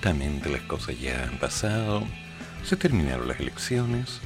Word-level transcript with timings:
prontamente 0.00 0.48
las 0.48 0.62
cosas 0.62 0.98
ya 1.00 1.24
han 1.24 1.38
pasado. 1.38 2.04
Se 2.64 2.76
terminaron 2.76 3.26
las 3.26 3.40
elecciones. 3.40 4.20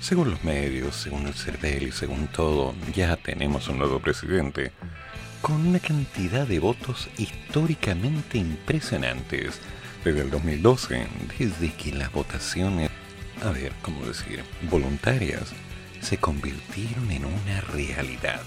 Según 0.00 0.30
los 0.30 0.44
medios, 0.44 0.94
según 0.96 1.26
el 1.26 1.34
CERVEL 1.34 1.84
y 1.84 1.92
según 1.92 2.26
todo, 2.26 2.74
ya 2.94 3.16
tenemos 3.16 3.68
un 3.68 3.78
nuevo 3.78 4.00
presidente 4.00 4.72
con 5.40 5.66
una 5.66 5.78
cantidad 5.78 6.46
de 6.46 6.58
votos 6.58 7.08
históricamente 7.16 8.38
impresionantes 8.38 9.60
desde 10.04 10.20
el 10.22 10.30
2012, 10.30 11.06
desde 11.38 11.72
que 11.72 11.92
las 11.92 12.12
votaciones, 12.12 12.90
a 13.42 13.50
ver, 13.50 13.72
¿cómo 13.82 14.04
decir?, 14.04 14.44
voluntarias, 14.70 15.52
se 16.02 16.18
convirtieron 16.18 17.10
en 17.10 17.24
una 17.24 17.60
realidad. 17.62 18.42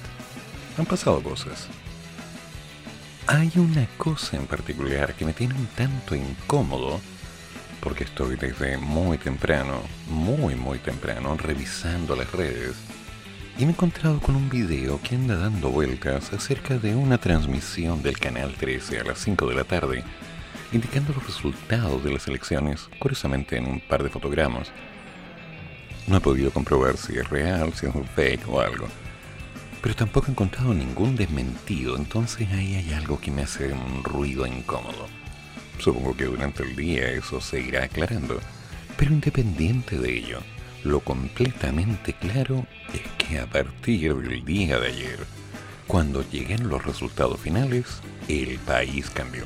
Han 0.77 0.85
pasado 0.85 1.23
cosas. 1.23 1.67
Hay 3.34 3.49
una 3.55 3.88
cosa 3.98 4.35
en 4.35 4.45
particular 4.45 5.13
que 5.13 5.23
me 5.23 5.31
tiene 5.31 5.53
un 5.53 5.67
tanto 5.67 6.15
incómodo, 6.15 6.99
porque 7.79 8.04
estoy 8.04 8.35
desde 8.35 8.77
muy 8.77 9.18
temprano, 9.18 9.84
muy 10.10 10.55
muy 10.55 10.79
temprano, 10.79 11.38
revisando 11.38 12.18
las 12.18 12.29
redes, 12.34 12.76
y 13.57 13.62
me 13.62 13.71
he 13.71 13.73
encontrado 13.73 14.20
con 14.20 14.35
un 14.35 14.49
video 14.49 14.99
que 15.01 15.15
anda 15.15 15.38
dando 15.38 15.70
vueltas 15.70 16.34
acerca 16.34 16.77
de 16.77 16.93
una 16.93 17.20
transmisión 17.20 18.04
del 18.04 18.20
Canal 18.20 18.54
13 18.54 18.99
a 18.99 19.05
las 19.05 19.20
5 19.20 19.48
de 19.48 19.55
la 19.55 19.63
tarde, 19.63 20.04
indicando 20.73 21.13
los 21.13 21.26
resultados 21.26 22.04
de 22.04 22.12
las 22.12 22.27
elecciones, 22.27 22.90
curiosamente 22.99 23.55
en 23.55 23.66
un 23.66 23.79
par 23.79 24.04
de 24.04 24.10
fotogramas. 24.10 24.73
No 26.05 26.18
he 26.18 26.20
podido 26.20 26.51
comprobar 26.51 26.98
si 26.98 27.18
es 27.18 27.29
real, 27.29 27.71
si 27.76 27.85
es 27.85 27.95
un 27.95 28.04
fake 28.04 28.49
o 28.49 28.60
algo. 28.60 28.90
Pero 29.82 29.96
tampoco 29.96 30.27
he 30.27 30.32
encontrado 30.32 30.74
ningún 30.74 31.15
desmentido, 31.15 31.98
entonces 31.98 32.48
ahí 32.51 32.76
hay 32.76 32.93
algo 32.93 33.20
que 33.20 33.32
me 33.32 33.41
hace 33.41 33.74
un 33.74 34.04
ruido 34.04 34.46
incómodo. 34.46 35.07
Supongo 35.79 36.15
que 36.15 36.26
durante 36.26 36.63
el 36.63 36.76
día 36.76 37.10
eso 37.10 37.41
se 37.41 37.62
irá 37.62 37.85
aclarando. 37.85 38.40
Pero 38.96 39.13
independiente 39.13 39.98
de 39.98 40.15
ello, 40.15 40.40
lo 40.84 40.99
completamente 40.99 42.13
claro 42.13 42.68
es 42.93 43.01
que 43.18 43.40
a 43.40 43.48
partir 43.48 44.15
del 44.15 44.46
día 44.46 44.79
de 44.79 44.88
ayer, 44.88 45.20
cuando 45.88 46.23
lleguen 46.29 46.70
los 46.70 46.85
resultados 46.85 47.40
finales, 47.40 48.01
el 48.27 48.60
país 48.60 49.10
cambió. 49.10 49.45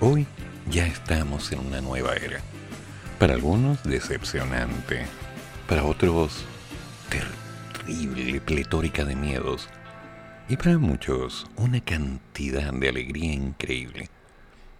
Hoy 0.00 0.26
ya 0.68 0.86
estamos 0.86 1.52
en 1.52 1.60
una 1.60 1.80
nueva 1.80 2.14
era. 2.14 2.40
Para 3.18 3.34
algunos 3.34 3.82
decepcionante, 3.84 5.06
para 5.68 5.84
otros 5.84 6.44
terrible, 7.08 7.47
pletórica 8.44 9.04
de 9.04 9.16
miedos, 9.16 9.68
y 10.48 10.56
para 10.56 10.76
muchos 10.76 11.46
una 11.56 11.80
cantidad 11.80 12.72
de 12.72 12.88
alegría 12.88 13.32
increíble. 13.32 14.10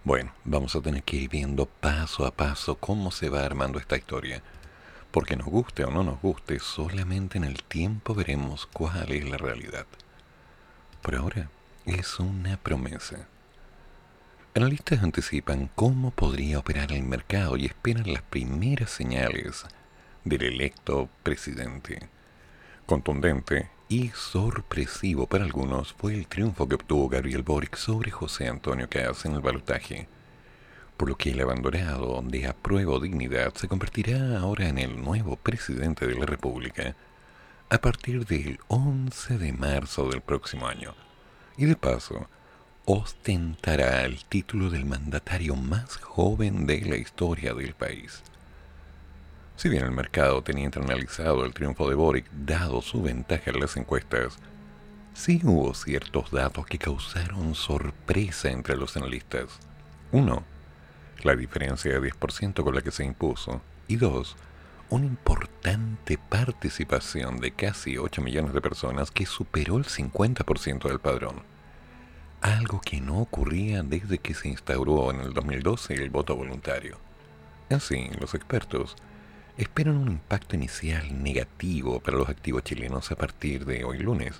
Bueno, 0.04 0.32
vamos 0.44 0.76
a 0.76 0.80
tener 0.80 1.02
que 1.02 1.16
ir 1.16 1.30
viendo 1.30 1.66
paso 1.66 2.26
a 2.26 2.30
paso 2.30 2.74
cómo 2.74 3.10
se 3.10 3.30
va 3.30 3.44
armando 3.44 3.78
esta 3.78 3.96
historia. 3.96 4.42
Porque 5.10 5.36
nos 5.36 5.46
guste 5.46 5.84
o 5.84 5.90
no 5.90 6.04
nos 6.04 6.20
guste, 6.20 6.58
solamente 6.58 7.38
en 7.38 7.44
el 7.44 7.62
tiempo 7.62 8.14
veremos 8.14 8.66
cuál 8.66 9.10
es 9.10 9.28
la 9.28 9.38
realidad. 9.38 9.86
Por 11.00 11.16
ahora, 11.16 11.48
es 11.86 12.18
una 12.20 12.58
promesa. 12.58 13.26
Analistas 14.54 15.02
anticipan 15.02 15.70
cómo 15.74 16.10
podría 16.10 16.58
operar 16.58 16.92
el 16.92 17.04
mercado 17.04 17.56
y 17.56 17.64
esperan 17.64 18.12
las 18.12 18.22
primeras 18.22 18.90
señales 18.90 19.64
del 20.24 20.42
electo 20.42 21.08
presidente. 21.22 22.08
Contundente 22.88 23.68
y 23.90 24.08
sorpresivo 24.14 25.26
para 25.26 25.44
algunos 25.44 25.92
fue 25.92 26.14
el 26.14 26.26
triunfo 26.26 26.66
que 26.66 26.76
obtuvo 26.76 27.10
Gabriel 27.10 27.42
Boric 27.42 27.76
sobre 27.76 28.10
José 28.10 28.48
Antonio 28.48 28.88
Caz 28.88 29.26
en 29.26 29.34
el 29.34 29.42
balotaje, 29.42 30.08
por 30.96 31.10
lo 31.10 31.14
que 31.18 31.32
el 31.32 31.40
abandonado 31.42 32.22
de 32.24 32.46
apruebo 32.46 32.98
dignidad 32.98 33.52
se 33.52 33.68
convertirá 33.68 34.38
ahora 34.38 34.70
en 34.70 34.78
el 34.78 35.04
nuevo 35.04 35.36
presidente 35.36 36.06
de 36.06 36.14
la 36.14 36.24
República 36.24 36.96
a 37.68 37.76
partir 37.76 38.24
del 38.24 38.58
11 38.68 39.36
de 39.36 39.52
marzo 39.52 40.08
del 40.08 40.22
próximo 40.22 40.66
año. 40.66 40.94
Y 41.58 41.66
de 41.66 41.76
paso, 41.76 42.26
ostentará 42.86 44.06
el 44.06 44.24
título 44.24 44.70
del 44.70 44.86
mandatario 44.86 45.56
más 45.56 45.98
joven 45.98 46.64
de 46.66 46.80
la 46.80 46.96
historia 46.96 47.52
del 47.52 47.74
país. 47.74 48.22
Si 49.58 49.68
bien 49.68 49.82
el 49.82 49.90
mercado 49.90 50.40
tenía 50.40 50.66
internalizado 50.66 51.44
el 51.44 51.52
triunfo 51.52 51.88
de 51.88 51.96
Boric 51.96 52.30
dado 52.30 52.80
su 52.80 53.02
ventaja 53.02 53.50
en 53.50 53.58
las 53.58 53.76
encuestas, 53.76 54.38
sí 55.14 55.40
hubo 55.42 55.74
ciertos 55.74 56.30
datos 56.30 56.64
que 56.64 56.78
causaron 56.78 57.56
sorpresa 57.56 58.50
entre 58.50 58.76
los 58.76 58.96
analistas. 58.96 59.58
Uno, 60.12 60.44
la 61.24 61.34
diferencia 61.34 61.90
de 61.90 62.00
10% 62.00 62.62
con 62.62 62.72
la 62.72 62.82
que 62.82 62.92
se 62.92 63.04
impuso. 63.04 63.60
Y 63.88 63.96
dos, 63.96 64.36
una 64.90 65.06
importante 65.06 66.18
participación 66.28 67.40
de 67.40 67.50
casi 67.50 67.98
8 67.98 68.22
millones 68.22 68.54
de 68.54 68.60
personas 68.60 69.10
que 69.10 69.26
superó 69.26 69.76
el 69.78 69.86
50% 69.86 70.86
del 70.86 71.00
padrón 71.00 71.42
algo 72.40 72.80
que 72.80 73.00
no 73.00 73.18
ocurría 73.18 73.82
desde 73.82 74.18
que 74.18 74.32
se 74.32 74.48
instauró 74.48 75.10
en 75.10 75.22
el 75.22 75.34
2012 75.34 75.94
el 75.94 76.10
voto 76.10 76.36
voluntario. 76.36 76.96
Así, 77.68 78.08
los 78.20 78.32
expertos 78.34 78.94
esperan 79.58 79.96
un 79.96 80.08
impacto 80.08 80.54
inicial 80.54 81.22
negativo 81.22 81.98
para 81.98 82.16
los 82.16 82.28
activos 82.28 82.62
chilenos 82.62 83.10
a 83.10 83.16
partir 83.16 83.66
de 83.66 83.84
hoy 83.84 83.98
lunes, 83.98 84.36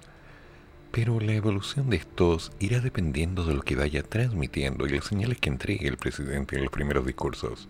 pero 0.92 1.18
la 1.20 1.34
evolución 1.34 1.90
de 1.90 1.96
estos 1.96 2.52
irá 2.60 2.78
dependiendo 2.78 3.44
de 3.44 3.54
lo 3.54 3.62
que 3.62 3.74
vaya 3.74 4.04
transmitiendo 4.04 4.86
y 4.86 4.90
las 4.90 5.06
señales 5.06 5.38
que 5.38 5.50
entregue 5.50 5.88
el 5.88 5.96
presidente 5.96 6.56
en 6.56 6.62
los 6.62 6.72
primeros 6.72 7.04
discursos. 7.04 7.68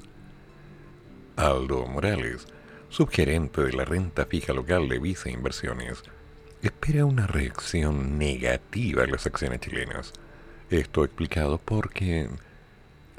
Aldo 1.37 1.87
Morales, 1.87 2.47
subgerente 2.91 3.63
de 3.63 3.73
la 3.73 3.87
renta 3.87 4.27
fija 4.27 4.53
local 4.53 4.89
de 4.89 4.99
Visa 4.99 5.31
Inversiones, 5.31 6.03
espera 6.61 7.07
una 7.07 7.27
reacción 7.27 8.19
negativa 8.19 9.05
a 9.05 9.07
las 9.07 9.27
acciones 9.27 9.61
chilenas. 9.61 10.13
Esto 10.69 11.03
explicado 11.03 11.57
porque 11.57 12.29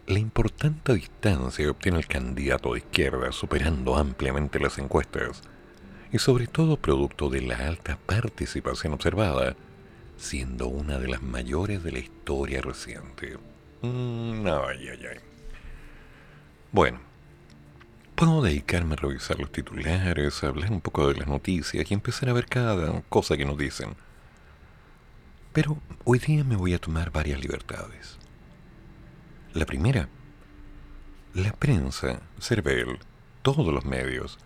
la 0.10 0.18
importante 0.18 0.96
distancia 0.96 1.64
que 1.64 1.70
obtiene 1.70 2.00
el 2.00 2.08
candidato 2.08 2.74
de 2.74 2.80
izquierda 2.80 3.32
superando 3.32 3.96
ampliamente 3.96 4.60
las 4.60 4.80
encuestas 4.80 5.44
y 6.12 6.18
sobre 6.18 6.48
todo 6.48 6.78
producto 6.78 7.30
de 7.30 7.42
la 7.42 7.58
alta 7.58 8.00
participación 8.08 8.94
observada, 8.94 9.56
siendo 10.18 10.68
una 10.68 10.98
de 10.98 11.10
las 11.10 11.22
mayores 11.22 11.84
de 11.84 11.92
la 11.92 12.00
historia 12.00 12.60
reciente. 12.60 13.38
Mm, 13.84 14.48
ay, 14.48 14.90
ay, 14.90 15.06
ay. 15.12 15.20
Bueno, 16.72 17.00
Puedo 18.20 18.42
dedicarme 18.42 18.96
a 18.96 18.98
revisar 18.98 19.40
los 19.40 19.50
titulares, 19.50 20.44
a 20.44 20.48
hablar 20.48 20.74
un 20.74 20.82
poco 20.82 21.08
de 21.08 21.18
las 21.20 21.28
noticias 21.30 21.90
y 21.90 21.94
empezar 21.94 22.28
a 22.28 22.34
ver 22.34 22.48
cada 22.48 23.02
cosa 23.04 23.38
que 23.38 23.46
nos 23.46 23.58
dicen. 23.58 23.96
Pero 25.54 25.78
hoy 26.04 26.20
día 26.20 26.44
me 26.44 26.58
voy 26.58 26.74
a 26.74 26.80
tomar 26.80 27.12
varias 27.12 27.40
libertades. 27.40 28.19
La 29.56 29.66
primera, 29.66 30.08
la 31.34 31.52
prensa, 31.52 32.22
Cervel, 32.40 33.00
todos 33.42 33.74
los 33.74 33.84
medios, 33.84 34.38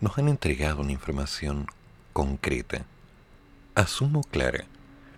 nos 0.00 0.16
han 0.16 0.30
entregado 0.30 0.80
una 0.80 0.92
información 0.92 1.66
concreta, 2.14 2.86
asumo 3.74 4.22
clara, 4.22 4.64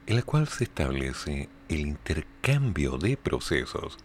en 0.06 0.16
la 0.16 0.22
cual 0.22 0.48
se 0.48 0.64
establece 0.64 1.48
el 1.68 1.86
intercambio 1.86 2.98
de 2.98 3.16
procesos 3.16 3.96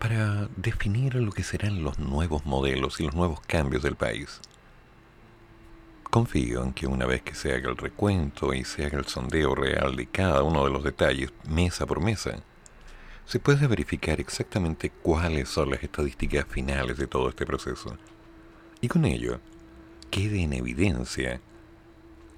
para 0.00 0.48
definir 0.56 1.14
lo 1.14 1.30
que 1.30 1.44
serán 1.44 1.84
los 1.84 2.00
nuevos 2.00 2.44
modelos 2.44 2.98
y 2.98 3.04
los 3.04 3.14
nuevos 3.14 3.40
cambios 3.40 3.84
del 3.84 3.94
país. 3.94 4.40
Confío 6.10 6.64
en 6.64 6.72
que 6.72 6.88
una 6.88 7.06
vez 7.06 7.22
que 7.22 7.36
se 7.36 7.54
haga 7.54 7.70
el 7.70 7.76
recuento 7.76 8.52
y 8.52 8.64
se 8.64 8.84
haga 8.84 8.98
el 8.98 9.06
sondeo 9.06 9.54
real 9.54 9.94
de 9.94 10.06
cada 10.06 10.42
uno 10.42 10.64
de 10.64 10.72
los 10.72 10.82
detalles, 10.82 11.32
mesa 11.48 11.86
por 11.86 12.00
mesa, 12.00 12.42
se 13.26 13.38
pueda 13.40 13.66
verificar 13.66 14.20
exactamente 14.20 14.90
cuáles 14.90 15.48
son 15.48 15.70
las 15.70 15.82
estadísticas 15.82 16.46
finales 16.48 16.98
de 16.98 17.06
todo 17.06 17.28
este 17.28 17.46
proceso. 17.46 17.96
Y 18.80 18.88
con 18.88 19.04
ello, 19.04 19.40
quede 20.10 20.42
en 20.42 20.52
evidencia 20.52 21.40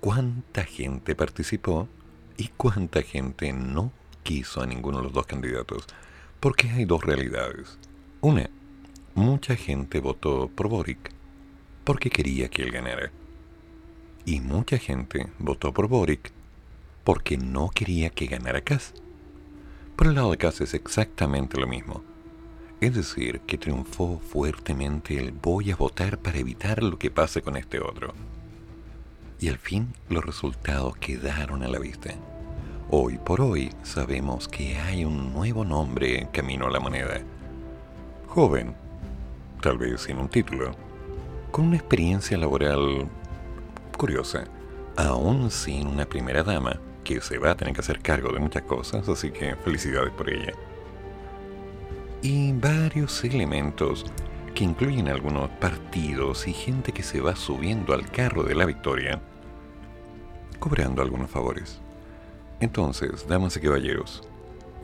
cuánta 0.00 0.64
gente 0.64 1.14
participó 1.14 1.88
y 2.36 2.48
cuánta 2.56 3.02
gente 3.02 3.52
no 3.52 3.92
quiso 4.22 4.62
a 4.62 4.66
ninguno 4.66 4.98
de 4.98 5.04
los 5.04 5.12
dos 5.12 5.26
candidatos 5.26 5.86
porque 6.40 6.70
hay 6.70 6.84
dos 6.84 7.02
realidades. 7.02 7.78
Una, 8.20 8.48
mucha 9.14 9.56
gente 9.56 10.00
votó 10.00 10.48
por 10.48 10.68
Boric 10.68 11.12
porque 11.84 12.10
quería 12.10 12.48
que 12.48 12.62
él 12.62 12.70
ganara. 12.70 13.10
Y 14.24 14.40
mucha 14.40 14.78
gente 14.78 15.28
votó 15.38 15.72
por 15.72 15.88
Boric 15.88 16.32
porque 17.04 17.36
no 17.36 17.70
quería 17.70 18.10
que 18.10 18.26
ganara 18.26 18.60
Kass. 18.60 18.92
Por 19.96 20.08
el 20.08 20.16
lado 20.16 20.30
de 20.30 20.36
Kass 20.36 20.60
es 20.60 20.74
exactamente 20.74 21.58
lo 21.58 21.66
mismo. 21.66 22.02
Es 22.82 22.94
decir, 22.94 23.40
que 23.46 23.56
triunfó 23.56 24.18
fuertemente 24.18 25.18
el 25.18 25.32
voy 25.32 25.70
a 25.70 25.76
votar 25.76 26.18
para 26.18 26.38
evitar 26.38 26.82
lo 26.82 26.98
que 26.98 27.10
pase 27.10 27.40
con 27.40 27.56
este 27.56 27.80
otro. 27.80 28.12
Y 29.40 29.48
al 29.48 29.56
fin 29.56 29.94
los 30.10 30.22
resultados 30.22 30.98
quedaron 30.98 31.62
a 31.62 31.68
la 31.68 31.78
vista. 31.78 32.10
Hoy 32.90 33.16
por 33.16 33.40
hoy 33.40 33.72
sabemos 33.84 34.48
que 34.48 34.76
hay 34.76 35.06
un 35.06 35.32
nuevo 35.32 35.64
nombre 35.64 36.20
en 36.20 36.28
camino 36.28 36.66
a 36.66 36.70
la 36.70 36.78
moneda. 36.78 37.22
Joven, 38.28 38.74
tal 39.62 39.78
vez 39.78 40.02
sin 40.02 40.18
un 40.18 40.28
título, 40.28 40.72
con 41.50 41.68
una 41.68 41.78
experiencia 41.78 42.36
laboral 42.36 43.08
curiosa, 43.96 44.44
aún 44.94 45.50
sin 45.50 45.86
una 45.86 46.04
primera 46.04 46.42
dama 46.42 46.78
que 47.06 47.20
se 47.20 47.38
va 47.38 47.52
a 47.52 47.56
tener 47.56 47.72
que 47.72 47.80
hacer 47.80 48.00
cargo 48.00 48.32
de 48.32 48.40
muchas 48.40 48.64
cosas, 48.64 49.08
así 49.08 49.30
que 49.30 49.54
felicidades 49.54 50.12
por 50.12 50.28
ella. 50.28 50.52
Y 52.20 52.52
varios 52.52 53.22
elementos 53.22 54.04
que 54.56 54.64
incluyen 54.64 55.06
algunos 55.06 55.48
partidos 55.50 56.48
y 56.48 56.52
gente 56.52 56.90
que 56.90 57.04
se 57.04 57.20
va 57.20 57.36
subiendo 57.36 57.94
al 57.94 58.10
carro 58.10 58.42
de 58.42 58.56
la 58.56 58.64
victoria, 58.64 59.20
cobrando 60.58 61.00
algunos 61.00 61.30
favores. 61.30 61.80
Entonces, 62.58 63.28
damas 63.28 63.56
y 63.56 63.60
caballeros, 63.60 64.28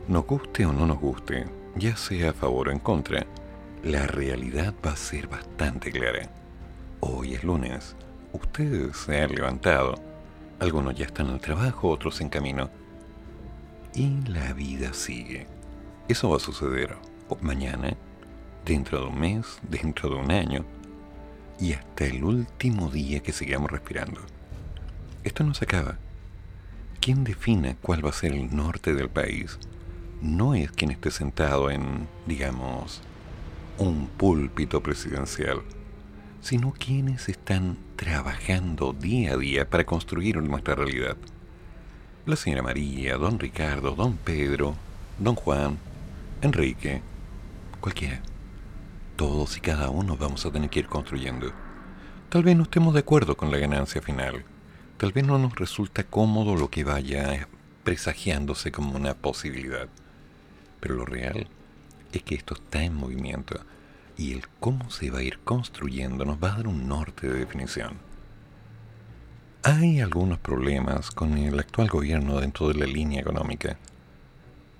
nos 0.07 0.25
guste 0.25 0.65
o 0.65 0.71
no 0.71 0.87
nos 0.87 0.99
guste, 0.99 1.45
ya 1.75 1.97
sea 1.97 2.29
a 2.29 2.33
favor 2.33 2.69
o 2.69 2.71
en 2.71 2.79
contra, 2.79 3.25
la 3.83 4.07
realidad 4.07 4.73
va 4.85 4.91
a 4.91 4.95
ser 4.95 5.27
bastante 5.27 5.91
clara. 5.91 6.29
Hoy 7.01 7.33
es 7.33 7.43
lunes, 7.43 7.97
ustedes 8.31 8.95
se 8.95 9.21
han 9.21 9.35
levantado, 9.35 10.12
algunos 10.59 10.95
ya 10.95 11.05
están 11.05 11.27
en 11.27 11.33
el 11.33 11.41
trabajo, 11.41 11.89
otros 11.89 12.21
en 12.21 12.29
camino. 12.29 12.69
Y 13.93 14.09
la 14.27 14.53
vida 14.53 14.93
sigue. 14.93 15.47
Eso 16.07 16.29
va 16.29 16.37
a 16.37 16.39
suceder 16.39 16.95
mañana, 17.41 17.95
dentro 18.65 18.99
de 19.01 19.07
un 19.07 19.19
mes, 19.19 19.59
dentro 19.63 20.09
de 20.09 20.15
un 20.15 20.31
año 20.31 20.65
y 21.59 21.73
hasta 21.73 22.05
el 22.05 22.23
último 22.23 22.89
día 22.89 23.21
que 23.21 23.31
sigamos 23.31 23.71
respirando. 23.71 24.21
Esto 25.23 25.43
no 25.43 25.53
se 25.53 25.65
acaba. 25.65 25.97
Quien 26.99 27.23
defina 27.23 27.75
cuál 27.81 28.05
va 28.05 28.09
a 28.09 28.13
ser 28.13 28.33
el 28.33 28.55
norte 28.55 28.93
del 28.93 29.09
país 29.09 29.59
no 30.21 30.55
es 30.55 30.71
quien 30.71 30.91
esté 30.91 31.11
sentado 31.11 31.69
en, 31.69 32.07
digamos, 32.27 33.01
un 33.77 34.07
púlpito 34.07 34.81
presidencial 34.81 35.61
sino 36.43 36.73
quienes 36.73 37.29
están 37.29 37.77
trabajando 37.95 38.91
día 38.91 39.33
a 39.33 39.37
día 39.37 39.69
para 39.69 39.85
construir 39.85 40.35
nuestra 40.35 40.75
realidad. 40.75 41.15
La 42.25 42.35
señora 42.35 42.61
María, 42.61 43.15
don 43.15 43.39
Ricardo, 43.39 43.95
don 43.95 44.17
Pedro, 44.17 44.75
don 45.19 45.35
Juan, 45.35 45.77
Enrique, 46.41 47.01
cualquiera. 47.79 48.21
Todos 49.15 49.55
y 49.55 49.61
cada 49.61 49.89
uno 49.89 50.17
vamos 50.17 50.45
a 50.45 50.51
tener 50.51 50.69
que 50.69 50.79
ir 50.79 50.87
construyendo. 50.87 51.53
Tal 52.27 52.43
vez 52.43 52.57
no 52.57 52.63
estemos 52.63 52.93
de 52.93 52.99
acuerdo 52.99 53.37
con 53.37 53.49
la 53.49 53.57
ganancia 53.57 54.01
final. 54.01 54.43
Tal 54.97 55.13
vez 55.13 55.25
no 55.25 55.39
nos 55.39 55.55
resulta 55.55 56.03
cómodo 56.03 56.57
lo 56.57 56.69
que 56.69 56.83
vaya 56.83 57.47
presagiándose 57.85 58.69
como 58.73 58.97
una 58.97 59.13
posibilidad. 59.13 59.87
Pero 60.81 60.95
lo 60.95 61.05
real 61.05 61.47
es 62.11 62.21
que 62.21 62.35
esto 62.35 62.55
está 62.55 62.83
en 62.83 62.95
movimiento 62.95 63.61
y 64.17 64.33
el 64.33 64.47
cómo 64.59 64.89
se 64.89 65.09
va 65.09 65.19
a 65.19 65.23
ir 65.23 65.39
construyendo 65.39 66.25
nos 66.25 66.37
va 66.37 66.53
a 66.53 66.57
dar 66.57 66.67
un 66.67 66.87
norte 66.87 67.27
de 67.27 67.39
definición. 67.39 67.97
Hay 69.63 70.01
algunos 70.01 70.39
problemas 70.39 71.11
con 71.11 71.37
el 71.37 71.57
actual 71.59 71.87
gobierno 71.87 72.39
dentro 72.39 72.67
de 72.67 72.75
la 72.75 72.85
línea 72.85 73.21
económica. 73.21 73.77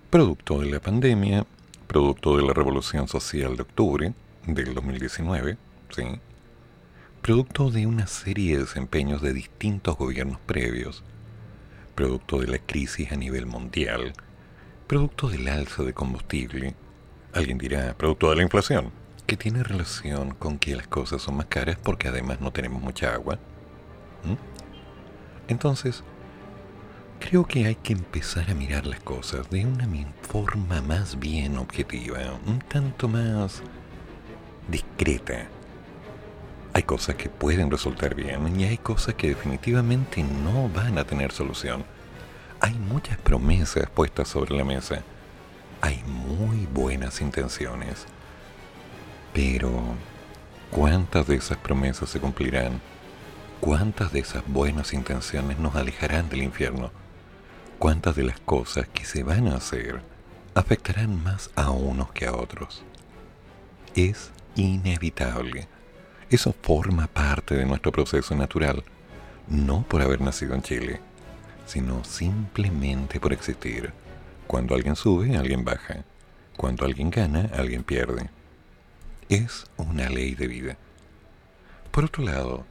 Producto 0.09 0.59
de 0.59 0.69
la 0.69 0.79
pandemia, 0.79 1.45
producto 1.87 2.37
de 2.37 2.43
la 2.43 2.53
revolución 2.53 3.07
social 3.07 3.55
de 3.55 3.61
octubre 3.61 4.13
del 4.45 4.73
2019, 4.73 5.57
¿sí? 5.95 6.03
producto 7.21 7.71
de 7.71 7.87
una 7.87 8.07
serie 8.07 8.57
de 8.57 8.63
desempeños 8.63 9.21
de 9.21 9.33
distintos 9.33 9.97
gobiernos 9.97 10.39
previos, 10.41 11.03
producto 11.95 12.39
de 12.39 12.47
la 12.47 12.59
crisis 12.59 13.11
a 13.13 13.15
nivel 13.15 13.45
mundial, 13.45 14.13
producto 14.87 15.29
del 15.29 15.47
alza 15.47 15.83
de 15.83 15.93
combustible, 15.93 16.75
alguien 17.31 17.57
dirá, 17.57 17.95
producto 17.97 18.29
de 18.29 18.35
la 18.35 18.43
inflación 18.43 19.02
que 19.25 19.37
tiene 19.37 19.63
relación 19.63 20.33
con 20.33 20.59
que 20.59 20.75
las 20.75 20.87
cosas 20.87 21.21
son 21.21 21.37
más 21.37 21.45
caras 21.47 21.77
porque 21.81 22.07
además 22.07 22.41
no 22.41 22.51
tenemos 22.51 22.81
mucha 22.81 23.13
agua. 23.13 23.39
Entonces, 25.47 26.03
creo 27.19 27.45
que 27.45 27.65
hay 27.65 27.75
que 27.75 27.93
empezar 27.93 28.49
a 28.49 28.53
mirar 28.53 28.85
las 28.85 28.99
cosas 28.99 29.49
de 29.49 29.65
una 29.65 29.87
forma 30.21 30.81
más 30.81 31.19
bien 31.19 31.57
objetiva, 31.57 32.19
un 32.45 32.59
tanto 32.59 33.07
más 33.07 33.61
discreta. 34.67 35.47
Hay 36.73 36.83
cosas 36.83 37.15
que 37.15 37.29
pueden 37.29 37.69
resultar 37.69 38.15
bien 38.15 38.59
y 38.59 38.65
hay 38.65 38.77
cosas 38.77 39.15
que 39.15 39.29
definitivamente 39.29 40.23
no 40.23 40.69
van 40.69 40.97
a 40.97 41.03
tener 41.03 41.31
solución. 41.31 41.83
Hay 42.59 42.73
muchas 42.73 43.17
promesas 43.17 43.89
puestas 43.89 44.27
sobre 44.27 44.55
la 44.55 44.63
mesa. 44.63 45.03
Hay 45.81 46.01
muy 46.05 46.65
buenas 46.73 47.21
intenciones 47.21 48.07
pero, 49.33 49.81
¿cuántas 50.69 51.25
de 51.25 51.35
esas 51.35 51.57
promesas 51.57 52.09
se 52.09 52.19
cumplirán? 52.19 52.79
¿Cuántas 53.59 54.13
de 54.13 54.19
esas 54.19 54.43
buenas 54.45 54.93
intenciones 54.93 55.57
nos 55.57 55.75
alejarán 55.75 56.29
del 56.29 56.43
infierno? 56.43 56.91
¿Cuántas 57.79 58.15
de 58.15 58.23
las 58.23 58.39
cosas 58.39 58.87
que 58.89 59.05
se 59.05 59.23
van 59.23 59.47
a 59.47 59.55
hacer 59.55 60.01
afectarán 60.53 61.23
más 61.23 61.49
a 61.55 61.71
unos 61.71 62.11
que 62.11 62.27
a 62.27 62.33
otros? 62.33 62.83
Es 63.95 64.31
inevitable. 64.55 65.67
Eso 66.29 66.53
forma 66.61 67.07
parte 67.07 67.55
de 67.55 67.65
nuestro 67.65 67.91
proceso 67.91 68.35
natural, 68.35 68.83
no 69.47 69.81
por 69.81 70.03
haber 70.03 70.21
nacido 70.21 70.53
en 70.53 70.61
Chile, 70.61 71.01
sino 71.65 72.03
simplemente 72.03 73.19
por 73.19 73.33
existir. 73.33 73.93
Cuando 74.45 74.75
alguien 74.75 74.95
sube, 74.95 75.35
alguien 75.35 75.65
baja. 75.65 76.03
Cuando 76.55 76.85
alguien 76.85 77.09
gana, 77.09 77.49
alguien 77.55 77.83
pierde 77.83 78.29
es 79.29 79.65
una 79.77 80.09
ley 80.09 80.35
de 80.35 80.47
vida. 80.47 80.77
Por 81.91 82.05
otro 82.05 82.23
lado, 82.23 82.65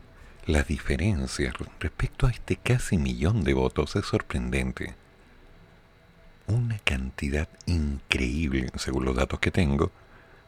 la 0.46 0.62
diferencia 0.62 1.52
respecto 1.78 2.26
a 2.26 2.30
este 2.30 2.56
casi 2.56 2.98
millón 2.98 3.44
de 3.44 3.54
votos 3.54 3.94
es 3.96 4.06
sorprendente. 4.06 4.94
Una 6.48 6.78
cantidad 6.80 7.48
increíble, 7.66 8.68
según 8.76 9.04
los 9.04 9.14
datos 9.14 9.38
que 9.38 9.52
tengo, 9.52 9.92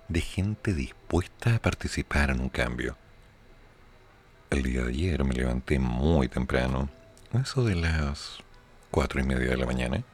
de 0.09 0.21
gente 0.21 0.75
dispuesta 0.75 1.55
a 1.55 1.59
participar 1.61 2.31
en 2.31 2.41
un 2.41 2.49
cambio. 2.49 2.97
El 4.51 4.63
día 4.65 4.83
de 4.83 4.91
ayer 4.91 5.25
me 5.25 5.35
levanté 5.35 5.79
muy 5.79 6.29
temprano, 6.29 6.89
eso 7.33 7.65
de 7.65 7.77
las 7.77 8.39
cuatro 8.91 9.21
y 9.21 9.25
media 9.25 9.51
de 9.51 9.57
la 9.57 9.67
mañana, 9.67 10.05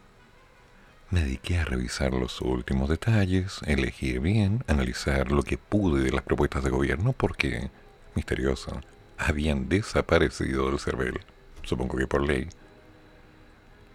me 1.11 1.23
dediqué 1.23 1.59
a 1.59 1.65
revisar 1.65 2.13
los 2.13 2.41
últimos 2.41 2.89
detalles, 2.89 3.61
elegir 3.67 4.21
bien, 4.21 4.65
analizar 4.69 5.33
lo 5.33 5.43
que 5.43 5.59
pude 5.59 6.05
de 6.05 6.13
las 6.13 6.23
propuestas 6.23 6.63
de 6.63 6.71
gobierno 6.71 7.13
porque, 7.13 7.71
misterioso, 8.15 8.81
habían 9.19 9.69
desaparecido 9.69 10.71
del 10.71 10.79
CERVEL, 10.79 11.21
supongo 11.65 11.97
que 11.97 12.07
por 12.07 12.23
ley. 12.23 12.49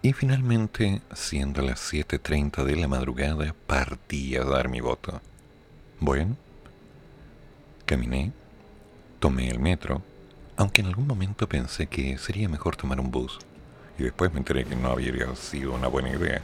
Y 0.02 0.12
finalmente, 0.12 1.00
siendo 1.14 1.62
las 1.62 1.92
7.30 1.92 2.64
de 2.64 2.76
la 2.76 2.86
madrugada, 2.86 3.54
partí 3.66 4.36
a 4.36 4.44
dar 4.44 4.68
mi 4.68 4.80
voto. 4.80 5.20
Bueno, 5.98 6.36
caminé, 7.86 8.32
tomé 9.20 9.48
el 9.48 9.58
metro, 9.58 10.02
aunque 10.56 10.82
en 10.82 10.88
algún 10.88 11.06
momento 11.06 11.48
pensé 11.48 11.86
que 11.86 12.18
sería 12.18 12.48
mejor 12.48 12.76
tomar 12.76 13.00
un 13.00 13.10
bus, 13.10 13.38
y 13.98 14.02
después 14.02 14.32
me 14.32 14.38
enteré 14.38 14.66
que 14.66 14.76
no 14.76 14.90
había 14.90 15.34
sido 15.34 15.72
una 15.72 15.88
buena 15.88 16.10
idea. 16.10 16.42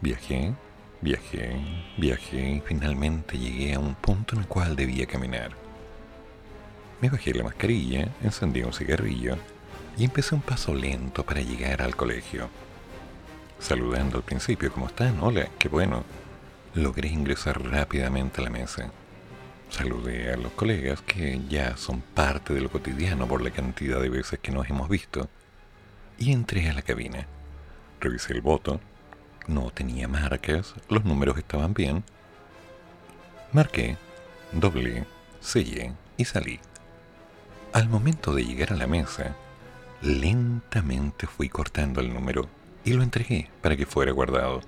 Viajé, 0.00 0.54
viajé, 1.00 1.56
viajé 1.96 2.50
y 2.50 2.60
finalmente 2.60 3.36
llegué 3.36 3.74
a 3.74 3.80
un 3.80 3.96
punto 3.96 4.36
en 4.36 4.42
el 4.42 4.46
cual 4.46 4.76
debía 4.76 5.06
caminar. 5.06 5.50
Me 7.00 7.10
bajé 7.10 7.34
la 7.34 7.42
mascarilla, 7.42 8.08
encendí 8.22 8.62
un 8.62 8.72
cigarrillo 8.72 9.36
y 9.96 10.04
empecé 10.04 10.36
un 10.36 10.40
paso 10.40 10.72
lento 10.72 11.24
para 11.24 11.40
llegar 11.40 11.82
al 11.82 11.96
colegio. 11.96 12.48
Saludando 13.58 14.18
al 14.18 14.22
principio, 14.22 14.72
¿cómo 14.72 14.86
están? 14.86 15.18
Hola, 15.20 15.48
qué 15.58 15.68
bueno. 15.68 16.04
Logré 16.74 17.08
ingresar 17.08 17.60
rápidamente 17.60 18.40
a 18.40 18.44
la 18.44 18.50
mesa. 18.50 18.92
Saludé 19.70 20.32
a 20.32 20.36
los 20.36 20.52
colegas 20.52 21.02
que 21.02 21.40
ya 21.48 21.76
son 21.76 22.02
parte 22.02 22.54
de 22.54 22.60
lo 22.60 22.70
cotidiano 22.70 23.26
por 23.26 23.42
la 23.42 23.50
cantidad 23.50 24.00
de 24.00 24.10
veces 24.10 24.38
que 24.38 24.52
nos 24.52 24.70
hemos 24.70 24.88
visto 24.88 25.28
y 26.18 26.32
entré 26.32 26.70
a 26.70 26.72
la 26.72 26.82
cabina. 26.82 27.26
Revisé 28.00 28.32
el 28.32 28.42
voto, 28.42 28.80
no 29.48 29.70
tenía 29.70 30.06
marcas, 30.06 30.74
los 30.88 31.04
números 31.04 31.38
estaban 31.38 31.74
bien. 31.74 32.04
Marqué 33.52 33.96
doblé, 34.52 35.04
sellé 35.40 35.92
y 36.16 36.24
salí. 36.24 36.60
Al 37.72 37.88
momento 37.88 38.34
de 38.34 38.44
llegar 38.44 38.72
a 38.72 38.76
la 38.76 38.86
mesa, 38.86 39.34
lentamente 40.02 41.26
fui 41.26 41.48
cortando 41.48 42.00
el 42.00 42.12
número 42.12 42.48
y 42.84 42.92
lo 42.92 43.02
entregué 43.02 43.50
para 43.62 43.76
que 43.76 43.86
fuera 43.86 44.12
guardado. 44.12 44.60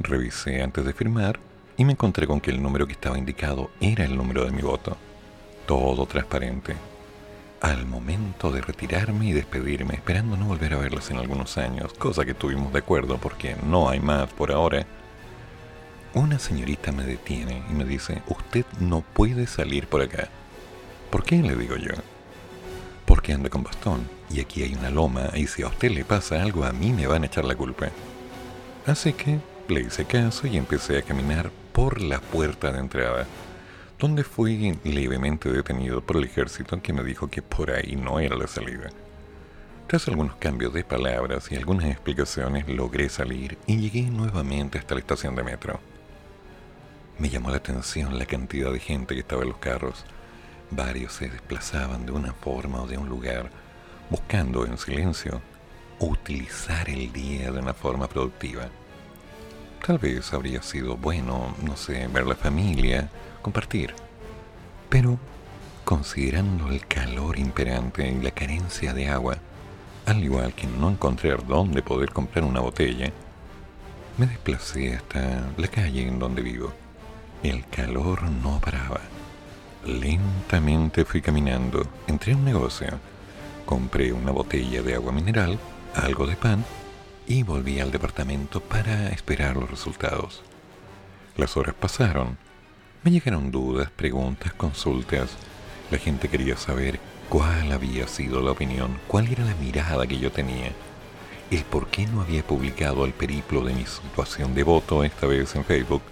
Revisé 0.00 0.62
antes 0.62 0.84
de 0.84 0.94
firmar 0.94 1.38
y 1.76 1.84
me 1.84 1.92
encontré 1.92 2.26
con 2.26 2.40
que 2.40 2.50
el 2.50 2.62
número 2.62 2.86
que 2.86 2.92
estaba 2.92 3.18
indicado 3.18 3.70
era 3.80 4.04
el 4.04 4.16
número 4.16 4.44
de 4.44 4.52
mi 4.52 4.62
voto. 4.62 4.96
Todo 5.66 6.06
transparente. 6.06 6.76
Al 7.62 7.86
momento 7.86 8.50
de 8.50 8.60
retirarme 8.60 9.26
y 9.28 9.32
despedirme, 9.32 9.94
esperando 9.94 10.36
no 10.36 10.46
volver 10.46 10.74
a 10.74 10.78
verlas 10.78 11.12
en 11.12 11.18
algunos 11.18 11.58
años, 11.58 11.92
cosa 11.94 12.24
que 12.24 12.34
tuvimos 12.34 12.72
de 12.72 12.80
acuerdo 12.80 13.18
porque 13.18 13.54
no 13.64 13.88
hay 13.88 14.00
más 14.00 14.32
por 14.32 14.50
ahora, 14.50 14.84
una 16.12 16.40
señorita 16.40 16.90
me 16.90 17.04
detiene 17.04 17.62
y 17.70 17.72
me 17.72 17.84
dice, 17.84 18.20
usted 18.26 18.66
no 18.80 19.02
puede 19.02 19.46
salir 19.46 19.86
por 19.86 20.02
acá. 20.02 20.28
¿Por 21.08 21.22
qué? 21.22 21.36
le 21.36 21.54
digo 21.54 21.76
yo. 21.76 21.92
Porque 23.06 23.32
anda 23.32 23.48
con 23.48 23.62
bastón 23.62 24.08
y 24.28 24.40
aquí 24.40 24.64
hay 24.64 24.74
una 24.74 24.90
loma 24.90 25.30
y 25.32 25.46
si 25.46 25.62
a 25.62 25.68
usted 25.68 25.92
le 25.92 26.04
pasa 26.04 26.42
algo 26.42 26.64
a 26.64 26.72
mí 26.72 26.92
me 26.92 27.06
van 27.06 27.22
a 27.22 27.26
echar 27.26 27.44
la 27.44 27.54
culpa. 27.54 27.90
Así 28.86 29.12
que 29.12 29.38
le 29.68 29.82
hice 29.82 30.04
caso 30.04 30.48
y 30.48 30.56
empecé 30.56 30.98
a 30.98 31.02
caminar 31.02 31.52
por 31.72 32.00
la 32.00 32.18
puerta 32.18 32.72
de 32.72 32.80
entrada, 32.80 33.24
donde 34.02 34.24
fui 34.24 34.76
levemente 34.82 35.48
detenido 35.48 36.00
por 36.00 36.16
el 36.16 36.24
ejército 36.24 36.82
que 36.82 36.92
me 36.92 37.04
dijo 37.04 37.28
que 37.28 37.40
por 37.40 37.70
ahí 37.70 37.94
no 37.94 38.18
era 38.18 38.34
la 38.34 38.48
salida. 38.48 38.90
Tras 39.86 40.08
algunos 40.08 40.34
cambios 40.34 40.74
de 40.74 40.82
palabras 40.82 41.52
y 41.52 41.54
algunas 41.54 41.86
explicaciones 41.86 42.68
logré 42.68 43.08
salir 43.08 43.58
y 43.68 43.76
llegué 43.76 44.02
nuevamente 44.10 44.76
hasta 44.76 44.94
la 44.94 45.00
estación 45.02 45.36
de 45.36 45.44
metro. 45.44 45.78
Me 47.20 47.28
llamó 47.28 47.50
la 47.50 47.58
atención 47.58 48.18
la 48.18 48.26
cantidad 48.26 48.72
de 48.72 48.80
gente 48.80 49.14
que 49.14 49.20
estaba 49.20 49.42
en 49.42 49.50
los 49.50 49.58
carros. 49.58 50.04
Varios 50.72 51.12
se 51.12 51.28
desplazaban 51.28 52.04
de 52.04 52.10
una 52.10 52.32
forma 52.32 52.82
o 52.82 52.88
de 52.88 52.98
un 52.98 53.08
lugar, 53.08 53.50
buscando 54.10 54.66
en 54.66 54.78
silencio 54.78 55.40
utilizar 56.00 56.90
el 56.90 57.12
día 57.12 57.52
de 57.52 57.60
una 57.60 57.72
forma 57.72 58.08
productiva. 58.08 58.68
Tal 59.84 59.98
vez 59.98 60.32
habría 60.32 60.62
sido 60.62 60.96
bueno, 60.96 61.56
no 61.60 61.76
sé, 61.76 62.06
ver 62.06 62.24
la 62.24 62.36
familia, 62.36 63.10
compartir. 63.42 63.92
Pero, 64.88 65.18
considerando 65.84 66.68
el 66.68 66.86
calor 66.86 67.36
imperante 67.36 68.08
y 68.08 68.22
la 68.22 68.30
carencia 68.30 68.94
de 68.94 69.08
agua, 69.08 69.38
al 70.06 70.22
igual 70.22 70.54
que 70.54 70.68
no 70.68 70.88
encontrar 70.88 71.44
dónde 71.44 71.82
poder 71.82 72.10
comprar 72.10 72.44
una 72.44 72.60
botella, 72.60 73.10
me 74.18 74.26
desplacé 74.26 74.94
hasta 74.94 75.48
la 75.56 75.66
calle 75.66 76.06
en 76.06 76.20
donde 76.20 76.42
vivo. 76.42 76.72
El 77.42 77.66
calor 77.66 78.22
no 78.22 78.60
paraba. 78.60 79.00
Lentamente 79.84 81.04
fui 81.04 81.20
caminando, 81.20 81.84
entré 82.06 82.34
a 82.34 82.36
un 82.36 82.44
negocio, 82.44 83.00
compré 83.66 84.12
una 84.12 84.30
botella 84.30 84.80
de 84.80 84.94
agua 84.94 85.10
mineral, 85.10 85.58
algo 85.96 86.24
de 86.28 86.36
pan 86.36 86.64
y 87.26 87.42
volví 87.42 87.80
al 87.80 87.90
departamento 87.90 88.60
para 88.60 89.08
esperar 89.08 89.56
los 89.56 89.70
resultados. 89.70 90.42
Las 91.36 91.56
horas 91.56 91.74
pasaron. 91.74 92.36
Me 93.02 93.10
llegaron 93.10 93.50
dudas, 93.50 93.90
preguntas, 93.90 94.52
consultas. 94.52 95.30
La 95.90 95.98
gente 95.98 96.28
quería 96.28 96.56
saber 96.56 97.00
cuál 97.28 97.72
había 97.72 98.06
sido 98.06 98.40
la 98.40 98.52
opinión, 98.52 98.98
cuál 99.08 99.28
era 99.28 99.44
la 99.44 99.54
mirada 99.54 100.06
que 100.06 100.18
yo 100.18 100.30
tenía, 100.30 100.72
el 101.50 101.64
por 101.64 101.88
qué 101.88 102.06
no 102.06 102.20
había 102.22 102.42
publicado 102.46 103.04
el 103.04 103.12
periplo 103.12 103.62
de 103.62 103.74
mi 103.74 103.86
situación 103.86 104.54
de 104.54 104.62
voto 104.62 105.04
esta 105.04 105.26
vez 105.26 105.54
en 105.54 105.64
Facebook 105.64 106.02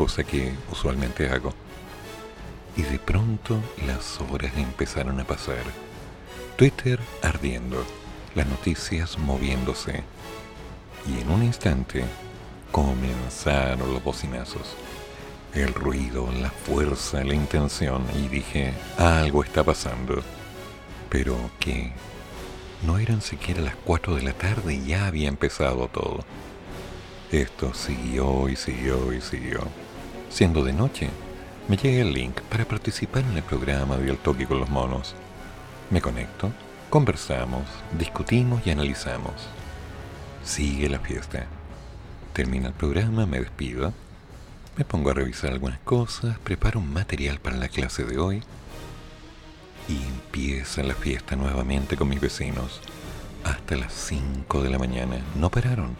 cosa 0.00 0.24
que 0.24 0.54
usualmente 0.72 1.28
hago. 1.28 1.52
Y 2.74 2.82
de 2.82 2.98
pronto 2.98 3.60
las 3.86 4.18
horas 4.20 4.52
empezaron 4.56 5.20
a 5.20 5.24
pasar. 5.24 5.62
Twitter 6.56 6.98
ardiendo, 7.22 7.84
las 8.34 8.46
noticias 8.46 9.18
moviéndose. 9.18 10.02
Y 11.06 11.20
en 11.20 11.30
un 11.30 11.42
instante 11.42 12.04
comenzaron 12.70 13.92
los 13.92 14.02
bocinazos. 14.02 14.76
El 15.54 15.74
ruido, 15.74 16.28
la 16.40 16.50
fuerza, 16.50 17.24
la 17.24 17.34
intención. 17.34 18.04
Y 18.16 18.28
dije, 18.28 18.72
algo 18.98 19.42
está 19.42 19.64
pasando. 19.64 20.22
Pero 21.08 21.36
que 21.58 21.92
no 22.82 22.98
eran 22.98 23.20
siquiera 23.20 23.60
las 23.60 23.76
4 23.84 24.16
de 24.16 24.22
la 24.22 24.32
tarde 24.32 24.74
y 24.74 24.86
ya 24.86 25.06
había 25.06 25.28
empezado 25.28 25.88
todo. 25.88 26.24
Esto 27.30 27.74
siguió 27.74 28.48
y 28.48 28.56
siguió 28.56 29.12
y 29.12 29.20
siguió. 29.20 29.60
Siendo 30.30 30.64
de 30.64 30.72
noche, 30.72 31.10
me 31.68 31.76
llega 31.76 32.02
el 32.02 32.12
link 32.12 32.40
para 32.42 32.64
participar 32.64 33.22
en 33.24 33.36
el 33.36 33.42
programa 33.42 33.96
de 33.96 34.10
El 34.10 34.18
Toque 34.18 34.46
con 34.46 34.60
los 34.60 34.70
Monos. 34.70 35.14
Me 35.90 36.00
conecto, 36.00 36.52
conversamos, 36.88 37.62
discutimos 37.98 38.62
y 38.64 38.70
analizamos. 38.70 39.34
Sigue 40.44 40.88
la 40.88 40.98
fiesta. 40.98 41.46
Termina 42.32 42.68
el 42.68 42.74
programa, 42.74 43.26
me 43.26 43.40
despido. 43.40 43.92
Me 44.76 44.84
pongo 44.84 45.10
a 45.10 45.14
revisar 45.14 45.50
algunas 45.50 45.78
cosas, 45.80 46.38
preparo 46.38 46.80
un 46.80 46.92
material 46.92 47.38
para 47.40 47.56
la 47.56 47.68
clase 47.68 48.04
de 48.04 48.18
hoy. 48.18 48.42
Y 49.88 49.96
empieza 49.96 50.82
la 50.82 50.94
fiesta 50.94 51.36
nuevamente 51.36 51.96
con 51.96 52.08
mis 52.08 52.20
vecinos. 52.20 52.80
Hasta 53.44 53.76
las 53.76 53.92
5 53.92 54.62
de 54.62 54.70
la 54.70 54.78
mañana. 54.78 55.18
No 55.36 55.50
pararon. 55.50 55.96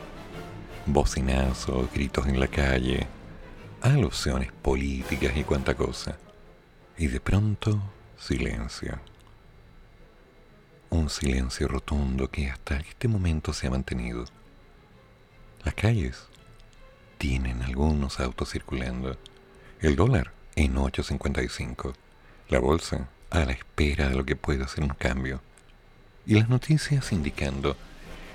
Bocinazos, 0.86 1.92
gritos 1.92 2.26
en 2.26 2.40
la 2.40 2.48
calle, 2.48 3.06
alusiones 3.82 4.50
políticas 4.52 5.36
y 5.36 5.44
cuanta 5.44 5.74
cosa. 5.74 6.16
Y 6.96 7.08
de 7.08 7.20
pronto, 7.20 7.80
silencio. 8.18 8.98
Un 10.90 11.08
silencio 11.08 11.68
rotundo 11.68 12.28
que 12.30 12.50
hasta 12.50 12.76
este 12.76 13.06
momento 13.06 13.52
se 13.52 13.68
ha 13.68 13.70
mantenido. 13.70 14.24
Las 15.64 15.74
calles 15.74 16.26
tienen 17.16 17.62
algunos 17.62 18.18
autos 18.18 18.50
circulando. 18.50 19.16
El 19.80 19.94
dólar 19.94 20.32
en 20.56 20.74
8.55. 20.74 21.94
La 22.48 22.58
bolsa 22.58 23.08
a 23.30 23.44
la 23.44 23.52
espera 23.52 24.08
de 24.08 24.16
lo 24.16 24.24
que 24.24 24.34
pueda 24.34 24.66
ser 24.66 24.82
un 24.82 24.90
cambio. 24.90 25.40
Y 26.26 26.34
las 26.34 26.48
noticias 26.48 27.12
indicando 27.12 27.76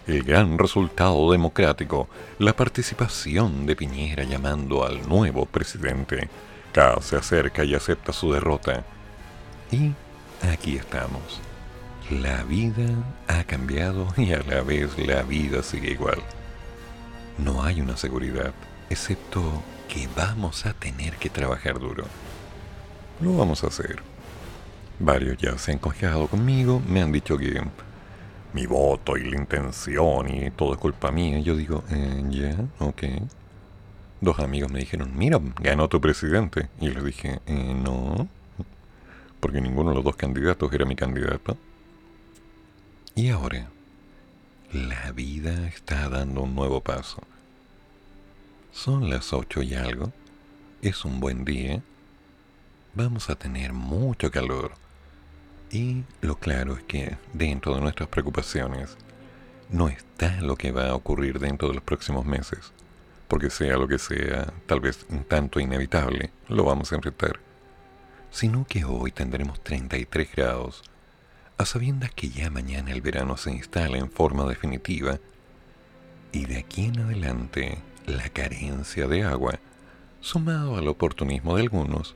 el 0.07 0.24
gran 0.24 0.57
resultado 0.57 1.31
democrático, 1.31 2.07
la 2.39 2.55
participación 2.55 3.65
de 3.65 3.75
Piñera 3.75 4.24
llamando 4.24 4.85
al 4.85 5.07
nuevo 5.09 5.45
presidente. 5.45 6.29
Cada 6.71 7.01
se 7.01 7.17
acerca 7.17 7.65
y 7.65 7.75
acepta 7.75 8.13
su 8.13 8.31
derrota. 8.31 8.85
Y 9.71 9.91
aquí 10.47 10.77
estamos. 10.77 11.41
La 12.12 12.43
vida 12.43 12.85
ha 13.27 13.43
cambiado 13.45 14.07
y 14.17 14.31
a 14.33 14.43
la 14.43 14.62
vez 14.62 14.97
la 15.00 15.24
vida 15.24 15.63
sigue 15.63 15.91
igual. 15.91 16.21
No 17.39 17.63
hay 17.63 17.81
una 17.81 17.97
seguridad, 17.97 18.53
excepto 18.89 19.41
que 19.89 20.07
vamos 20.15 20.65
a 20.67 20.74
tener 20.74 21.15
que 21.15 21.31
trabajar 21.31 21.79
duro. 21.79 22.05
Lo 23.21 23.35
vamos 23.35 23.63
a 23.63 23.67
hacer. 23.67 24.00
Varios 25.00 25.38
ya 25.38 25.57
se 25.57 25.71
han 25.71 25.79
congelado 25.79 26.27
conmigo, 26.27 26.79
me 26.88 27.01
han 27.01 27.12
dicho 27.12 27.38
que 27.38 27.59
mi 28.53 28.67
voto 28.67 29.17
y 29.17 29.29
la 29.29 29.38
intención 29.38 30.29
y 30.29 30.51
todo 30.51 30.74
es 30.74 30.79
culpa 30.79 31.12
mía. 31.12 31.39
Yo 31.39 31.55
digo, 31.55 31.83
eh, 31.89 32.24
ya, 32.29 32.55
ok. 32.85 33.03
Dos 34.21 34.39
amigos 34.39 34.71
me 34.71 34.79
dijeron, 34.79 35.12
mira, 35.15 35.39
ganó 35.59 35.89
tu 35.89 36.00
presidente. 36.00 36.69
Y 36.79 36.89
les 36.89 37.03
dije, 37.03 37.39
eh, 37.47 37.74
no, 37.75 38.27
porque 39.39 39.59
ninguno 39.59 39.89
de 39.89 39.95
los 39.95 40.05
dos 40.05 40.15
candidatos 40.15 40.71
era 40.71 40.85
mi 40.85 40.95
candidato. 40.95 41.57
Y 43.15 43.29
ahora, 43.29 43.69
la 44.74 45.12
vida 45.13 45.67
está 45.69 46.10
dando 46.10 46.41
un 46.41 46.53
nuevo 46.53 46.81
paso. 46.81 47.24
Son 48.74 49.10
las 49.10 49.31
ocho 49.31 49.62
y 49.62 49.74
algo. 49.74 50.12
Es 50.81 51.05
un 51.05 51.22
buen 51.22 51.45
día. 51.45 51.81
Vamos 52.93 53.29
a 53.29 53.36
tener 53.36 53.72
mucho 53.72 54.29
calor 54.31 54.74
y 55.72 56.03
lo 56.22 56.38
claro 56.38 56.75
es 56.75 56.84
que 56.84 57.17
dentro 57.31 57.75
de 57.75 57.81
nuestras 57.81 58.10
preocupaciones 58.10 58.98
no 59.69 59.88
está 59.88 60.41
lo 60.41 60.55
que 60.57 60.72
va 60.72 60.89
a 60.89 60.95
ocurrir 60.95 61.39
dentro 61.39 61.69
de 61.69 61.75
los 61.75 61.84
próximos 61.84 62.25
meses, 62.25 62.72
porque 63.27 63.50
sea 63.50 63.77
lo 63.77 63.88
que 63.88 63.98
sea, 63.98 64.53
tal 64.67 64.79
vez 64.79 65.05
un 65.10 65.24
tanto 65.24 65.60
inevitable, 65.60 66.31
lo 66.50 66.65
vamos 66.65 66.91
a 66.91 66.95
enfrentar, 66.95 67.39
sino 68.31 68.65
que 68.67 68.86
hoy 68.86 69.12
tendremos 69.12 69.62
33 69.63 70.31
grados, 70.36 70.84
a 71.57 71.65
sabiendas 71.65 72.12
que 72.12 72.29
ya 72.29 72.50
mañana 72.50 72.91
el 72.91 73.01
verano 73.01 73.38
se 73.38 73.51
instala 73.51 73.97
en 73.97 74.12
forma 74.12 74.45
definitiva, 74.45 75.19
y 76.31 76.45
de 76.45 76.57
aquí 76.57 76.85
en 76.85 77.00
adelante 77.00 77.77
la 78.05 78.29
carencia 78.29 79.07
de 79.07 79.24
agua, 79.24 79.59
sumado 80.19 80.77
al 80.77 80.88
oportunismo 80.88 81.55
de 81.55 81.63
algunos, 81.63 82.15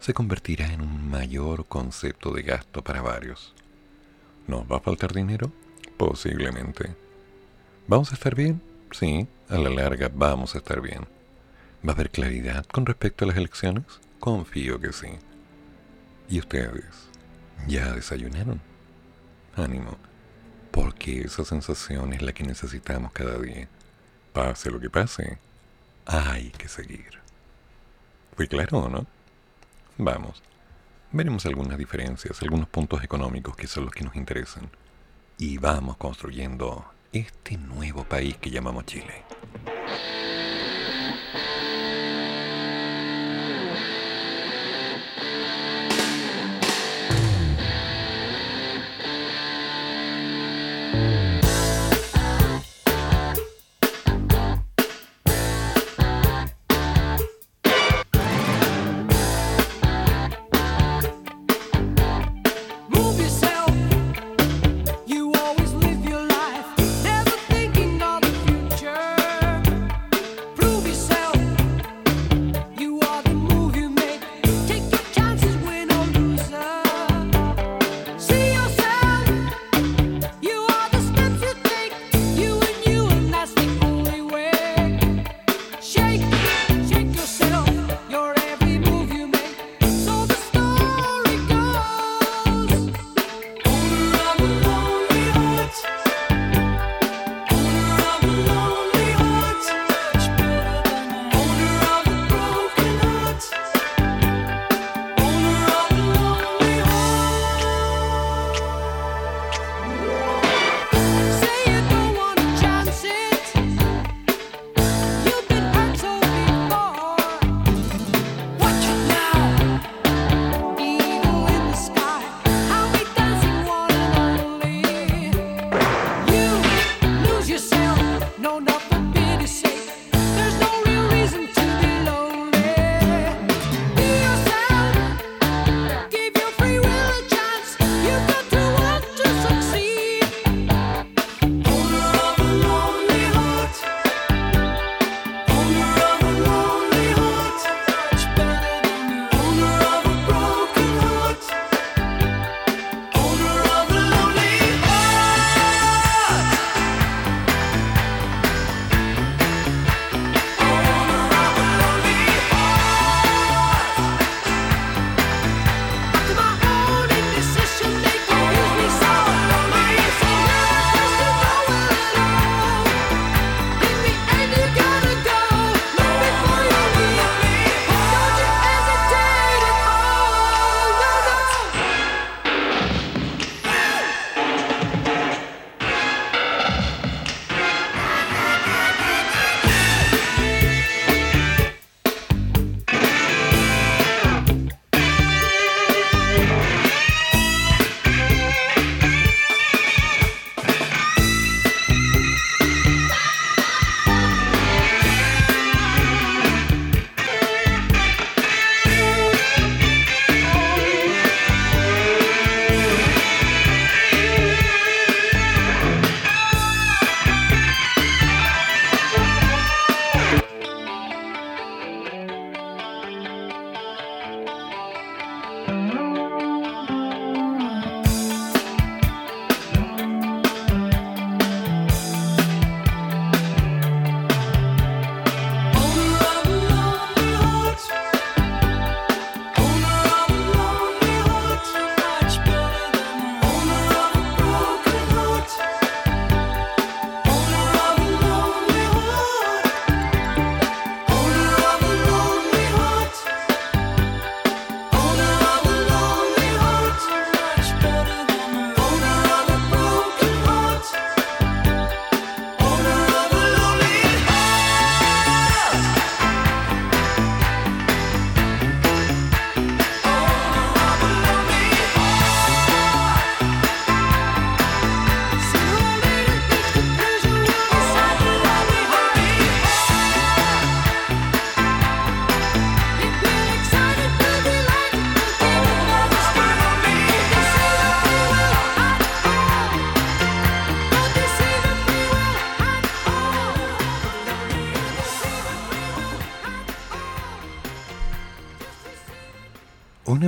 se 0.00 0.14
convertirá 0.14 0.72
en 0.72 0.80
un 0.80 1.10
mayor 1.10 1.66
concepto 1.66 2.32
de 2.32 2.42
gasto 2.42 2.82
para 2.82 3.02
varios. 3.02 3.54
¿Nos 4.48 4.62
va 4.62 4.78
a 4.78 4.80
faltar 4.80 5.12
dinero? 5.12 5.52
Posiblemente. 5.96 6.96
¿Vamos 7.86 8.10
a 8.10 8.14
estar 8.14 8.34
bien? 8.34 8.60
Sí, 8.90 9.28
a 9.48 9.58
la 9.58 9.70
larga 9.70 10.10
vamos 10.12 10.54
a 10.54 10.58
estar 10.58 10.80
bien. 10.80 11.06
¿Va 11.86 11.92
a 11.92 11.94
haber 11.94 12.10
claridad 12.10 12.66
con 12.66 12.86
respecto 12.86 13.24
a 13.24 13.28
las 13.28 13.36
elecciones? 13.36 13.84
Confío 14.18 14.80
que 14.80 14.92
sí. 14.92 15.08
¿Y 16.28 16.40
ustedes? 16.40 17.09
¿Ya 17.66 17.92
desayunaron? 17.92 18.60
Ánimo, 19.56 19.96
porque 20.70 21.22
esa 21.22 21.44
sensación 21.44 22.12
es 22.12 22.22
la 22.22 22.32
que 22.32 22.44
necesitamos 22.44 23.12
cada 23.12 23.38
día. 23.38 23.68
Pase 24.32 24.70
lo 24.70 24.80
que 24.80 24.90
pase, 24.90 25.38
hay 26.06 26.50
que 26.50 26.68
seguir. 26.68 27.20
¿Fue 28.36 28.48
claro 28.48 28.78
o 28.78 28.88
no? 28.88 29.06
Vamos, 29.98 30.42
veremos 31.12 31.44
algunas 31.46 31.76
diferencias, 31.76 32.40
algunos 32.42 32.68
puntos 32.68 33.02
económicos 33.02 33.56
que 33.56 33.66
son 33.66 33.84
los 33.84 33.92
que 33.92 34.04
nos 34.04 34.16
interesan. 34.16 34.70
Y 35.38 35.58
vamos 35.58 35.96
construyendo 35.96 36.84
este 37.12 37.56
nuevo 37.56 38.04
país 38.04 38.36
que 38.36 38.50
llamamos 38.50 38.86
Chile. 38.86 39.24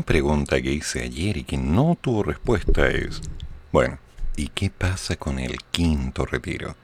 Pregunta 0.02 0.60
que 0.60 0.72
hice 0.72 1.02
ayer 1.02 1.36
y 1.36 1.44
que 1.44 1.56
no 1.56 1.96
tuvo 2.00 2.22
respuesta 2.22 2.88
es, 2.88 3.20
bueno, 3.72 3.98
¿y 4.36 4.48
qué 4.48 4.70
pasa 4.70 5.16
con 5.16 5.38
el 5.38 5.58
quinto 5.70 6.26
retiro? 6.26 6.76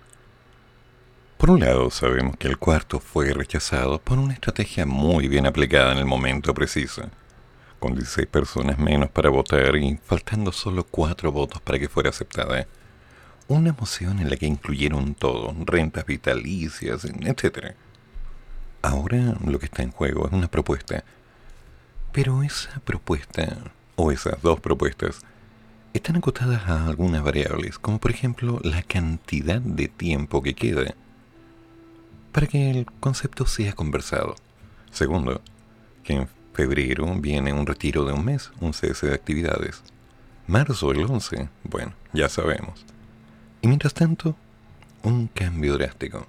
Por 1.36 1.50
un 1.50 1.60
lado, 1.60 1.90
sabemos 1.90 2.36
que 2.36 2.48
el 2.48 2.58
cuarto 2.58 2.98
fue 2.98 3.32
rechazado 3.32 4.00
por 4.00 4.18
una 4.18 4.34
estrategia 4.34 4.86
muy 4.86 5.28
bien 5.28 5.46
aplicada 5.46 5.92
en 5.92 5.98
el 5.98 6.04
momento 6.04 6.52
preciso, 6.52 7.08
con 7.78 7.94
16 7.94 8.26
personas 8.26 8.78
menos 8.78 9.10
para 9.10 9.30
votar 9.30 9.76
y 9.76 9.98
faltando 10.04 10.50
solo 10.50 10.84
4 10.84 11.30
votos 11.30 11.60
para 11.62 11.78
que 11.78 11.88
fuera 11.88 12.10
aceptada. 12.10 12.66
Una 13.46 13.72
moción 13.72 14.18
en 14.18 14.30
la 14.30 14.36
que 14.36 14.46
incluyeron 14.46 15.14
todo, 15.14 15.54
rentas 15.64 16.04
vitalicias, 16.06 17.04
etc. 17.04 17.74
Ahora 18.82 19.36
lo 19.46 19.58
que 19.58 19.66
está 19.66 19.82
en 19.82 19.92
juego 19.92 20.26
es 20.26 20.32
una 20.32 20.48
propuesta, 20.48 21.04
pero 22.18 22.42
esa 22.42 22.80
propuesta, 22.80 23.70
o 23.94 24.10
esas 24.10 24.42
dos 24.42 24.58
propuestas, 24.58 25.20
están 25.94 26.16
acotadas 26.16 26.68
a 26.68 26.88
algunas 26.88 27.22
variables, 27.22 27.78
como 27.78 28.00
por 28.00 28.10
ejemplo 28.10 28.58
la 28.64 28.82
cantidad 28.82 29.60
de 29.60 29.86
tiempo 29.86 30.42
que 30.42 30.54
queda 30.54 30.96
para 32.32 32.48
que 32.48 32.72
el 32.72 32.86
concepto 32.98 33.46
sea 33.46 33.72
conversado. 33.72 34.34
Segundo, 34.90 35.40
que 36.02 36.14
en 36.14 36.28
febrero 36.54 37.06
viene 37.20 37.52
un 37.52 37.64
retiro 37.64 38.04
de 38.04 38.14
un 38.14 38.24
mes, 38.24 38.50
un 38.58 38.74
cese 38.74 39.06
de 39.06 39.14
actividades. 39.14 39.84
Marzo 40.48 40.90
el 40.90 41.04
11, 41.04 41.48
bueno, 41.62 41.92
ya 42.12 42.28
sabemos. 42.28 42.84
Y 43.62 43.68
mientras 43.68 43.94
tanto, 43.94 44.34
un 45.04 45.28
cambio 45.28 45.74
drástico. 45.74 46.26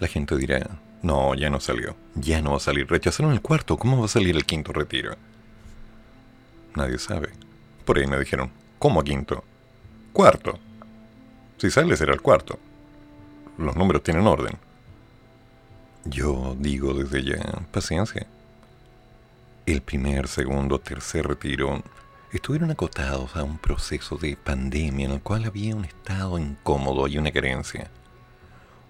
La 0.00 0.06
gente 0.06 0.36
dirá, 0.36 0.68
no, 1.02 1.34
ya 1.34 1.50
no 1.50 1.60
salió, 1.60 1.96
ya 2.14 2.40
no 2.40 2.52
va 2.52 2.56
a 2.56 2.60
salir. 2.60 2.88
Rechazaron 2.88 3.32
el 3.32 3.40
cuarto, 3.40 3.76
¿cómo 3.76 3.98
va 3.98 4.06
a 4.06 4.08
salir 4.08 4.36
el 4.36 4.44
quinto 4.44 4.72
retiro? 4.72 5.14
Nadie 6.74 6.98
sabe. 6.98 7.30
Por 7.84 7.98
ahí 7.98 8.06
me 8.06 8.18
dijeron, 8.18 8.50
¿cómo 8.78 9.02
quinto? 9.02 9.44
Cuarto. 10.12 10.58
Si 11.58 11.70
sale 11.70 11.96
será 11.96 12.12
el 12.12 12.20
cuarto. 12.20 12.58
Los 13.58 13.76
números 13.76 14.02
tienen 14.02 14.26
orden. 14.26 14.58
Yo 16.04 16.56
digo 16.58 16.94
desde 16.94 17.24
ya, 17.24 17.42
paciencia. 17.72 18.26
El 19.64 19.82
primer, 19.82 20.28
segundo, 20.28 20.78
tercer 20.78 21.26
retiro 21.26 21.82
estuvieron 22.32 22.70
acotados 22.70 23.34
a 23.36 23.42
un 23.42 23.58
proceso 23.58 24.16
de 24.16 24.36
pandemia 24.36 25.06
en 25.06 25.12
el 25.12 25.20
cual 25.20 25.44
había 25.44 25.74
un 25.74 25.84
estado 25.84 26.38
incómodo 26.38 27.08
y 27.08 27.18
una 27.18 27.32
carencia. 27.32 27.90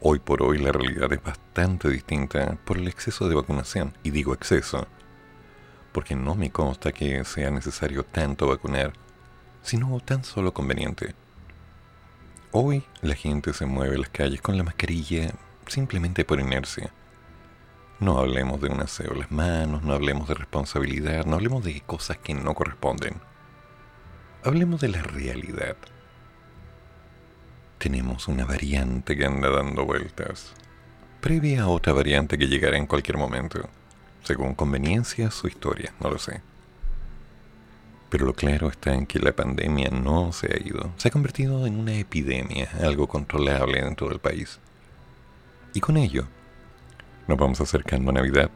Hoy 0.01 0.19
por 0.19 0.43
hoy 0.43 0.59
la 0.59 0.73
realidad 0.73 1.13
es 1.13 1.23
bastante 1.23 1.89
distinta 1.89 2.59
por 2.65 2.79
el 2.79 2.89
exceso 2.89 3.29
de 3.29 3.35
vacunación, 3.35 3.95
y 4.03 4.11
digo 4.11 4.35
exceso, 4.35 4.87
porque 5.93 6.15
no 6.15 6.35
me 6.35 6.51
consta 6.51 6.93
que 6.93 7.25
sea 7.25 7.51
necesario 7.51 8.05
tanto 8.05 8.49
vacunar, 8.49 8.93
sino 9.63 9.99
tan 10.01 10.25
solo 10.25 10.53
conveniente. 10.53 11.15
Hoy 12.53 12.85
la 13.03 13.15
gente 13.15 13.53
se 13.53 13.67
mueve 13.67 13.95
en 13.95 14.03
las 14.03 14.11
calles 14.11 14.41
con 14.41 14.57
la 14.57 14.65
mascarilla 14.65 15.33
simplemente 15.67 16.25
por 16.25 16.41
inercia 16.41 16.93
no 17.99 18.19
hablemos 18.19 18.61
de 18.61 18.69
un 18.69 18.81
aseo 18.81 19.15
de 19.15 19.21
las 19.21 19.31
manos, 19.31 19.83
no 19.83 19.95
hablemos 19.95 20.29
de 20.29 20.35
responsabilidad, 20.35 21.25
no 21.25 21.37
hablemos 21.37 21.65
de 21.65 21.81
cosas 21.81 22.19
que 22.19 22.35
no 22.35 22.55
corresponden. 22.55 23.15
Hablemos 24.45 24.83
de 24.83 24.89
la 24.89 25.03
realidad. 25.03 25.77
Tenemos 27.79 28.27
una 28.27 28.45
variante 28.45 29.17
que 29.17 29.27
anda 29.27 29.51
dando 29.51 29.85
vueltas, 29.85 30.55
previa 31.21 31.63
a 31.63 31.69
otra 31.69 31.93
variante 31.93 32.39
que 32.39 32.49
llegará 32.49 32.79
en 32.79 32.87
cualquier 32.87 33.19
momento, 33.19 33.69
según 34.25 34.55
conveniencia 34.55 35.31
su 35.31 35.47
historia, 35.47 35.93
no 36.01 36.11
lo 36.11 36.19
sé. 36.19 36.41
Pero 38.09 38.25
lo 38.25 38.33
claro 38.33 38.69
está 38.69 38.95
en 38.95 39.07
que 39.07 39.19
la 39.19 39.33
pandemia 39.33 39.91
no 39.91 40.33
se 40.33 40.53
ha 40.53 40.59
ido, 40.59 40.93
se 40.97 41.09
ha 41.09 41.11
convertido 41.11 41.67
en 41.67 41.79
una 41.79 41.95
epidemia, 41.95 42.71
algo 42.81 43.09
controlable 43.09 43.83
dentro 43.83 44.09
del 44.09 44.21
país. 44.21 44.59
Y 45.75 45.81
con 45.81 45.97
ello, 45.97 46.27
nos 47.29 47.37
vamos 47.37 47.61
acercando 47.61 48.11
a 48.11 48.15
Navidad, 48.15 48.51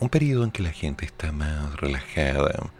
un 0.00 0.10
periodo 0.10 0.44
en 0.44 0.50
que 0.50 0.62
la 0.62 0.72
gente 0.72 1.06
está 1.06 1.32
más 1.32 1.76
relajada, 1.76 2.70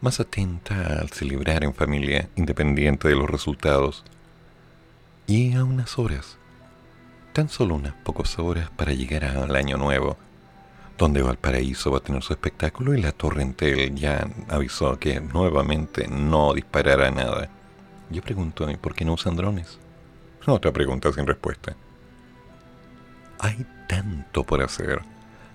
más 0.00 0.18
atenta 0.18 0.98
al 0.98 1.10
celebrar 1.10 1.62
en 1.62 1.74
familia, 1.74 2.28
independiente 2.34 3.06
de 3.06 3.14
los 3.14 3.30
resultados, 3.30 4.04
y 5.26 5.54
a 5.54 5.64
unas 5.64 5.98
horas, 5.98 6.36
tan 7.32 7.48
solo 7.48 7.74
unas 7.74 7.94
pocas 7.94 8.38
horas 8.38 8.70
para 8.70 8.92
llegar 8.92 9.24
al 9.24 9.54
año 9.56 9.76
nuevo, 9.76 10.16
donde 10.98 11.22
Valparaíso 11.22 11.90
va 11.90 11.98
a 11.98 12.02
tener 12.02 12.22
su 12.22 12.32
espectáculo 12.32 12.94
y 12.94 13.00
la 13.00 13.12
Torrentel 13.12 13.94
ya 13.94 14.26
avisó 14.48 14.98
que 14.98 15.20
nuevamente 15.20 16.06
no 16.08 16.52
disparará 16.54 17.10
nada. 17.10 17.48
Yo 18.10 18.22
pregunto, 18.22 18.66
¿por 18.80 18.94
qué 18.94 19.04
no 19.04 19.14
usan 19.14 19.36
drones? 19.36 19.78
Otra 20.46 20.72
pregunta 20.72 21.12
sin 21.12 21.26
respuesta. 21.26 21.74
Hay 23.38 23.66
tanto 23.88 24.44
por 24.44 24.62
hacer, 24.62 25.00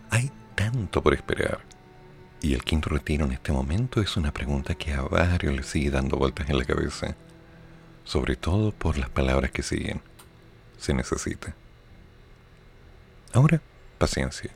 hay 0.09 0.31
tanto 0.55 1.01
por 1.01 1.13
esperar. 1.13 1.59
Y 2.41 2.53
el 2.53 2.63
quinto 2.63 2.89
retiro 2.89 3.25
en 3.25 3.31
este 3.31 3.51
momento 3.51 4.01
es 4.01 4.15
una 4.17 4.31
pregunta 4.31 4.75
que 4.75 4.93
a 4.93 5.01
varios 5.01 5.55
le 5.55 5.63
sigue 5.63 5.91
dando 5.91 6.17
vueltas 6.17 6.49
en 6.49 6.57
la 6.57 6.65
cabeza, 6.65 7.15
sobre 8.07 8.37
todo 8.37 8.71
por 8.71 8.97
las 8.97 9.09
palabras 9.09 9.51
que 9.51 9.61
siguen. 9.61 9.99
Se 10.79 10.93
necesita. 10.93 11.53
Ahora, 13.33 13.61
paciencia. 13.97 14.49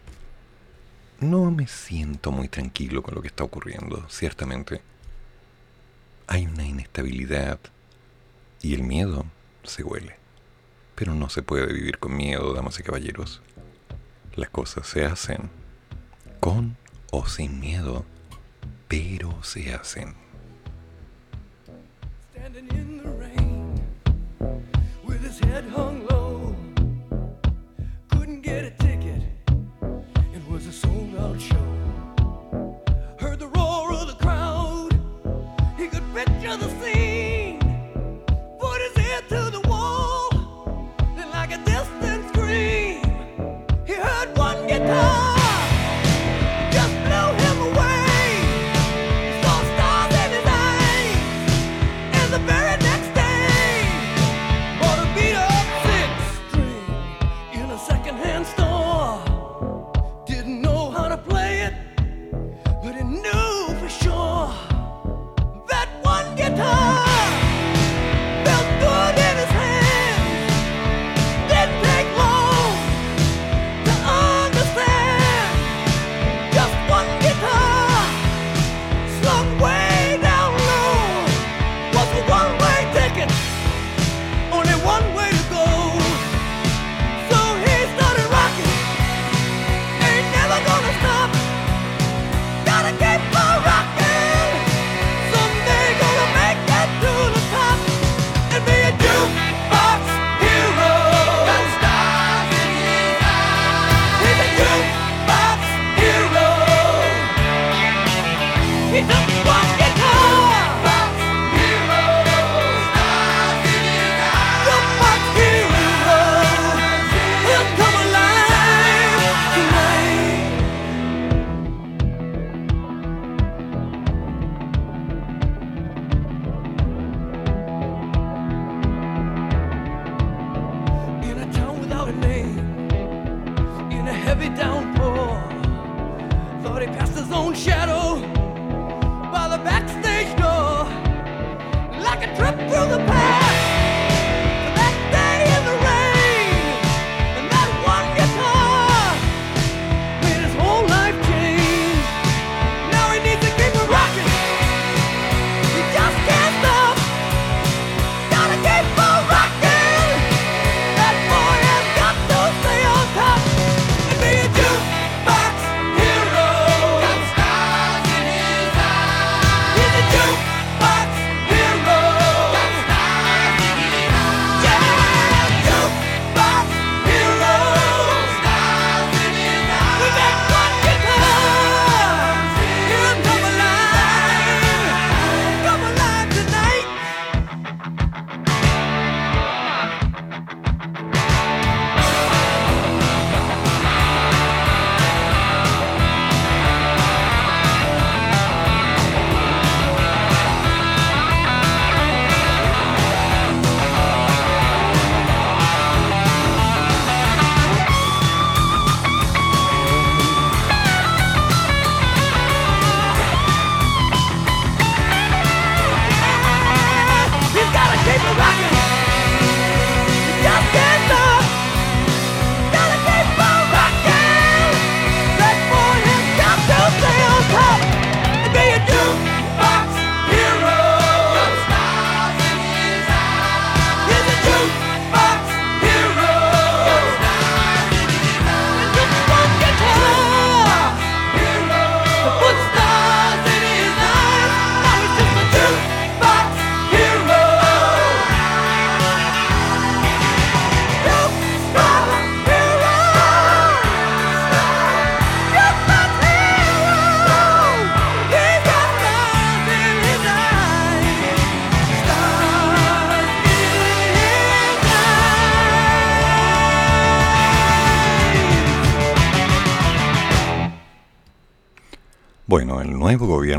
No 1.20 1.52
me 1.52 1.68
siento 1.68 2.32
muy 2.32 2.48
tranquilo 2.48 3.04
con 3.04 3.14
lo 3.14 3.22
que 3.22 3.28
está 3.28 3.44
ocurriendo, 3.44 4.08
ciertamente. 4.10 4.82
Hay 6.28 6.46
una 6.46 6.66
inestabilidad 6.66 7.60
y 8.62 8.74
el 8.74 8.84
miedo 8.84 9.26
se 9.64 9.84
huele. 9.84 10.16
Pero 10.96 11.14
no 11.14 11.30
se 11.30 11.44
puede 11.44 11.74
vivir 11.74 12.00
con 12.00 12.16
miedo, 12.16 12.54
damas 12.54 12.80
y 12.80 12.84
caballeros. 12.84 13.42
Las 14.36 14.50
cosas 14.50 14.88
se 14.88 15.04
hacen 15.04 15.50
con 16.40 16.78
o 17.12 17.28
sin 17.28 17.60
miedo, 17.60 18.06
pero 18.88 19.44
se 19.44 19.74
hacen. 19.74 20.16
Hung 25.70 26.06
low, 26.08 26.56
couldn't 28.10 28.42
get. 28.42 28.64
It 28.66 28.81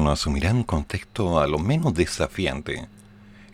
gobierno 0.02 0.12
asumirá 0.12 0.52
un 0.52 0.64
contexto 0.64 1.38
a 1.38 1.46
lo 1.46 1.58
menos 1.58 1.94
desafiante, 1.94 2.88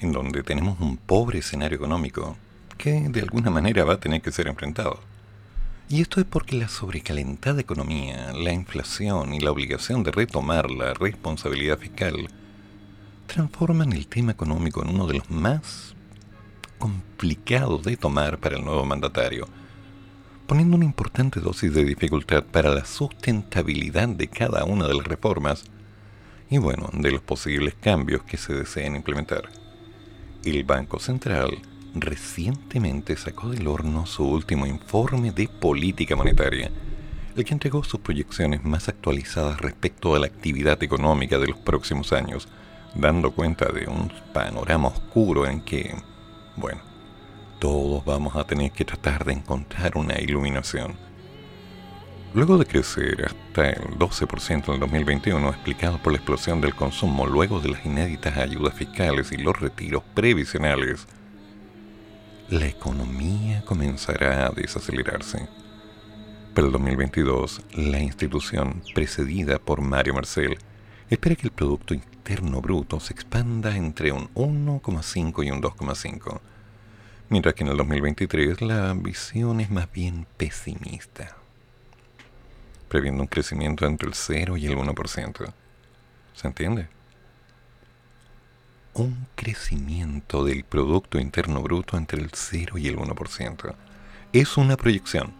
en 0.00 0.12
donde 0.12 0.42
tenemos 0.42 0.80
un 0.80 0.96
pobre 0.96 1.40
escenario 1.40 1.76
económico 1.76 2.36
que 2.78 3.08
de 3.10 3.20
alguna 3.20 3.50
manera 3.50 3.84
va 3.84 3.94
a 3.94 4.00
tener 4.00 4.22
que 4.22 4.32
ser 4.32 4.46
enfrentado. 4.48 4.98
Y 5.90 6.00
esto 6.00 6.20
es 6.20 6.26
porque 6.26 6.56
la 6.56 6.68
sobrecalentada 6.68 7.60
economía, 7.60 8.32
la 8.32 8.52
inflación 8.52 9.34
y 9.34 9.40
la 9.40 9.50
obligación 9.50 10.02
de 10.02 10.10
retomar 10.10 10.70
la 10.70 10.94
responsabilidad 10.94 11.78
fiscal 11.78 12.28
transforman 13.26 13.92
el 13.92 14.06
tema 14.06 14.32
económico 14.32 14.82
en 14.82 14.88
uno 14.88 15.06
de 15.06 15.18
los 15.18 15.30
más 15.30 15.94
complicados 16.78 17.82
de 17.82 17.98
tomar 17.98 18.38
para 18.38 18.56
el 18.56 18.64
nuevo 18.64 18.86
mandatario, 18.86 19.48
poniendo 20.46 20.76
una 20.76 20.86
importante 20.86 21.40
dosis 21.40 21.74
de 21.74 21.84
dificultad 21.84 22.42
para 22.44 22.70
la 22.70 22.86
sustentabilidad 22.86 24.08
de 24.08 24.28
cada 24.28 24.64
una 24.64 24.86
de 24.86 24.94
las 24.94 25.04
reformas 25.04 25.64
y 26.50 26.58
bueno, 26.58 26.88
de 26.92 27.10
los 27.10 27.20
posibles 27.20 27.74
cambios 27.80 28.22
que 28.22 28.36
se 28.36 28.54
deseen 28.54 28.96
implementar. 28.96 29.48
El 30.44 30.64
Banco 30.64 30.98
Central 30.98 31.58
recientemente 31.94 33.16
sacó 33.16 33.50
del 33.50 33.66
horno 33.66 34.06
su 34.06 34.24
último 34.24 34.66
informe 34.66 35.32
de 35.32 35.48
política 35.48 36.16
monetaria, 36.16 36.70
el 37.36 37.44
que 37.44 37.52
entregó 37.52 37.84
sus 37.84 38.00
proyecciones 38.00 38.64
más 38.64 38.88
actualizadas 38.88 39.60
respecto 39.60 40.14
a 40.14 40.18
la 40.18 40.26
actividad 40.26 40.82
económica 40.82 41.38
de 41.38 41.48
los 41.48 41.58
próximos 41.58 42.12
años, 42.12 42.48
dando 42.94 43.32
cuenta 43.32 43.66
de 43.70 43.86
un 43.86 44.10
panorama 44.32 44.88
oscuro 44.88 45.46
en 45.46 45.60
que, 45.60 45.94
bueno, 46.56 46.80
todos 47.58 48.04
vamos 48.04 48.36
a 48.36 48.44
tener 48.44 48.72
que 48.72 48.84
tratar 48.84 49.24
de 49.24 49.34
encontrar 49.34 49.96
una 49.96 50.18
iluminación. 50.20 51.07
Luego 52.34 52.58
de 52.58 52.66
crecer 52.66 53.24
hasta 53.24 53.70
el 53.70 53.98
12% 53.98 54.68
en 54.68 54.74
el 54.74 54.80
2021, 54.80 55.48
explicado 55.48 55.96
por 56.02 56.12
la 56.12 56.18
explosión 56.18 56.60
del 56.60 56.74
consumo 56.74 57.26
luego 57.26 57.58
de 57.58 57.70
las 57.70 57.86
inéditas 57.86 58.36
ayudas 58.36 58.74
fiscales 58.74 59.32
y 59.32 59.38
los 59.38 59.58
retiros 59.58 60.02
previsionales, 60.14 61.06
la 62.50 62.66
economía 62.66 63.64
comenzará 63.64 64.46
a 64.46 64.50
desacelerarse. 64.50 65.48
Para 66.52 66.66
el 66.66 66.72
2022, 66.74 67.62
la 67.72 67.98
institución, 67.98 68.82
precedida 68.94 69.58
por 69.58 69.80
Mario 69.80 70.12
Marcel, 70.12 70.58
espera 71.08 71.34
que 71.34 71.46
el 71.46 71.52
Producto 71.52 71.94
Interno 71.94 72.60
Bruto 72.60 73.00
se 73.00 73.14
expanda 73.14 73.74
entre 73.74 74.12
un 74.12 74.28
1,5 74.34 75.46
y 75.46 75.50
un 75.50 75.62
2,5, 75.62 76.40
mientras 77.30 77.54
que 77.54 77.64
en 77.64 77.70
el 77.70 77.78
2023 77.78 78.60
la 78.60 78.92
visión 78.92 79.60
es 79.60 79.70
más 79.70 79.90
bien 79.90 80.26
pesimista 80.36 81.37
previendo 82.88 83.22
un 83.22 83.28
crecimiento 83.28 83.86
entre 83.86 84.08
el 84.08 84.14
0 84.14 84.56
y 84.56 84.66
el 84.66 84.76
1%. 84.76 85.52
¿Se 86.34 86.46
entiende? 86.46 86.88
Un 88.94 89.26
crecimiento 89.34 90.44
del 90.44 90.64
Producto 90.64 91.18
Interno 91.18 91.62
Bruto 91.62 91.96
entre 91.96 92.20
el 92.20 92.30
0 92.32 92.78
y 92.78 92.88
el 92.88 92.96
1%. 92.96 93.74
Es 94.32 94.56
una 94.56 94.76
proyección. 94.76 95.32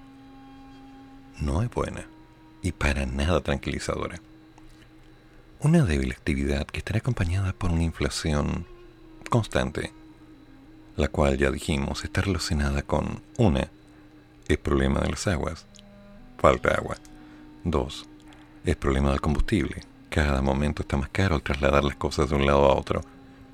No 1.41 1.63
es 1.63 1.71
buena 1.71 2.07
y 2.63 2.73
para 2.73 3.07
nada 3.07 3.41
tranquilizadora. 3.41 4.21
Una 5.61 5.85
débil 5.85 6.13
actividad 6.13 6.67
que 6.67 6.79
estará 6.79 6.99
acompañada 6.99 7.53
por 7.53 7.71
una 7.71 7.83
inflación 7.83 8.67
constante, 9.29 9.93
la 10.97 11.09
cual 11.09 11.37
ya 11.37 11.51
dijimos 11.51 12.05
está 12.05 12.23
relacionada 12.23 12.83
con 12.83 13.23
una, 13.37 13.69
el 14.49 14.59
problema 14.59 15.01
de 15.01 15.11
las 15.11 15.27
aguas, 15.27 15.67
falta 16.39 16.75
agua. 16.75 16.97
2. 17.71 18.09
Es 18.65 18.77
problema 18.77 19.11
del 19.11 19.21
combustible. 19.21 19.83
Cada 20.11 20.43
momento 20.43 20.83
está 20.83 20.97
más 20.97 21.09
caro 21.11 21.35
al 21.35 21.43
trasladar 21.43 21.85
las 21.85 21.97
cosas 21.97 22.31
de 22.31 22.37
un 22.37 22.47
lado 22.47 22.65
a 22.67 22.75
otro. 22.75 23.03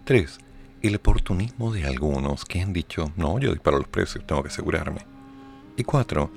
3. 0.04 0.38
El 0.82 0.96
oportunismo 0.96 1.72
de 1.72 1.84
algunos 1.84 2.44
que 2.44 2.60
han 2.60 2.72
dicho, 2.72 3.12
no, 3.16 3.38
yo 3.38 3.52
disparo 3.52 3.78
los 3.78 3.88
precios, 3.88 4.26
tengo 4.26 4.42
que 4.42 4.48
asegurarme. 4.48 5.00
Y 5.76 5.84
4. 5.84 6.30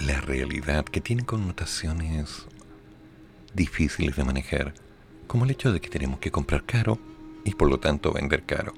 La 0.00 0.20
realidad 0.20 0.84
que 0.84 1.00
tiene 1.00 1.24
connotaciones 1.24 2.46
difíciles 3.54 4.16
de 4.16 4.24
manejar, 4.24 4.74
como 5.26 5.44
el 5.44 5.50
hecho 5.50 5.72
de 5.72 5.80
que 5.80 5.90
tenemos 5.90 6.20
que 6.20 6.30
comprar 6.30 6.64
caro 6.64 6.98
y 7.44 7.54
por 7.54 7.68
lo 7.68 7.78
tanto 7.78 8.12
vender 8.12 8.44
caro. 8.44 8.72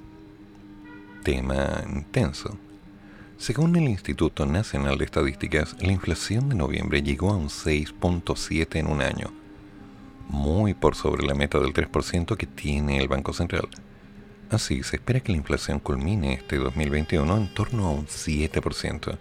Tema 1.22 1.84
intenso 1.88 2.58
según 3.38 3.74
el 3.76 3.88
Instituto 3.88 4.46
Nacional 4.46 4.98
de 4.98 5.04
Estadísticas, 5.04 5.76
la 5.80 5.92
inflación 5.92 6.48
de 6.48 6.54
noviembre 6.54 7.02
llegó 7.02 7.30
a 7.30 7.36
un 7.36 7.48
6.7 7.48 8.76
en 8.76 8.86
un 8.86 9.02
año, 9.02 9.32
muy 10.28 10.74
por 10.74 10.94
sobre 10.94 11.26
la 11.26 11.34
meta 11.34 11.58
del 11.58 11.72
3% 11.72 12.36
que 12.36 12.46
tiene 12.46 12.98
el 12.98 13.08
Banco 13.08 13.32
Central. 13.32 13.68
Así, 14.50 14.82
se 14.82 14.96
espera 14.96 15.20
que 15.20 15.32
la 15.32 15.38
inflación 15.38 15.80
culmine 15.80 16.34
este 16.34 16.56
2021 16.56 17.36
en 17.36 17.54
torno 17.54 17.86
a 17.86 17.90
un 17.90 18.06
7%, 18.06 19.18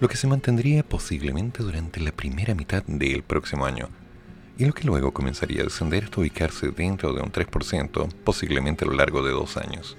lo 0.00 0.08
que 0.08 0.16
se 0.16 0.26
mantendría 0.26 0.82
posiblemente 0.82 1.62
durante 1.62 2.00
la 2.00 2.12
primera 2.12 2.54
mitad 2.54 2.82
del 2.84 3.22
próximo 3.22 3.66
año, 3.66 3.88
y 4.56 4.64
lo 4.64 4.72
que 4.72 4.84
luego 4.84 5.12
comenzaría 5.12 5.60
a 5.60 5.64
descender 5.64 6.04
hasta 6.04 6.20
ubicarse 6.20 6.70
dentro 6.70 7.12
de 7.12 7.22
un 7.22 7.32
3%, 7.32 8.08
posiblemente 8.24 8.84
a 8.84 8.88
lo 8.88 8.94
largo 8.94 9.22
de 9.22 9.32
dos 9.32 9.56
años. 9.56 9.96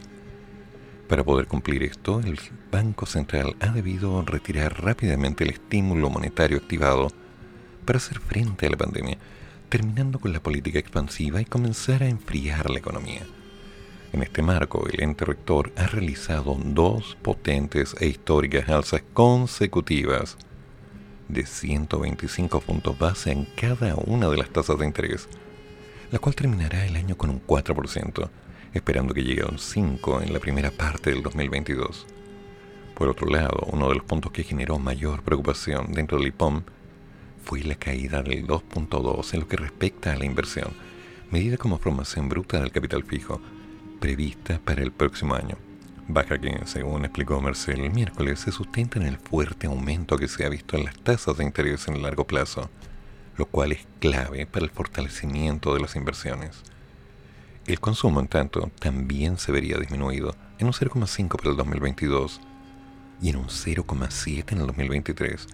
Para 1.12 1.26
poder 1.26 1.45
cumplir 1.45 1.84
esto, 1.84 2.21
el 2.21 2.39
Banco 2.71 3.06
Central 3.06 3.58
ha 3.60 3.74
debido 3.74 4.21
retirar 4.21 4.82
rápidamente 4.82 5.43
el 5.43 5.50
estímulo 5.50 6.10
monetario 6.10 6.58
activado 6.58 7.10
para 7.84 7.97
hacer 7.97 8.19
frente 8.19 8.65
a 8.65 8.69
la 8.69 8.78
pandemia, 8.78 9.17
terminando 9.67 10.19
con 10.19 10.32
la 10.32 10.41
política 10.41 10.80
expansiva 10.80 11.41
y 11.41 11.45
comenzar 11.45 12.02
a 12.02 12.08
enfriar 12.08 12.69
la 12.69 12.80
economía. 12.80 13.24
En 14.13 14.24
este 14.24 14.41
marco, 14.41 14.88
el 14.88 15.04
ente 15.04 15.26
rector 15.26 15.74
ha 15.76 15.86
realizado 15.86 16.58
dos 16.63 17.17
potentes 17.21 17.93
e 18.00 18.08
históricas 18.08 18.69
alzas 18.69 19.04
consecutivas 19.12 20.38
de 21.28 21.45
125 21.45 22.62
puntos 22.62 22.97
base 22.97 23.34
en 23.34 23.43
cada 23.58 23.95
una 23.95 24.30
de 24.30 24.38
las 24.38 24.50
tasas 24.50 24.80
de 24.80 24.86
interés, 24.86 25.28
la 26.10 26.19
cual 26.19 26.36
terminará 26.36 26.86
el 26.86 26.95
año 26.95 27.17
con 27.17 27.32
un 27.32 27.45
4%, 27.45 28.30
esperando 28.73 29.13
que 29.13 29.23
llegue 29.23 29.41
a 29.41 29.47
un 29.47 29.57
5% 29.57 30.23
en 30.23 30.34
la 30.34 30.39
primera 30.39 30.71
parte 30.71 31.12
del 31.12 31.23
2022. 31.23 32.07
Por 32.95 33.10
otro 33.10 33.27
lado, 33.27 33.67
uno 33.71 33.89
de 33.89 33.95
los 33.95 34.03
puntos 34.03 34.31
que 34.31 34.43
generó 34.43 34.77
mayor 34.77 35.23
preocupación 35.23 35.91
dentro 35.91 36.17
del 36.17 36.27
IPOM 36.27 36.63
fue 37.43 37.62
la 37.63 37.75
caída 37.75 38.21
del 38.21 38.45
2.2 38.45 39.34
en 39.34 39.39
lo 39.39 39.47
que 39.47 39.57
respecta 39.57 40.13
a 40.13 40.17
la 40.17 40.25
inversión, 40.25 40.69
medida 41.31 41.57
como 41.57 41.79
formación 41.79 42.29
bruta 42.29 42.60
del 42.60 42.71
capital 42.71 43.03
fijo, 43.03 43.41
prevista 43.99 44.60
para 44.63 44.84
el 44.84 44.91
próximo 44.91 45.36
año. 45.36 45.57
Baja 46.07 46.39
que, 46.39 46.60
según 46.65 47.05
explicó 47.05 47.39
Marcel 47.39 47.81
el 47.81 47.91
miércoles, 47.91 48.39
se 48.39 48.51
sustenta 48.51 48.99
en 48.99 49.05
el 49.05 49.17
fuerte 49.17 49.67
aumento 49.67 50.17
que 50.17 50.27
se 50.27 50.45
ha 50.45 50.49
visto 50.49 50.77
en 50.77 50.86
las 50.86 50.97
tasas 50.97 51.38
de 51.38 51.43
interés 51.43 51.88
en 51.88 51.95
el 51.95 52.01
largo 52.03 52.25
plazo, 52.25 52.69
lo 53.38 53.45
cual 53.45 53.71
es 53.71 53.88
clave 53.99 54.45
para 54.45 54.65
el 54.65 54.71
fortalecimiento 54.71 55.73
de 55.73 55.79
las 55.79 55.95
inversiones. 55.95 56.63
El 57.67 57.80
consumo, 57.80 58.19
en 58.19 58.28
tanto, 58.28 58.71
también 58.80 59.38
se 59.38 59.52
vería 59.52 59.78
disminuido 59.78 60.36
en 60.58 60.67
un 60.67 60.74
0,5 60.74 61.38
para 61.38 61.52
el 61.52 61.58
2022 61.58 62.41
y 63.21 63.30
en 63.30 63.36
un 63.36 63.45
0,7 63.45 64.52
en 64.52 64.62
el 64.62 64.67
2023, 64.67 65.47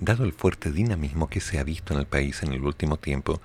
dado 0.00 0.24
el 0.24 0.32
fuerte 0.32 0.72
dinamismo 0.72 1.28
que 1.28 1.40
se 1.40 1.60
ha 1.60 1.64
visto 1.64 1.94
en 1.94 2.00
el 2.00 2.06
país 2.06 2.42
en 2.42 2.52
el 2.52 2.64
último 2.64 2.96
tiempo 2.96 3.40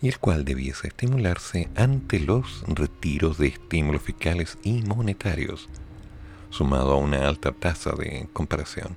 y 0.00 0.08
el 0.08 0.18
cual 0.18 0.44
debiese 0.44 0.86
estimularse 0.86 1.68
ante 1.74 2.20
los 2.20 2.62
retiros 2.68 3.38
de 3.38 3.48
estímulos 3.48 4.02
fiscales 4.02 4.56
y 4.62 4.82
monetarios, 4.82 5.68
sumado 6.50 6.92
a 6.92 6.98
una 6.98 7.26
alta 7.26 7.50
tasa 7.50 7.92
de 7.92 8.28
comparación. 8.32 8.96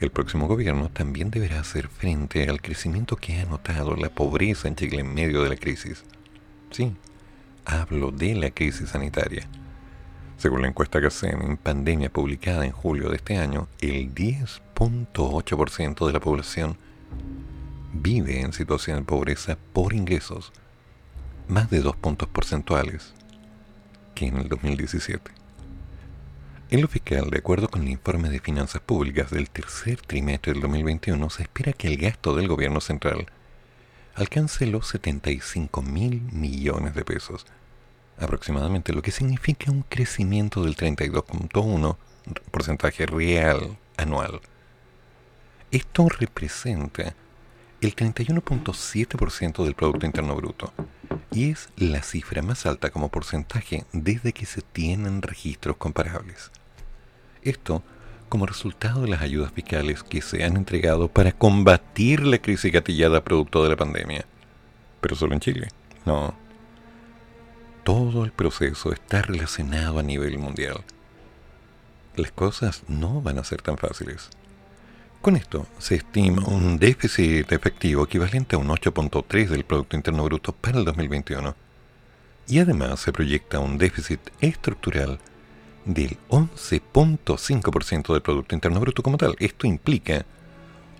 El 0.00 0.10
próximo 0.10 0.46
gobierno 0.46 0.90
también 0.90 1.30
deberá 1.30 1.60
hacer 1.60 1.88
frente 1.88 2.48
al 2.48 2.62
crecimiento 2.62 3.16
que 3.16 3.40
ha 3.40 3.44
notado 3.44 3.94
la 3.94 4.08
pobreza 4.08 4.68
en 4.68 4.76
Chile 4.76 5.00
en 5.00 5.12
medio 5.12 5.42
de 5.42 5.50
la 5.50 5.56
crisis. 5.56 6.04
Sí, 6.70 6.94
hablo 7.66 8.10
de 8.12 8.34
la 8.34 8.50
crisis 8.50 8.90
sanitaria. 8.90 9.46
Según 10.38 10.62
la 10.62 10.68
encuesta 10.68 10.98
hacen 10.98 11.42
en 11.42 11.56
pandemia 11.56 12.10
publicada 12.10 12.64
en 12.64 12.72
julio 12.72 13.10
de 13.10 13.16
este 13.16 13.36
año, 13.38 13.68
el 13.80 14.14
10.8% 14.14 16.06
de 16.06 16.12
la 16.12 16.20
población 16.20 16.78
vive 17.92 18.40
en 18.40 18.52
situación 18.52 18.98
de 18.98 19.04
pobreza 19.04 19.58
por 19.72 19.92
ingresos, 19.94 20.52
más 21.48 21.70
de 21.70 21.80
dos 21.80 21.96
puntos 21.96 22.28
porcentuales 22.28 23.14
que 24.14 24.26
en 24.26 24.36
el 24.36 24.48
2017. 24.48 25.30
En 26.68 26.80
lo 26.80 26.88
fiscal, 26.88 27.30
de 27.30 27.38
acuerdo 27.38 27.68
con 27.68 27.82
el 27.82 27.88
informe 27.88 28.28
de 28.28 28.40
finanzas 28.40 28.82
públicas 28.82 29.30
del 29.30 29.50
tercer 29.50 30.00
trimestre 30.00 30.52
del 30.52 30.62
2021, 30.62 31.30
se 31.30 31.44
espera 31.44 31.72
que 31.72 31.88
el 31.88 31.96
gasto 31.96 32.34
del 32.34 32.48
gobierno 32.48 32.80
central 32.80 33.26
alcance 34.16 34.66
los 34.66 34.88
75 34.88 35.82
mil 35.82 36.22
millones 36.32 36.94
de 36.94 37.04
pesos, 37.04 37.46
aproximadamente, 38.18 38.92
lo 38.92 39.02
que 39.02 39.10
significa 39.10 39.70
un 39.70 39.82
crecimiento 39.82 40.64
del 40.64 40.74
32.1 40.74 41.96
porcentaje 42.50 43.06
real 43.06 43.76
anual. 43.96 44.40
Esto 45.70 46.08
representa 46.08 47.14
el 47.80 47.94
31.7% 47.94 49.64
del 49.64 49.74
Producto 49.74 50.06
Interno 50.06 50.34
Bruto 50.34 50.72
y 51.30 51.50
es 51.50 51.68
la 51.76 52.02
cifra 52.02 52.40
más 52.40 52.64
alta 52.64 52.90
como 52.90 53.10
porcentaje 53.10 53.84
desde 53.92 54.32
que 54.32 54.46
se 54.46 54.62
tienen 54.62 55.22
registros 55.22 55.76
comparables. 55.76 56.50
Esto 57.42 57.82
como 58.28 58.46
resultado 58.46 59.02
de 59.02 59.08
las 59.08 59.22
ayudas 59.22 59.52
fiscales 59.52 60.02
que 60.02 60.22
se 60.22 60.44
han 60.44 60.56
entregado 60.56 61.08
para 61.08 61.32
combatir 61.32 62.26
la 62.26 62.38
crisis 62.38 62.72
gatillada 62.72 63.24
producto 63.24 63.62
de 63.62 63.70
la 63.70 63.76
pandemia. 63.76 64.24
Pero 65.00 65.16
solo 65.16 65.34
en 65.34 65.40
Chile. 65.40 65.68
No. 66.04 66.34
Todo 67.84 68.24
el 68.24 68.32
proceso 68.32 68.92
está 68.92 69.22
relacionado 69.22 69.98
a 69.98 70.02
nivel 70.02 70.38
mundial. 70.38 70.82
Las 72.16 72.32
cosas 72.32 72.82
no 72.88 73.20
van 73.20 73.38
a 73.38 73.44
ser 73.44 73.62
tan 73.62 73.78
fáciles. 73.78 74.30
Con 75.20 75.36
esto 75.36 75.66
se 75.78 75.96
estima 75.96 76.46
un 76.46 76.78
déficit 76.78 77.50
efectivo 77.50 78.04
equivalente 78.04 78.56
a 78.56 78.58
un 78.58 78.68
8.3 78.68 79.48
del 79.48 79.64
Producto 79.64 79.96
Interno 79.96 80.24
Bruto 80.24 80.52
para 80.52 80.78
el 80.78 80.84
2021. 80.84 81.54
Y 82.48 82.60
además 82.60 83.00
se 83.00 83.12
proyecta 83.12 83.58
un 83.58 83.76
déficit 83.76 84.20
estructural 84.40 85.18
del 85.86 86.18
11.5% 86.28 88.12
del 88.12 88.20
Producto 88.20 88.54
Interno 88.54 88.80
Bruto 88.80 89.02
como 89.02 89.16
tal. 89.16 89.34
Esto 89.38 89.66
implica 89.66 90.26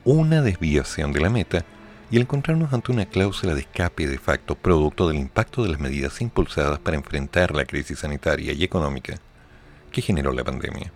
una 0.04 0.40
desviación 0.40 1.12
de 1.12 1.20
la 1.20 1.28
meta 1.28 1.66
y 2.10 2.16
el 2.16 2.22
encontrarnos 2.22 2.72
ante 2.72 2.90
una 2.92 3.04
cláusula 3.06 3.54
de 3.54 3.60
escape 3.62 4.06
de 4.06 4.18
facto 4.18 4.54
producto 4.54 5.08
del 5.08 5.18
impacto 5.18 5.64
de 5.64 5.70
las 5.70 5.80
medidas 5.80 6.20
impulsadas 6.20 6.78
para 6.78 6.96
enfrentar 6.96 7.52
la 7.54 7.64
crisis 7.64 7.98
sanitaria 7.98 8.52
y 8.52 8.62
económica 8.62 9.18
que 9.90 10.02
generó 10.02 10.32
la 10.32 10.44
pandemia. 10.44 10.92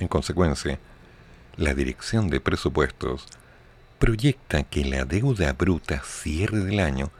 En 0.00 0.08
consecuencia, 0.08 0.78
la 1.56 1.74
Dirección 1.74 2.30
de 2.30 2.40
Presupuestos 2.40 3.26
proyecta 3.98 4.62
que 4.62 4.86
la 4.86 5.04
deuda 5.04 5.52
bruta 5.52 6.00
cierre 6.02 6.60
del 6.60 6.80
año 6.80 7.10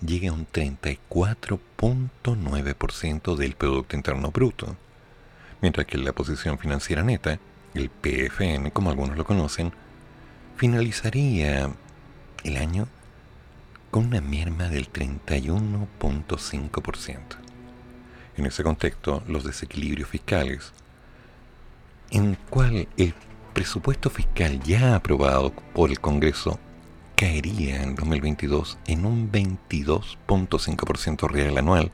llegue 0.00 0.28
a 0.28 0.32
un 0.32 0.46
34.9% 0.46 3.36
del 3.36 3.54
Producto 3.54 3.94
Interno 3.94 4.30
Bruto, 4.30 4.74
mientras 5.60 5.86
que 5.86 5.98
la 5.98 6.12
posición 6.12 6.58
financiera 6.58 7.02
neta, 7.02 7.38
el 7.74 7.90
PFN 7.90 8.70
como 8.72 8.90
algunos 8.90 9.16
lo 9.16 9.24
conocen, 9.24 9.72
finalizaría 10.56 11.70
el 12.44 12.56
año 12.56 12.86
con 13.90 14.06
una 14.06 14.20
merma 14.20 14.68
del 14.68 14.92
31.5%. 14.92 17.18
En 18.36 18.46
ese 18.46 18.62
contexto, 18.62 19.24
los 19.26 19.42
desequilibrios 19.44 20.10
fiscales, 20.10 20.72
en 22.10 22.36
cual 22.50 22.86
el 22.96 23.14
presupuesto 23.54 24.10
fiscal 24.10 24.60
ya 24.62 24.94
aprobado 24.94 25.52
por 25.74 25.90
el 25.90 25.98
Congreso 26.00 26.60
caería 27.14 27.82
en 27.82 27.94
2022 27.94 28.76
en 28.86 29.06
un 29.06 29.32
22.5% 29.32 31.28
real 31.28 31.56
anual 31.56 31.90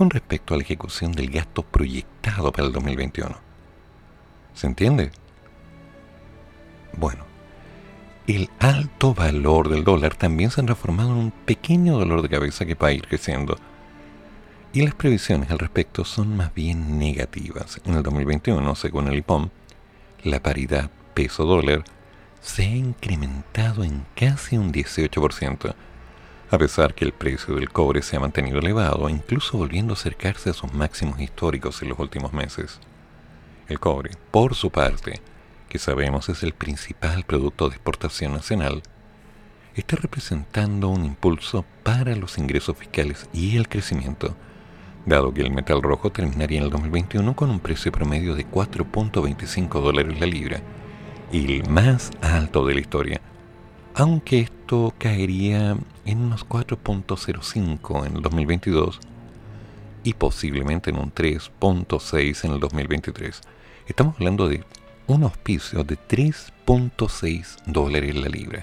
con 0.00 0.08
respecto 0.08 0.54
a 0.54 0.56
la 0.56 0.62
ejecución 0.62 1.12
del 1.12 1.28
gasto 1.28 1.62
proyectado 1.62 2.50
para 2.52 2.66
el 2.66 2.72
2021. 2.72 3.36
¿Se 4.54 4.66
entiende? 4.66 5.10
Bueno, 6.96 7.26
el 8.26 8.48
alto 8.60 9.12
valor 9.12 9.68
del 9.68 9.84
dólar 9.84 10.14
también 10.14 10.50
se 10.50 10.62
ha 10.62 10.64
transformado 10.64 11.10
en 11.10 11.16
un 11.16 11.30
pequeño 11.30 11.98
dolor 11.98 12.22
de 12.22 12.30
cabeza 12.30 12.64
que 12.64 12.76
va 12.76 12.88
a 12.88 12.92
ir 12.92 13.06
creciendo. 13.06 13.58
Y 14.72 14.80
las 14.86 14.94
previsiones 14.94 15.50
al 15.50 15.58
respecto 15.58 16.06
son 16.06 16.34
más 16.34 16.54
bien 16.54 16.98
negativas. 16.98 17.78
En 17.84 17.92
el 17.92 18.02
2021, 18.02 18.74
según 18.76 19.08
el 19.08 19.18
IPOM, 19.18 19.50
la 20.24 20.42
paridad 20.42 20.90
peso-dólar 21.12 21.84
se 22.40 22.62
ha 22.62 22.74
incrementado 22.74 23.84
en 23.84 24.06
casi 24.16 24.56
un 24.56 24.72
18%, 24.72 25.74
a 26.50 26.58
pesar 26.58 26.94
que 26.94 27.04
el 27.04 27.12
precio 27.12 27.54
del 27.54 27.70
cobre 27.70 28.02
se 28.02 28.16
ha 28.16 28.20
mantenido 28.20 28.58
elevado, 28.58 29.08
incluso 29.08 29.56
volviendo 29.56 29.92
a 29.92 29.96
acercarse 29.96 30.50
a 30.50 30.52
sus 30.52 30.72
máximos 30.72 31.20
históricos 31.20 31.80
en 31.82 31.90
los 31.90 31.98
últimos 32.00 32.32
meses. 32.32 32.80
El 33.68 33.78
cobre, 33.78 34.10
por 34.32 34.56
su 34.56 34.70
parte, 34.70 35.20
que 35.68 35.78
sabemos 35.78 36.28
es 36.28 36.42
el 36.42 36.52
principal 36.52 37.22
producto 37.22 37.68
de 37.68 37.76
exportación 37.76 38.32
nacional, 38.32 38.82
está 39.76 39.94
representando 39.94 40.88
un 40.88 41.04
impulso 41.04 41.64
para 41.84 42.16
los 42.16 42.36
ingresos 42.36 42.76
fiscales 42.76 43.28
y 43.32 43.56
el 43.56 43.68
crecimiento, 43.68 44.34
dado 45.06 45.32
que 45.32 45.42
el 45.42 45.52
metal 45.52 45.80
rojo 45.80 46.10
terminaría 46.10 46.58
en 46.58 46.64
el 46.64 46.70
2021 46.70 47.36
con 47.36 47.50
un 47.50 47.60
precio 47.60 47.92
promedio 47.92 48.34
de 48.34 48.44
4.25 48.44 49.80
dólares 49.80 50.18
la 50.18 50.26
libra, 50.26 50.60
el 51.32 51.68
más 51.70 52.10
alto 52.20 52.66
de 52.66 52.74
la 52.74 52.80
historia, 52.80 53.20
aunque 53.94 54.48
esto 54.70 54.94
caería 54.98 55.76
en 56.04 56.18
unos 56.20 56.46
4.05 56.46 58.06
en 58.06 58.14
el 58.14 58.22
2022 58.22 59.00
y 60.04 60.14
posiblemente 60.14 60.90
en 60.90 60.98
un 60.98 61.12
3.6 61.12 62.44
en 62.44 62.52
el 62.52 62.60
2023. 62.60 63.40
Estamos 63.88 64.14
hablando 64.14 64.46
de 64.46 64.62
un 65.08 65.24
auspicio 65.24 65.82
de 65.82 65.98
3.6 65.98 67.56
dólares 67.66 68.14
la 68.14 68.28
libra. 68.28 68.60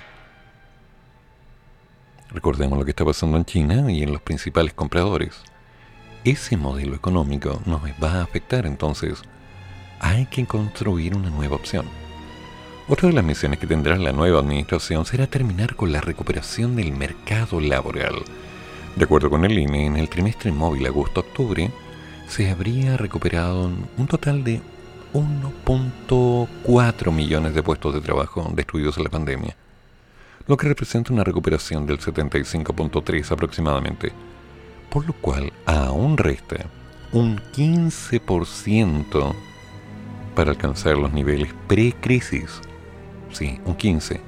Recordemos 2.29 2.79
lo 2.79 2.85
que 2.85 2.91
está 2.91 3.03
pasando 3.03 3.35
en 3.35 3.43
China 3.43 3.91
y 3.91 4.01
en 4.01 4.13
los 4.13 4.21
principales 4.21 4.73
compradores. 4.73 5.41
Ese 6.23 6.55
modelo 6.55 6.95
económico 6.95 7.61
nos 7.65 7.81
va 8.01 8.13
a 8.13 8.23
afectar, 8.23 8.65
entonces 8.65 9.23
hay 9.99 10.25
que 10.27 10.45
construir 10.45 11.17
una 11.17 11.29
nueva 11.29 11.57
opción. 11.57 12.06
Otra 12.87 13.09
de 13.09 13.15
las 13.15 13.23
misiones 13.23 13.59
que 13.59 13.67
tendrá 13.67 13.97
la 13.97 14.13
nueva 14.13 14.39
administración 14.39 15.05
será 15.05 15.27
terminar 15.27 15.75
con 15.75 15.91
la 15.91 16.01
recuperación 16.01 16.75
del 16.75 16.91
mercado 16.93 17.59
laboral. 17.59 18.23
De 18.95 19.03
acuerdo 19.03 19.29
con 19.29 19.43
el 19.45 19.57
INE, 19.57 19.85
en 19.85 19.97
el 19.97 20.09
trimestre 20.09 20.51
móvil 20.51 20.85
agosto-octubre 20.85 21.69
se 22.27 22.49
habría 22.49 22.97
recuperado 22.97 23.69
un 23.97 24.07
total 24.07 24.43
de 24.43 24.61
1.4 25.13 27.11
millones 27.11 27.53
de 27.53 27.63
puestos 27.63 27.93
de 27.93 28.01
trabajo 28.01 28.51
destruidos 28.55 28.97
en 28.97 29.03
la 29.03 29.09
pandemia 29.09 29.55
lo 30.47 30.55
que 30.55 30.67
representa 30.67 31.13
una 31.13 31.23
recuperación 31.23 31.85
del 31.85 31.99
75.3 31.99 33.31
aproximadamente, 33.31 34.11
por 34.89 35.05
lo 35.05 35.13
cual 35.13 35.51
aún 35.65 36.17
resta 36.17 36.65
un 37.11 37.37
15% 37.53 39.35
para 40.35 40.51
alcanzar 40.51 40.97
los 40.97 41.11
niveles 41.11 41.53
pre-crisis. 41.67 42.61
Sí, 43.31 43.59
un 43.65 43.75
15. 43.75 44.19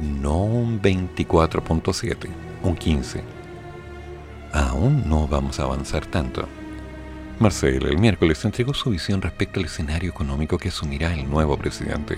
No 0.00 0.42
un 0.42 0.80
24.7, 0.80 2.28
un 2.62 2.76
15. 2.76 3.22
Aún 4.52 5.08
no 5.08 5.26
vamos 5.26 5.58
a 5.60 5.64
avanzar 5.64 6.06
tanto. 6.06 6.48
Marcel 7.38 7.86
el 7.86 7.98
miércoles 7.98 8.44
entregó 8.44 8.74
su 8.74 8.90
visión 8.90 9.20
respecto 9.20 9.58
al 9.58 9.66
escenario 9.66 10.10
económico 10.10 10.56
que 10.56 10.68
asumirá 10.68 11.12
el 11.12 11.28
nuevo 11.28 11.56
presidente. 11.56 12.16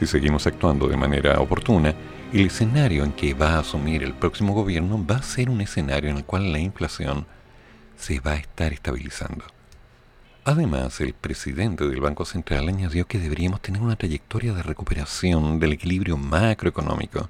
Si 0.00 0.06
seguimos 0.06 0.46
actuando 0.46 0.88
de 0.88 0.96
manera 0.96 1.38
oportuna, 1.40 1.94
el 2.32 2.46
escenario 2.46 3.04
en 3.04 3.12
que 3.12 3.34
va 3.34 3.56
a 3.56 3.58
asumir 3.58 4.02
el 4.02 4.14
próximo 4.14 4.54
gobierno 4.54 5.04
va 5.04 5.16
a 5.16 5.22
ser 5.22 5.50
un 5.50 5.60
escenario 5.60 6.10
en 6.10 6.16
el 6.16 6.24
cual 6.24 6.50
la 6.50 6.58
inflación 6.58 7.26
se 7.96 8.20
va 8.20 8.32
a 8.32 8.36
estar 8.36 8.72
estabilizando. 8.72 9.44
Además, 10.44 11.00
el 11.00 11.14
presidente 11.14 11.86
del 11.86 12.00
Banco 12.00 12.24
Central 12.24 12.68
añadió 12.68 13.06
que 13.06 13.20
deberíamos 13.20 13.60
tener 13.60 13.80
una 13.80 13.94
trayectoria 13.94 14.52
de 14.52 14.64
recuperación 14.64 15.60
del 15.60 15.74
equilibrio 15.74 16.16
macroeconómico. 16.16 17.28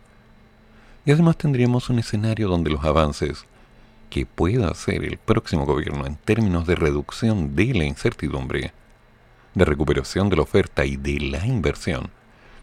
Y 1.05 1.11
además 1.11 1.37
tendríamos 1.37 1.91
un 1.91 1.99
escenario 1.99 2.49
donde 2.49 2.71
los 2.71 2.83
avances 2.85 3.45
que 4.09 4.25
pueda 4.25 4.69
hacer 4.69 5.05
el 5.05 5.19
próximo 5.19 5.67
gobierno 5.67 6.07
en 6.07 6.17
términos 6.17 6.67
de 6.67 6.75
reducción 6.75 7.55
de 7.55 7.75
la 7.75 7.85
incertidumbre, 7.85 8.73
de 9.55 9.65
recuperación 9.67 10.31
de 10.31 10.37
la 10.37 10.43
oferta 10.43 10.87
y 10.87 10.97
de 10.97 11.21
la 11.21 11.47
inversión, 11.47 12.09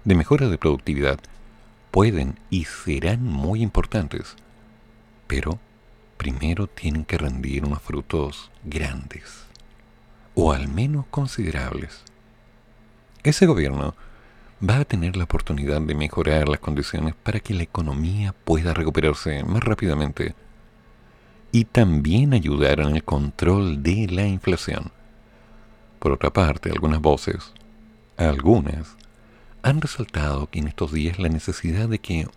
de 0.03 0.15
mejora 0.15 0.49
de 0.49 0.57
productividad, 0.57 1.19
pueden 1.91 2.39
y 2.49 2.65
serán 2.65 3.23
muy 3.23 3.61
importantes, 3.61 4.35
pero 5.27 5.59
primero 6.17 6.65
tienen 6.65 7.05
que 7.05 7.19
rendir 7.19 7.65
unos 7.65 7.83
frutos 7.83 8.49
grandes, 8.63 9.45
o 10.41 10.53
al 10.53 10.69
menos 10.69 11.05
considerables. 11.11 12.01
Ese 13.23 13.45
gobierno 13.45 13.93
va 14.67 14.77
a 14.77 14.85
tener 14.85 15.17
la 15.17 15.25
oportunidad 15.25 15.81
de 15.81 15.95
mejorar 15.95 16.47
las 16.47 16.61
condiciones 16.61 17.13
para 17.13 17.41
que 17.41 17.53
la 17.53 17.63
economía 17.63 18.33
pueda 18.45 18.73
recuperarse 18.73 19.43
más 19.43 19.61
rápidamente 19.61 20.35
y 21.51 21.65
también 21.65 22.33
ayudar 22.33 22.79
en 22.79 22.95
el 22.95 23.03
control 23.03 23.83
de 23.83 24.07
la 24.07 24.27
inflación. 24.27 24.93
Por 25.99 26.13
otra 26.13 26.31
parte, 26.31 26.71
algunas 26.71 27.01
voces, 27.01 27.51
algunas, 28.15 28.95
han 29.61 29.81
resaltado 29.81 30.49
que 30.49 30.59
en 30.59 30.69
estos 30.69 30.93
días 30.93 31.19
la 31.19 31.27
necesidad 31.27 31.89
de 31.89 31.99
que 31.99 32.27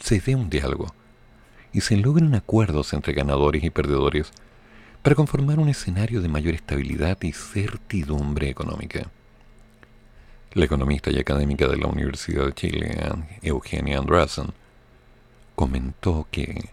se 0.00 0.20
dé 0.20 0.36
un 0.36 0.48
diálogo 0.48 0.94
y 1.72 1.80
se 1.80 1.96
logren 1.96 2.36
acuerdos 2.36 2.92
entre 2.92 3.14
ganadores 3.14 3.64
y 3.64 3.70
perdedores 3.70 4.30
para 5.02 5.16
conformar 5.16 5.58
un 5.58 5.68
escenario 5.68 6.22
de 6.22 6.28
mayor 6.28 6.54
estabilidad 6.54 7.18
y 7.22 7.32
certidumbre 7.32 8.48
económica. 8.48 9.10
La 10.52 10.64
economista 10.64 11.10
y 11.10 11.18
académica 11.18 11.66
de 11.66 11.76
la 11.76 11.88
Universidad 11.88 12.46
de 12.46 12.52
Chile, 12.52 12.96
Eugenia 13.42 13.98
Andressen, 13.98 14.52
comentó 15.56 16.28
que 16.30 16.70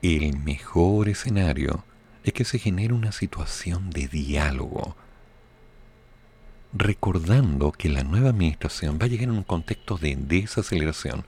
el 0.00 0.38
mejor 0.38 1.08
escenario 1.08 1.84
es 2.22 2.32
que 2.32 2.44
se 2.44 2.58
genere 2.58 2.94
una 2.94 3.10
situación 3.10 3.90
de 3.90 4.06
diálogo 4.06 4.96
recordando 6.72 7.72
que 7.72 7.88
la 7.88 8.04
nueva 8.04 8.30
administración 8.30 8.98
va 9.00 9.06
a 9.06 9.08
llegar 9.08 9.28
en 9.28 9.36
un 9.36 9.44
contexto 9.44 9.96
de 9.96 10.14
desaceleración, 10.14 11.24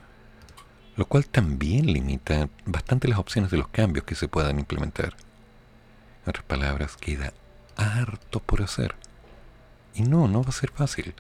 lo 0.97 1.07
cual 1.07 1.27
también 1.27 1.87
limita 1.87 2.49
bastante 2.67 3.09
las 3.09 3.19
opciones 3.19 3.51
de 3.51 3.57
los 3.57 3.69
cambios 3.69 4.05
que 4.05 4.15
se 4.15 4.29
puedan 4.29 4.59
implementar. 4.59 5.17
En 6.29 6.33
otras 6.33 6.45
palabras, 6.45 6.95
queda 6.99 7.33
harto 7.79 8.41
por 8.41 8.61
hacer. 8.61 8.95
Y 9.95 10.03
no, 10.03 10.29
no 10.29 10.43
va 10.43 10.51
a 10.51 10.53
ser 10.53 10.71
fácil. 10.71 11.15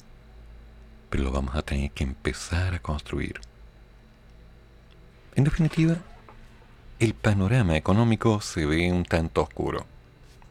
Pero 1.08 1.24
lo 1.24 1.32
vamos 1.32 1.54
a 1.54 1.62
tener 1.62 1.90
que 1.92 2.04
empezar 2.04 2.74
a 2.74 2.78
construir. 2.78 3.40
En 5.34 5.44
definitiva, 5.44 5.96
el 6.98 7.14
panorama 7.14 7.74
económico 7.74 8.42
se 8.42 8.66
ve 8.66 8.92
un 8.92 9.06
tanto 9.06 9.40
oscuro. 9.40 9.86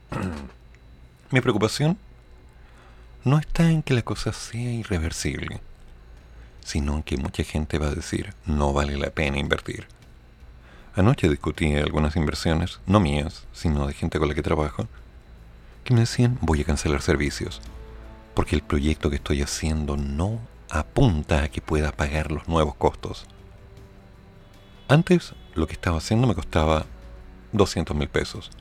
Mi 1.30 1.39
preocupación 1.39 1.95
no 3.26 3.38
está 3.38 3.70
en 3.70 3.84
que 3.84 3.93
la 3.93 4.01
cosa 4.01 4.34
sea 4.34 4.72
irreversible, 4.72 5.62
sino 6.66 6.95
en 6.95 7.03
que 7.03 7.18
mucha 7.18 7.43
gente 7.43 7.78
va 7.78 7.89
a 7.89 7.95
decir, 7.95 8.34
no 8.47 8.74
vale 8.74 8.97
la 8.97 9.12
pena 9.12 9.38
invertir. 9.38 9.88
Anoche 10.98 11.30
discutí 11.30 11.76
algunas 11.76 12.18
inversiones, 12.18 12.82
no 12.86 13.00
mías, 13.00 13.45
sino 13.54 13.88
de 13.88 13.93
gente 13.93 14.20
con 14.20 14.28
la 14.28 14.34
que 14.34 14.41
trabajo, 14.41 14.88
que 15.86 15.93
me 15.93 16.02
decían, 16.02 16.38
voy 16.41 16.62
a 16.62 16.66
cancelar 16.66 17.02
servicios, 17.02 17.62
porque 18.34 18.56
el 18.56 18.64
proyecto 18.64 19.10
que 19.10 19.16
estoy 19.16 19.41
haciendo 19.41 19.95
no 19.95 20.39
apunta 20.70 21.43
a 21.43 21.48
que 21.48 21.62
pueda 21.62 21.93
pagar 21.93 22.32
los 22.32 22.50
nuevos 22.50 22.76
costos. 22.76 23.26
Antes, 24.89 25.34
lo 25.56 25.68
que 25.68 25.74
estaba 25.74 26.00
haciendo 26.00 26.28
me 26.28 26.36
costaba 26.36 26.86
200 27.54 27.95
mil 27.95 28.10
pesos. 28.10 28.52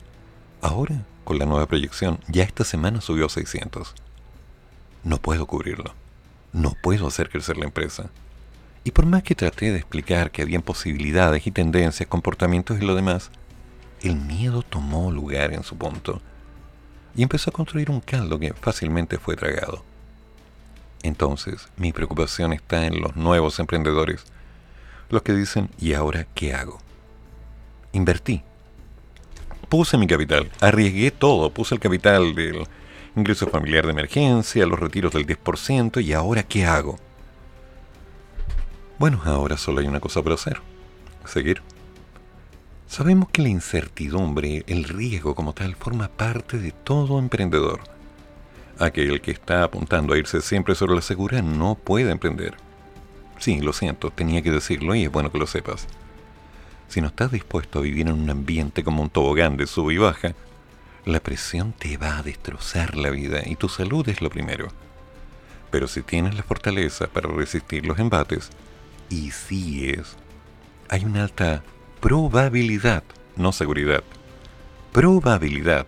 Ahora, 0.61 1.03
con 1.25 1.39
la 1.39 1.45
nueva 1.45 1.65
proyección, 1.65 2.19
ya 2.29 2.43
esta 2.43 2.63
semana 2.63 3.01
subió 3.01 3.25
a 3.25 3.29
600 3.29 3.93
no 5.07 5.19
puedo 5.19 5.45
cubrirlo. 5.45 5.93
No 6.51 6.73
puedo 6.81 7.07
hacer 7.07 7.29
crecer 7.29 7.57
la 7.57 7.65
empresa. 7.65 8.09
Y 8.87 8.91
por 8.91 9.05
más 9.05 9.21
que 9.21 9.35
traté 9.35 9.73
de 9.73 9.79
explicar 9.79 10.31
que 10.31 10.41
habían 10.41 10.61
posibilidades 10.61 11.45
y 11.45 11.51
tendencias, 11.51 12.07
comportamientos 12.07 12.81
y 12.81 12.85
lo 12.85 12.95
demás, 12.95 13.31
el 14.01 14.15
miedo 14.15 14.61
tomó 14.61 15.11
lugar 15.11 15.53
en 15.53 15.63
su 15.63 15.77
punto 15.77 16.21
y 17.13 17.21
empezó 17.21 17.49
a 17.49 17.53
construir 17.53 17.91
un 17.91 17.99
caldo 17.99 18.39
que 18.39 18.53
fácilmente 18.53 19.17
fue 19.17 19.35
tragado. 19.35 19.83
Entonces, 21.03 21.67
mi 21.75 21.91
preocupación 21.91 22.53
está 22.53 22.85
en 22.85 23.01
los 23.01 23.17
nuevos 23.17 23.59
emprendedores, 23.59 24.23
los 25.09 25.21
que 25.21 25.33
dicen, 25.33 25.69
¿y 25.77 25.91
ahora 25.91 26.25
qué 26.33 26.53
hago? 26.53 26.77
Invertí. 27.91 28.41
Puse 29.67 29.97
mi 29.97 30.07
capital, 30.07 30.49
arriesgué 30.61 31.11
todo, 31.11 31.51
puse 31.51 31.75
el 31.75 31.81
capital 31.81 32.33
del 32.35 32.65
ingreso 33.17 33.47
familiar 33.47 33.85
de 33.85 33.91
emergencia, 33.91 34.65
los 34.65 34.79
retiros 34.79 35.11
del 35.11 35.27
10%, 35.27 36.01
y 36.01 36.13
ahora 36.13 36.43
¿qué 36.43 36.65
hago? 36.65 37.05
Bueno, 38.99 39.21
ahora 39.25 39.57
solo 39.57 39.79
hay 39.79 39.87
una 39.87 39.99
cosa 39.99 40.23
por 40.23 40.33
hacer, 40.33 40.59
seguir. 41.23 41.61
Sabemos 42.87 43.29
que 43.29 43.43
la 43.43 43.49
incertidumbre, 43.49 44.63
el 44.65 44.85
riesgo 44.85 45.35
como 45.35 45.53
tal, 45.53 45.75
forma 45.75 46.07
parte 46.07 46.57
de 46.57 46.71
todo 46.71 47.19
emprendedor. 47.19 47.81
Aquel 48.79 49.21
que 49.21 49.29
está 49.29 49.63
apuntando 49.63 50.13
a 50.13 50.17
irse 50.17 50.41
siempre 50.41 50.73
sobre 50.73 50.95
la 50.95 51.03
segura 51.03 51.43
no 51.43 51.75
puede 51.75 52.09
emprender. 52.09 52.55
Sí, 53.37 53.61
lo 53.61 53.71
siento, 53.71 54.09
tenía 54.09 54.41
que 54.41 54.49
decirlo 54.49 54.95
y 54.95 55.03
es 55.03 55.11
bueno 55.11 55.31
que 55.31 55.37
lo 55.37 55.45
sepas. 55.45 55.85
Si 56.87 56.99
no 56.99 57.07
estás 57.07 57.31
dispuesto 57.31 57.77
a 57.77 57.83
vivir 57.83 58.07
en 58.07 58.13
un 58.13 58.29
ambiente 58.31 58.83
como 58.83 59.03
un 59.03 59.11
tobogán 59.11 59.57
de 59.57 59.67
sub 59.67 59.91
y 59.91 59.97
baja, 59.99 60.33
la 61.05 61.19
presión 61.19 61.71
te 61.71 61.97
va 61.97 62.17
a 62.17 62.23
destrozar 62.23 62.97
la 62.97 63.11
vida 63.11 63.41
y 63.45 63.57
tu 63.57 63.69
salud 63.69 64.09
es 64.09 64.21
lo 64.23 64.31
primero. 64.31 64.69
Pero 65.69 65.87
si 65.87 66.01
tienes 66.01 66.33
la 66.33 66.41
fortaleza 66.41 67.05
para 67.05 67.29
resistir 67.29 67.85
los 67.85 67.99
embates, 67.99 68.49
y 69.09 69.31
si 69.31 69.89
es, 69.89 70.15
hay 70.89 71.05
una 71.05 71.23
alta 71.23 71.63
probabilidad, 71.99 73.03
no 73.35 73.51
seguridad, 73.51 74.03
probabilidad 74.91 75.85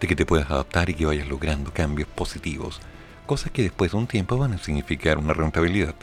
de 0.00 0.06
que 0.06 0.16
te 0.16 0.26
puedas 0.26 0.50
adaptar 0.50 0.90
y 0.90 0.94
que 0.94 1.06
vayas 1.06 1.28
logrando 1.28 1.72
cambios 1.72 2.08
positivos, 2.08 2.80
cosas 3.26 3.50
que 3.52 3.62
después 3.62 3.92
de 3.92 3.98
un 3.98 4.06
tiempo 4.06 4.38
van 4.38 4.52
a 4.52 4.58
significar 4.58 5.18
una 5.18 5.34
rentabilidad. 5.34 5.94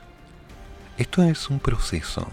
Esto 0.98 1.24
es 1.24 1.50
un 1.50 1.60
proceso. 1.60 2.28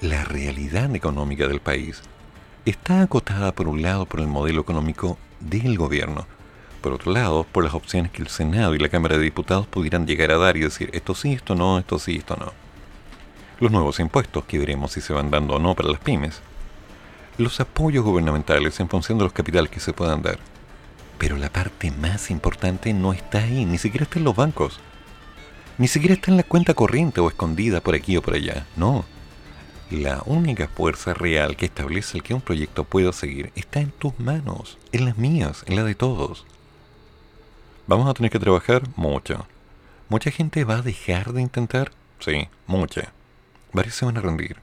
La 0.00 0.24
realidad 0.24 0.94
económica 0.94 1.46
del 1.46 1.60
país 1.60 2.02
está 2.64 3.02
acotada 3.02 3.52
por 3.52 3.68
un 3.68 3.82
lado 3.82 4.06
por 4.06 4.20
el 4.20 4.26
modelo 4.26 4.60
económico 4.60 5.18
del 5.40 5.76
gobierno, 5.76 6.26
por 6.80 6.92
otro 6.92 7.12
lado, 7.12 7.44
por 7.44 7.64
las 7.64 7.74
opciones 7.74 8.10
que 8.10 8.22
el 8.22 8.28
Senado 8.28 8.74
y 8.74 8.78
la 8.78 8.88
Cámara 8.88 9.16
de 9.16 9.24
Diputados 9.24 9.66
pudieran 9.66 10.06
llegar 10.06 10.30
a 10.30 10.38
dar 10.38 10.56
y 10.56 10.60
decir 10.60 10.90
esto 10.92 11.14
sí, 11.14 11.32
esto 11.32 11.54
no, 11.54 11.78
esto 11.78 11.98
sí, 11.98 12.16
esto 12.16 12.36
no. 12.36 12.52
Los 13.60 13.70
nuevos 13.70 14.00
impuestos, 14.00 14.44
que 14.44 14.58
veremos 14.58 14.92
si 14.92 15.00
se 15.00 15.12
van 15.12 15.30
dando 15.30 15.54
o 15.54 15.58
no 15.58 15.74
para 15.74 15.90
las 15.90 16.00
pymes. 16.00 16.40
Los 17.36 17.60
apoyos 17.60 18.04
gubernamentales 18.04 18.80
en 18.80 18.88
función 18.88 19.18
de 19.18 19.24
los 19.24 19.32
capitales 19.32 19.70
que 19.70 19.80
se 19.80 19.92
puedan 19.92 20.22
dar. 20.22 20.38
Pero 21.18 21.36
la 21.36 21.50
parte 21.50 21.90
más 21.90 22.30
importante 22.30 22.94
no 22.94 23.12
está 23.12 23.40
ahí, 23.40 23.66
ni 23.66 23.76
siquiera 23.76 24.04
está 24.04 24.18
en 24.18 24.24
los 24.24 24.34
bancos. 24.34 24.80
Ni 25.76 25.88
siquiera 25.88 26.14
está 26.14 26.30
en 26.30 26.38
la 26.38 26.42
cuenta 26.42 26.74
corriente 26.74 27.20
o 27.20 27.28
escondida 27.28 27.80
por 27.80 27.94
aquí 27.94 28.16
o 28.16 28.22
por 28.22 28.34
allá. 28.34 28.66
No. 28.76 29.04
La 29.90 30.22
única 30.24 30.68
fuerza 30.68 31.14
real 31.14 31.56
que 31.56 31.66
establece 31.66 32.16
el 32.16 32.22
que 32.22 32.32
un 32.32 32.40
proyecto 32.40 32.84
pueda 32.84 33.12
seguir 33.12 33.52
está 33.56 33.80
en 33.80 33.90
tus 33.90 34.18
manos, 34.20 34.78
en 34.92 35.04
las 35.04 35.18
mías, 35.18 35.64
en 35.66 35.76
la 35.76 35.84
de 35.84 35.94
todos. 35.94 36.46
¿Vamos 37.90 38.08
a 38.08 38.14
tener 38.14 38.30
que 38.30 38.38
trabajar? 38.38 38.84
Mucho. 38.94 39.48
¿Mucha 40.08 40.30
gente 40.30 40.62
va 40.62 40.76
a 40.76 40.82
dejar 40.82 41.32
de 41.32 41.42
intentar? 41.42 41.90
Sí, 42.20 42.48
mucha. 42.68 43.12
Varios 43.72 43.96
se 43.96 44.04
van 44.04 44.16
a 44.16 44.20
rendir. 44.20 44.58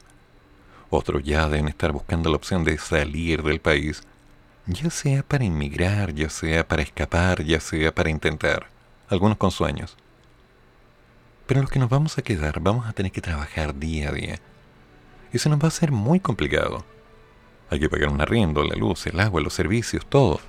Otros 0.90 1.24
ya 1.26 1.50
deben 1.50 1.68
estar 1.68 1.92
buscando 1.92 2.30
la 2.30 2.38
opción 2.38 2.64
de 2.64 2.78
salir 2.78 3.44
del 3.44 3.60
país, 3.60 4.02
ya 4.66 4.90
sea 4.90 5.24
para 5.24 5.44
inmigrar, 5.44 6.14
ya 6.14 6.30
sea 6.30 6.66
para 6.66 6.84
escapar, 6.84 7.44
ya 7.44 7.60
sea 7.60 7.94
para 7.94 8.10
intentar, 8.10 8.68
algunos 9.10 9.36
con 9.36 9.52
sueños. 9.52 9.98
Pero 11.48 11.60
los 11.60 11.70
que 11.70 11.80
nos 11.80 11.90
vamos 11.90 12.18
a 12.18 12.22
quedar 12.22 12.62
vamos 12.62 12.88
a 12.88 12.94
tener 12.94 13.12
que 13.12 13.20
trabajar 13.20 13.78
día 13.78 14.08
a 14.08 14.14
día. 14.14 14.40
Eso 15.34 15.50
nos 15.50 15.62
va 15.62 15.68
a 15.68 15.72
ser 15.72 15.92
muy 15.92 16.22
complicado. 16.22 16.86
Hay 17.72 17.82
que 17.82 17.90
pagar 17.90 18.08
un 18.08 18.22
arriendo, 18.22 18.64
la 18.64 18.78
luz, 18.78 19.06
el 19.06 19.20
agua, 19.20 19.42
los 19.42 19.54
servicios, 19.54 20.06
todo. 20.06 20.40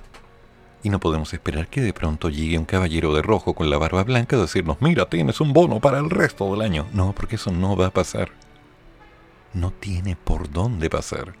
Y 0.81 0.89
no 0.89 0.99
podemos 0.99 1.33
esperar 1.33 1.67
que 1.67 1.81
de 1.81 1.93
pronto 1.93 2.29
llegue 2.29 2.57
un 2.57 2.65
caballero 2.65 3.13
de 3.13 3.21
rojo 3.21 3.53
con 3.53 3.69
la 3.69 3.77
barba 3.77 4.03
blanca 4.03 4.37
a 4.37 4.41
decirnos, 4.41 4.77
mira, 4.79 5.07
tienes 5.07 5.41
un 5.41 5.51
bono 5.51 5.79
para 5.79 5.99
el 5.99 6.09
resto 6.09 6.49
del 6.51 6.61
año. 6.61 6.87
No, 6.93 7.13
porque 7.13 7.35
eso 7.35 7.51
no 7.51 7.75
va 7.75 7.87
a 7.87 7.93
pasar. 7.93 8.31
No 9.53 9.71
tiene 9.71 10.15
por 10.15 10.49
dónde 10.49 10.89
pasar. 10.89 11.33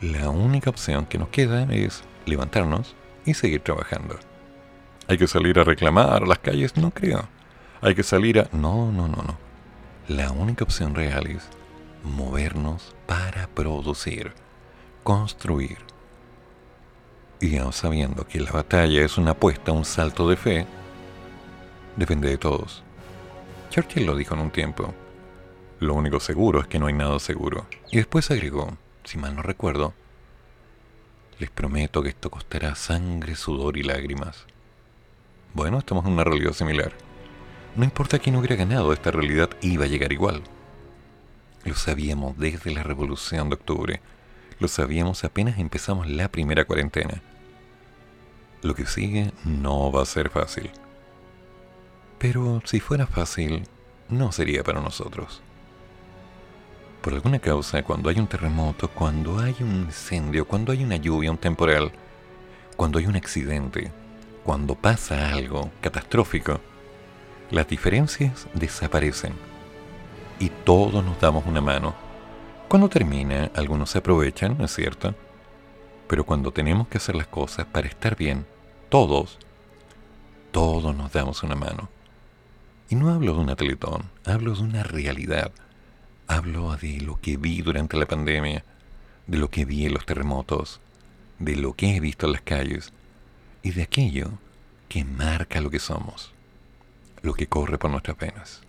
La 0.00 0.30
única 0.30 0.70
opción 0.70 1.06
que 1.06 1.18
nos 1.18 1.28
queda 1.28 1.64
es 1.72 2.02
levantarnos 2.26 2.94
y 3.24 3.34
seguir 3.34 3.60
trabajando. 3.60 4.18
Hay 5.08 5.18
que 5.18 5.26
salir 5.26 5.58
a 5.58 5.64
reclamar 5.64 6.22
a 6.22 6.26
las 6.26 6.38
calles, 6.38 6.76
no 6.76 6.90
creo. 6.90 7.28
Hay 7.80 7.94
que 7.94 8.04
salir 8.04 8.38
a... 8.38 8.48
No, 8.52 8.92
no, 8.92 9.08
no, 9.08 9.22
no. 9.22 9.36
La 10.08 10.30
única 10.30 10.64
opción 10.64 10.94
real 10.94 11.26
es 11.26 11.48
movernos 12.04 12.94
para 13.06 13.48
producir, 13.48 14.32
construir, 15.02 15.78
y 17.42 17.56
aún 17.56 17.72
sabiendo 17.72 18.24
que 18.24 18.38
la 18.40 18.52
batalla 18.52 19.04
es 19.04 19.18
una 19.18 19.32
apuesta, 19.32 19.72
un 19.72 19.84
salto 19.84 20.28
de 20.28 20.36
fe, 20.36 20.64
depende 21.96 22.30
de 22.30 22.38
todos. 22.38 22.84
Churchill 23.68 24.06
lo 24.06 24.14
dijo 24.14 24.34
en 24.34 24.42
un 24.42 24.50
tiempo. 24.52 24.94
Lo 25.80 25.94
único 25.94 26.20
seguro 26.20 26.60
es 26.60 26.68
que 26.68 26.78
no 26.78 26.86
hay 26.86 26.92
nada 26.92 27.18
seguro. 27.18 27.66
Y 27.90 27.96
después 27.96 28.30
agregó, 28.30 28.76
si 29.02 29.18
mal 29.18 29.34
no 29.34 29.42
recuerdo, 29.42 29.92
les 31.40 31.50
prometo 31.50 32.00
que 32.04 32.10
esto 32.10 32.30
costará 32.30 32.76
sangre, 32.76 33.34
sudor 33.34 33.76
y 33.76 33.82
lágrimas. 33.82 34.46
Bueno, 35.52 35.78
estamos 35.78 36.06
en 36.06 36.12
una 36.12 36.22
realidad 36.22 36.52
similar. 36.52 36.92
No 37.74 37.82
importa 37.82 38.20
quién 38.20 38.36
hubiera 38.36 38.54
ganado, 38.54 38.92
esta 38.92 39.10
realidad 39.10 39.50
iba 39.62 39.86
a 39.86 39.88
llegar 39.88 40.12
igual. 40.12 40.44
Lo 41.64 41.74
sabíamos 41.74 42.38
desde 42.38 42.72
la 42.72 42.84
Revolución 42.84 43.48
de 43.48 43.56
Octubre. 43.56 44.00
Lo 44.60 44.68
sabíamos 44.68 45.24
apenas 45.24 45.58
empezamos 45.58 46.08
la 46.08 46.28
primera 46.28 46.64
cuarentena. 46.64 47.20
Lo 48.62 48.74
que 48.74 48.86
sigue 48.86 49.32
no 49.44 49.90
va 49.90 50.02
a 50.02 50.06
ser 50.06 50.30
fácil. 50.30 50.70
Pero 52.18 52.62
si 52.64 52.78
fuera 52.78 53.06
fácil, 53.06 53.64
no 54.08 54.30
sería 54.30 54.62
para 54.62 54.80
nosotros. 54.80 55.42
Por 57.00 57.14
alguna 57.14 57.40
causa, 57.40 57.82
cuando 57.82 58.08
hay 58.08 58.20
un 58.20 58.28
terremoto, 58.28 58.88
cuando 58.88 59.40
hay 59.40 59.56
un 59.58 59.74
incendio, 59.86 60.46
cuando 60.46 60.70
hay 60.70 60.84
una 60.84 60.94
lluvia, 60.94 61.32
un 61.32 61.38
temporal, 61.38 61.90
cuando 62.76 63.00
hay 63.00 63.06
un 63.06 63.16
accidente, 63.16 63.90
cuando 64.44 64.76
pasa 64.76 65.32
algo 65.32 65.72
catastrófico, 65.80 66.60
las 67.50 67.66
diferencias 67.66 68.46
desaparecen 68.54 69.32
y 70.38 70.48
todos 70.48 71.04
nos 71.04 71.20
damos 71.20 71.44
una 71.46 71.60
mano. 71.60 71.94
Cuando 72.68 72.88
termina, 72.88 73.50
algunos 73.56 73.90
se 73.90 73.98
aprovechan, 73.98 74.56
¿no 74.56 74.64
es 74.64 74.72
cierto? 74.72 75.14
Pero 76.06 76.24
cuando 76.24 76.52
tenemos 76.52 76.86
que 76.86 76.98
hacer 76.98 77.16
las 77.16 77.26
cosas 77.26 77.66
para 77.66 77.88
estar 77.88 78.16
bien, 78.16 78.46
todos, 78.92 79.38
todos 80.50 80.94
nos 80.94 81.10
damos 81.12 81.42
una 81.42 81.54
mano. 81.54 81.88
Y 82.90 82.94
no 82.94 83.08
hablo 83.08 83.32
de 83.32 83.40
una 83.40 83.56
teletón, 83.56 84.10
hablo 84.26 84.54
de 84.54 84.60
una 84.60 84.82
realidad. 84.82 85.50
Hablo 86.26 86.76
de 86.76 87.00
lo 87.00 87.18
que 87.18 87.38
vi 87.38 87.62
durante 87.62 87.96
la 87.96 88.04
pandemia, 88.04 88.62
de 89.26 89.38
lo 89.38 89.48
que 89.48 89.64
vi 89.64 89.86
en 89.86 89.94
los 89.94 90.04
terremotos, 90.04 90.78
de 91.38 91.56
lo 91.56 91.72
que 91.72 91.96
he 91.96 92.00
visto 92.00 92.26
en 92.26 92.32
las 92.32 92.42
calles 92.42 92.92
y 93.62 93.70
de 93.70 93.84
aquello 93.84 94.32
que 94.90 95.06
marca 95.06 95.62
lo 95.62 95.70
que 95.70 95.78
somos, 95.78 96.34
lo 97.22 97.32
que 97.32 97.46
corre 97.46 97.78
por 97.78 97.90
nuestras 97.90 98.18
penas, 98.18 98.60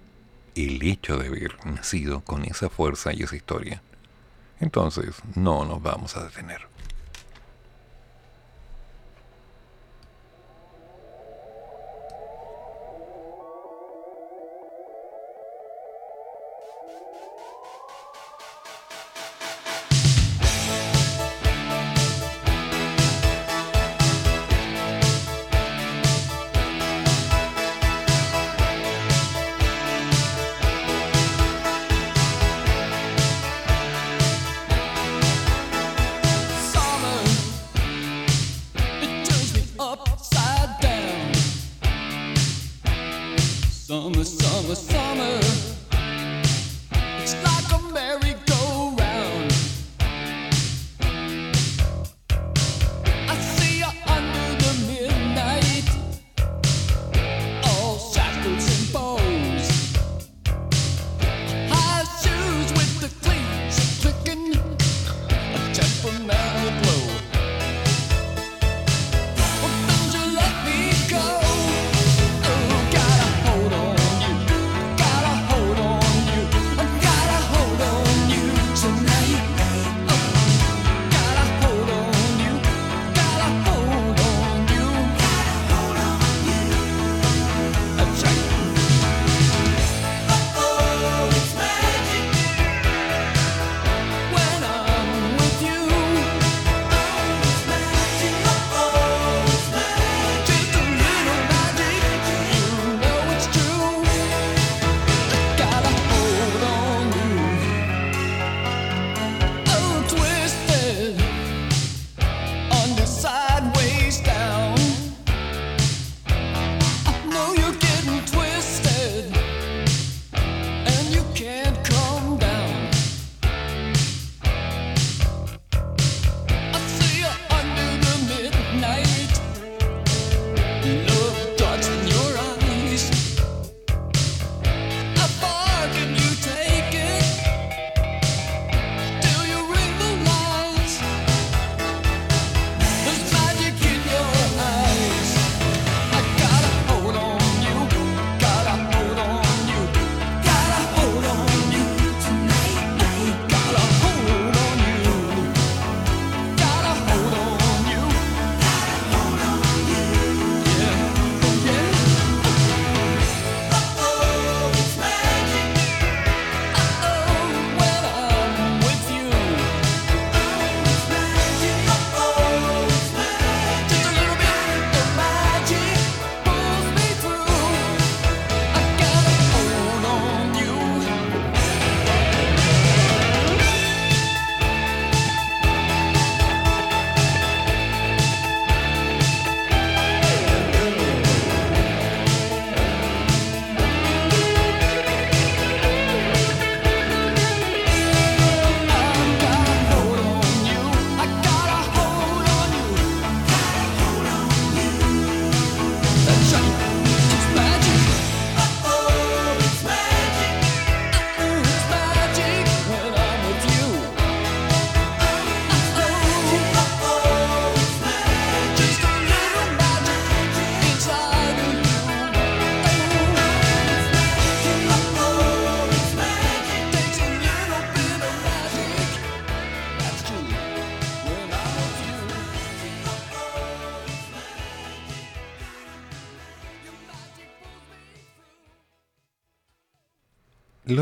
el 0.55 0.81
hecho 0.83 1.17
de 1.17 1.27
haber 1.27 1.65
nacido 1.65 2.21
con 2.21 2.45
esa 2.45 2.69
fuerza 2.69 3.11
y 3.11 3.23
esa 3.23 3.35
historia. 3.35 3.81
Entonces 4.61 5.17
no 5.35 5.65
nos 5.65 5.83
vamos 5.83 6.15
a 6.15 6.23
detener. 6.23 6.72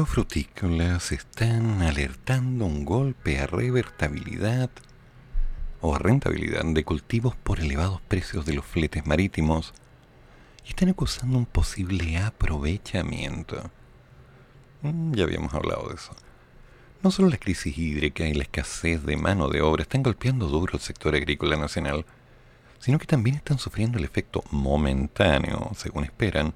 Los 0.02 0.10
frutícolas 0.10 1.12
están 1.12 1.84
alertando 1.84 2.66
un 2.66 2.86
golpe 2.86 3.38
a 3.38 3.46
revertabilidad 3.46 4.72
o 5.80 5.96
rentabilidad 5.96 6.66
de 6.66 6.84
cultivos 6.84 7.36
por 7.36 7.60
elevados 7.60 8.02
precios 8.08 8.48
de 8.48 8.54
los 8.54 8.66
fletes 8.66 9.06
marítimos 9.06 9.76
y 10.66 10.70
están 10.70 10.90
acusando 10.90 11.38
un 11.38 11.46
posible 11.46 12.18
aprovechamiento. 12.18 13.70
Mm, 14.82 15.14
ya 15.14 15.24
habíamos 15.24 15.54
hablado 15.54 15.90
de 15.90 15.94
eso. 15.94 16.16
No 17.04 17.12
solo 17.12 17.30
la 17.30 17.38
crisis 17.38 17.78
hídrica 17.78 18.26
y 18.26 18.34
la 18.34 18.42
escasez 18.42 19.06
de 19.06 19.18
mano 19.18 19.50
de 19.50 19.62
obra 19.62 19.84
están 19.84 20.02
golpeando 20.02 20.48
duro 20.48 20.74
el 20.74 20.82
sector 20.82 21.14
agrícola 21.14 21.58
nacional, 21.58 22.08
sino 22.80 22.98
que 22.98 23.06
también 23.06 23.36
están 23.36 23.60
sufriendo 23.60 24.00
el 24.00 24.06
efecto 24.06 24.44
momentáneo, 24.50 25.70
según 25.76 26.06
esperan, 26.06 26.56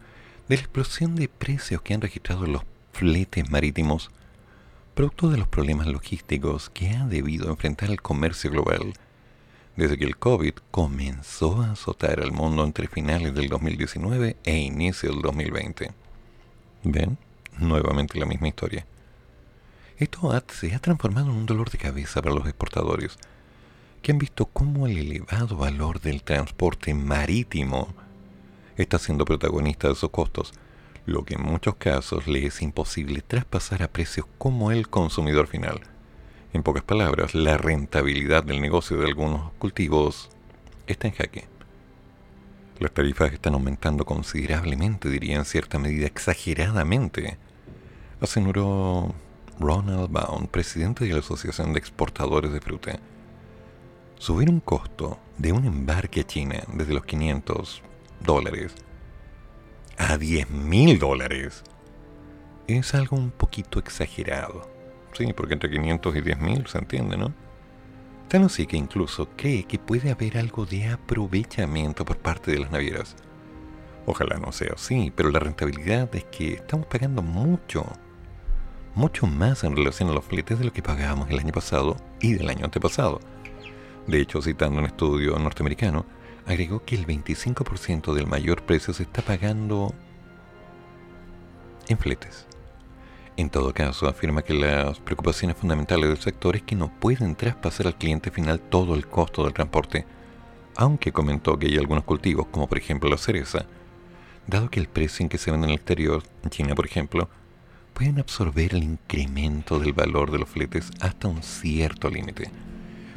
de 0.50 0.56
la 0.56 0.62
explosión 0.64 1.16
de 1.16 1.30
precios 1.30 1.84
que 1.84 1.94
han 1.94 2.02
registrado 2.02 2.48
los 2.48 2.64
fletes 2.96 3.50
marítimos, 3.50 4.10
producto 4.94 5.30
de 5.30 5.38
los 5.38 5.50
problemas 5.50 5.88
logísticos 5.88 6.70
que 6.70 6.92
ha 6.92 7.06
debido 7.06 7.50
enfrentar 7.50 7.90
el 7.90 8.02
comercio 8.02 8.50
global 8.50 8.94
desde 9.76 9.98
que 9.98 10.06
el 10.06 10.16
COVID 10.16 10.54
comenzó 10.72 11.62
a 11.62 11.72
azotar 11.72 12.22
al 12.22 12.32
mundo 12.32 12.64
entre 12.64 12.88
finales 12.88 13.36
del 13.36 13.50
2019 13.50 14.38
e 14.46 14.58
inicio 14.58 15.12
del 15.12 15.22
2020. 15.22 15.92
¿Ven? 16.86 17.18
Nuevamente 17.58 18.18
la 18.18 18.26
misma 18.26 18.48
historia. 18.48 18.86
Esto 19.98 20.32
se 20.54 20.74
ha 20.74 20.80
transformado 20.80 21.32
en 21.32 21.36
un 21.36 21.46
dolor 21.46 21.70
de 21.70 21.78
cabeza 21.78 22.22
para 22.22 22.36
los 22.36 22.46
exportadores, 22.46 23.18
que 24.02 24.14
han 24.14 24.20
visto 24.20 24.46
cómo 24.46 24.88
el 24.88 24.98
elevado 24.98 25.58
valor 25.58 26.00
del 26.00 26.24
transporte 26.24 26.94
marítimo 26.94 27.94
está 28.78 29.00
siendo 29.00 29.26
protagonista 29.26 29.88
de 29.88 29.96
esos 29.96 30.12
costos, 30.12 30.54
lo 31.06 31.24
que 31.24 31.36
en 31.36 31.44
muchos 31.44 31.76
casos 31.76 32.28
le 32.28 32.46
es 32.46 32.62
imposible 32.62 33.22
traspasar 33.22 33.84
a 33.84 33.88
precios 33.88 34.26
como 34.38 34.72
el 34.72 34.90
consumidor 34.90 35.48
final. 35.48 35.82
En 36.54 36.64
pocas 36.64 36.84
palabras, 36.84 37.36
la 37.36 37.58
rentabilidad 37.58 38.44
del 38.44 38.62
negocio 38.62 38.98
de 38.98 39.06
algunos 39.06 39.52
cultivos 39.60 40.30
está 40.88 41.08
en 41.08 41.14
jaque. 41.14 41.48
Las 42.80 42.92
tarifas 42.92 43.32
están 43.34 43.54
aumentando 43.54 44.06
considerablemente, 44.06 45.10
diría 45.10 45.38
en 45.38 45.46
cierta 45.46 45.80
medida 45.80 46.08
exageradamente, 46.08 47.38
aseguró 48.20 49.14
Ronald 49.60 50.12
Baum, 50.12 50.48
presidente 50.48 51.06
de 51.06 51.14
la 51.14 51.20
Asociación 51.20 51.74
de 51.74 51.80
Exportadores 51.80 52.52
de 52.52 52.62
Fruta. 52.62 53.00
Subir 54.18 54.50
un 54.50 54.60
costo 54.60 55.20
de 55.38 55.52
un 55.52 55.66
embarque 55.66 56.22
a 56.22 56.28
China 56.28 56.64
desde 56.74 56.94
los 56.94 57.06
500 57.06 57.82
dólares 58.22 58.74
a 59.98 60.18
10 60.18 60.50
mil 60.50 61.00
dólares 61.00 61.64
es 62.68 62.94
algo 62.96 63.16
un 63.18 63.32
poquito 63.32 63.80
exagerado. 63.80 64.70
Sí, 65.14 65.32
porque 65.34 65.54
entre 65.54 65.70
500 65.70 66.16
y 66.16 66.22
10 66.22 66.40
mil 66.40 66.68
se 66.68 66.78
entiende, 66.80 67.18
¿no? 67.18 67.34
Tan 68.28 68.44
así 68.44 68.66
que 68.66 68.76
incluso 68.76 69.30
cree 69.38 69.64
que 69.64 69.80
puede 69.80 70.12
haber 70.12 70.38
algo 70.38 70.66
de 70.66 70.90
aprovechamiento 70.90 72.04
por 72.04 72.18
parte 72.18 72.52
de 72.52 72.60
las 72.60 72.72
navieras. 72.72 73.16
Ojalá 74.08 74.38
no 74.38 74.52
sea 74.52 74.74
así, 74.76 75.12
pero 75.16 75.30
la 75.30 75.40
rentabilidad 75.40 76.14
es 76.16 76.26
que 76.26 76.54
estamos 76.54 76.88
pagando 76.88 77.22
mucho, 77.22 77.86
mucho 78.94 79.28
más 79.28 79.64
en 79.64 79.76
relación 79.76 80.10
a 80.10 80.14
los 80.14 80.26
fletes 80.26 80.60
de 80.60 80.66
lo 80.66 80.74
que 80.74 80.82
pagábamos 80.82 81.30
el 81.30 81.40
año 81.40 81.52
pasado 81.52 81.98
y 82.20 82.34
del 82.34 82.50
año 82.50 82.66
antepasado. 82.66 83.20
De 84.08 84.20
hecho, 84.20 84.42
citando 84.42 84.80
un 84.80 84.86
estudio 84.86 85.38
norteamericano, 85.40 86.06
agregó 86.46 86.84
que 86.84 86.96
el 86.96 87.08
25% 87.08 88.14
del 88.14 88.28
mayor 88.28 88.64
precio 88.64 88.94
se 88.94 89.04
está 89.04 89.22
pagando 89.22 89.94
en 91.88 91.98
fletes. 91.98 92.46
En 93.38 93.50
todo 93.50 93.74
caso, 93.74 94.08
afirma 94.08 94.44
que 94.44 94.54
las 94.54 95.00
preocupaciones 95.00 95.58
fundamentales 95.58 96.08
del 96.08 96.18
sector 96.18 96.56
es 96.56 96.64
que 96.64 96.76
no 96.76 96.90
pueden 97.00 97.36
traspasar 97.36 97.88
al 97.88 97.98
cliente 97.98 98.32
final 98.32 98.62
todo 98.62 98.96
el 98.96 99.08
costo 99.08 99.44
del 99.44 99.54
transporte, 99.54 100.06
aunque 100.76 101.12
comentó 101.12 101.60
que 101.60 101.68
hay 101.68 101.78
algunos 101.78 102.06
cultivos, 102.06 102.48
como 102.48 102.68
por 102.68 102.78
ejemplo 102.78 103.10
la 103.10 103.18
cereza, 103.18 103.66
dado 104.48 104.70
que 104.70 104.80
el 104.80 104.88
precio 104.88 105.24
en 105.24 105.30
que 105.30 105.38
se 105.38 105.52
vende 105.52 105.66
en 105.66 105.72
el 105.72 105.78
exterior, 105.78 106.24
en 106.44 106.50
China 106.50 106.76
por 106.76 106.86
ejemplo, 106.86 107.30
pueden 107.94 108.20
absorber 108.20 108.74
el 108.74 108.84
incremento 108.84 109.80
del 109.80 109.94
valor 109.94 110.32
de 110.32 110.40
los 110.40 110.50
fletes 110.50 110.92
hasta 111.02 111.28
un 111.28 111.44
cierto 111.44 112.10
límite. 112.10 112.52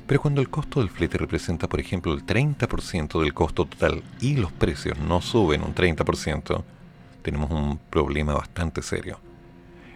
Pero 0.08 0.22
cuando 0.22 0.40
el 0.40 0.48
costo 0.48 0.80
del 0.80 0.88
flete 0.88 1.18
representa, 1.18 1.68
por 1.68 1.80
ejemplo, 1.80 2.14
el 2.14 2.24
30% 2.24 3.20
del 3.20 3.34
costo 3.34 3.66
total 3.66 4.02
y 4.22 4.36
los 4.36 4.50
precios 4.50 4.98
no 4.98 5.20
suben 5.20 5.62
un 5.62 5.74
30%, 5.74 6.64
tenemos 7.20 7.50
un 7.50 7.76
problema 7.76 8.32
bastante 8.32 8.80
serio. 8.80 9.20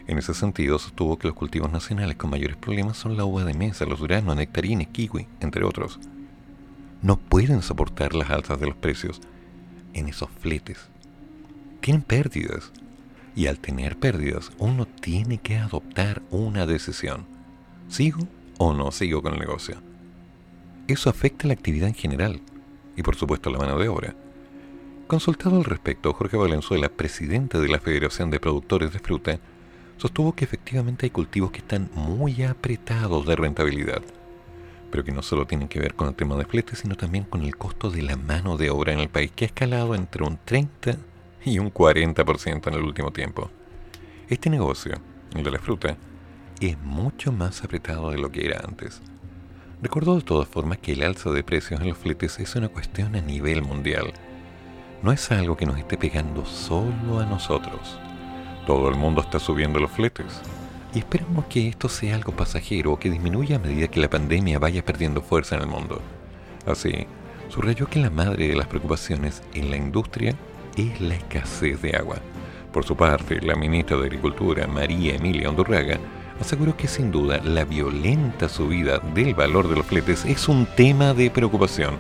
En 0.06 0.18
ese 0.18 0.34
sentido, 0.34 0.78
sostuvo 0.78 1.16
que 1.16 1.28
los 1.28 1.36
cultivos 1.36 1.72
nacionales 1.72 2.16
con 2.16 2.28
mayores 2.28 2.58
problemas 2.58 2.98
son 2.98 3.16
la 3.16 3.24
uva 3.24 3.44
de 3.44 3.54
mesa, 3.54 3.86
los 3.86 4.00
duranos, 4.00 4.36
nectarines, 4.36 4.88
kiwi, 4.88 5.28
entre 5.40 5.64
otros. 5.64 5.98
No 7.00 7.16
pueden 7.16 7.62
soportar 7.62 8.14
las 8.14 8.28
alzas 8.28 8.60
de 8.60 8.66
los 8.66 8.76
precios 8.76 9.18
en 9.94 10.08
esos 10.08 10.28
fletes. 10.28 10.90
Tienen 11.80 12.02
pérdidas. 12.02 12.70
Y 13.34 13.46
al 13.46 13.58
tener 13.60 13.98
pérdidas, 13.98 14.52
uno 14.58 14.84
tiene 14.84 15.38
que 15.38 15.56
adoptar 15.56 16.20
una 16.30 16.66
decisión. 16.66 17.24
¿Sigo 17.88 18.28
o 18.58 18.74
no 18.74 18.92
sigo 18.92 19.22
con 19.22 19.32
el 19.32 19.40
negocio? 19.40 19.91
Eso 20.92 21.10
afecta 21.10 21.46
la 21.46 21.54
actividad 21.54 21.88
en 21.88 21.94
general 21.94 22.40
y 22.96 23.02
por 23.02 23.16
supuesto 23.16 23.50
la 23.50 23.58
mano 23.58 23.78
de 23.78 23.88
obra. 23.88 24.14
Consultado 25.06 25.56
al 25.56 25.64
respecto, 25.64 26.12
Jorge 26.12 26.36
Valenzuela, 26.36 26.88
presidente 26.88 27.58
de 27.58 27.68
la 27.68 27.80
Federación 27.80 28.30
de 28.30 28.40
Productores 28.40 28.92
de 28.92 28.98
Fruta, 28.98 29.38
sostuvo 29.98 30.34
que 30.34 30.44
efectivamente 30.44 31.06
hay 31.06 31.10
cultivos 31.10 31.50
que 31.50 31.58
están 31.58 31.90
muy 31.94 32.42
apretados 32.42 33.26
de 33.26 33.36
rentabilidad, 33.36 34.02
pero 34.90 35.04
que 35.04 35.12
no 35.12 35.22
solo 35.22 35.46
tienen 35.46 35.68
que 35.68 35.80
ver 35.80 35.94
con 35.94 36.08
el 36.08 36.14
tema 36.14 36.36
de 36.36 36.44
flete, 36.44 36.76
sino 36.76 36.96
también 36.96 37.24
con 37.24 37.42
el 37.42 37.56
costo 37.56 37.90
de 37.90 38.02
la 38.02 38.16
mano 38.16 38.56
de 38.56 38.70
obra 38.70 38.92
en 38.92 39.00
el 39.00 39.08
país, 39.08 39.30
que 39.34 39.44
ha 39.44 39.48
escalado 39.48 39.94
entre 39.94 40.24
un 40.24 40.38
30 40.44 40.96
y 41.44 41.58
un 41.58 41.72
40% 41.72 42.68
en 42.68 42.74
el 42.74 42.82
último 42.82 43.10
tiempo. 43.10 43.50
Este 44.28 44.48
negocio, 44.48 44.94
el 45.34 45.44
de 45.44 45.50
la 45.50 45.58
fruta, 45.58 45.96
es 46.60 46.78
mucho 46.78 47.32
más 47.32 47.62
apretado 47.64 48.10
de 48.10 48.18
lo 48.18 48.30
que 48.30 48.46
era 48.46 48.60
antes. 48.66 49.02
Recordó 49.82 50.14
de 50.14 50.22
todas 50.22 50.46
formas 50.46 50.78
que 50.78 50.92
el 50.92 51.02
alza 51.02 51.30
de 51.30 51.42
precios 51.42 51.80
en 51.80 51.88
los 51.88 51.98
fletes 51.98 52.38
es 52.38 52.54
una 52.54 52.68
cuestión 52.68 53.16
a 53.16 53.20
nivel 53.20 53.62
mundial. 53.62 54.12
No 55.02 55.10
es 55.10 55.32
algo 55.32 55.56
que 55.56 55.66
nos 55.66 55.76
esté 55.76 55.98
pegando 55.98 56.46
solo 56.46 57.18
a 57.18 57.26
nosotros. 57.26 57.98
Todo 58.64 58.88
el 58.88 58.94
mundo 58.94 59.22
está 59.22 59.40
subiendo 59.40 59.80
los 59.80 59.90
fletes. 59.90 60.40
Y 60.94 61.00
esperamos 61.00 61.46
que 61.46 61.66
esto 61.66 61.88
sea 61.88 62.14
algo 62.14 62.30
pasajero 62.30 62.92
o 62.92 62.98
que 63.00 63.10
disminuya 63.10 63.56
a 63.56 63.58
medida 63.58 63.88
que 63.88 63.98
la 63.98 64.08
pandemia 64.08 64.60
vaya 64.60 64.84
perdiendo 64.84 65.20
fuerza 65.20 65.56
en 65.56 65.62
el 65.62 65.66
mundo. 65.68 66.00
Así, 66.64 67.08
subrayó 67.48 67.88
que 67.88 67.98
la 67.98 68.10
madre 68.10 68.46
de 68.46 68.54
las 68.54 68.68
preocupaciones 68.68 69.42
en 69.52 69.68
la 69.68 69.78
industria 69.78 70.36
es 70.76 71.00
la 71.00 71.16
escasez 71.16 71.82
de 71.82 71.96
agua. 71.96 72.18
Por 72.72 72.84
su 72.84 72.96
parte, 72.96 73.40
la 73.40 73.56
ministra 73.56 73.96
de 73.96 74.04
Agricultura, 74.04 74.68
María 74.68 75.16
Emilia 75.16 75.48
Ondurraga, 75.48 75.98
aseguró 76.40 76.76
que 76.76 76.88
sin 76.88 77.10
duda 77.10 77.40
la 77.42 77.64
violenta 77.64 78.48
subida 78.48 78.98
del 78.98 79.34
valor 79.34 79.68
de 79.68 79.76
los 79.76 79.86
fletes 79.86 80.24
es 80.24 80.48
un 80.48 80.66
tema 80.66 81.14
de 81.14 81.30
preocupación, 81.30 81.96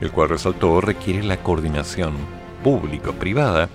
el 0.00 0.10
cual 0.10 0.30
resaltó 0.30 0.80
requiere 0.80 1.22
la 1.22 1.36
coordinación 1.36 2.14
público-privada 2.62 3.68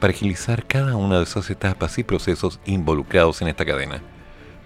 para 0.00 0.12
agilizar 0.12 0.66
cada 0.66 0.96
una 0.96 1.18
de 1.18 1.24
esas 1.24 1.48
etapas 1.50 1.98
y 1.98 2.02
procesos 2.02 2.60
involucrados 2.64 3.40
en 3.42 3.48
esta 3.48 3.64
cadena. 3.64 4.02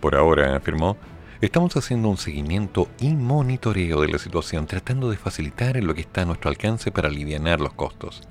Por 0.00 0.14
ahora, 0.14 0.56
afirmó, 0.56 0.96
estamos 1.40 1.76
haciendo 1.76 2.08
un 2.08 2.16
seguimiento 2.16 2.88
y 3.00 3.14
monitoreo 3.14 4.00
de 4.00 4.08
la 4.08 4.18
situación 4.18 4.66
tratando 4.66 5.10
de 5.10 5.16
facilitar 5.16 5.76
en 5.76 5.86
lo 5.86 5.94
que 5.94 6.00
está 6.02 6.22
a 6.22 6.24
nuestro 6.24 6.48
alcance 6.48 6.90
para 6.90 7.08
aliviar 7.08 7.60
los 7.60 7.72
costos. 7.74 8.22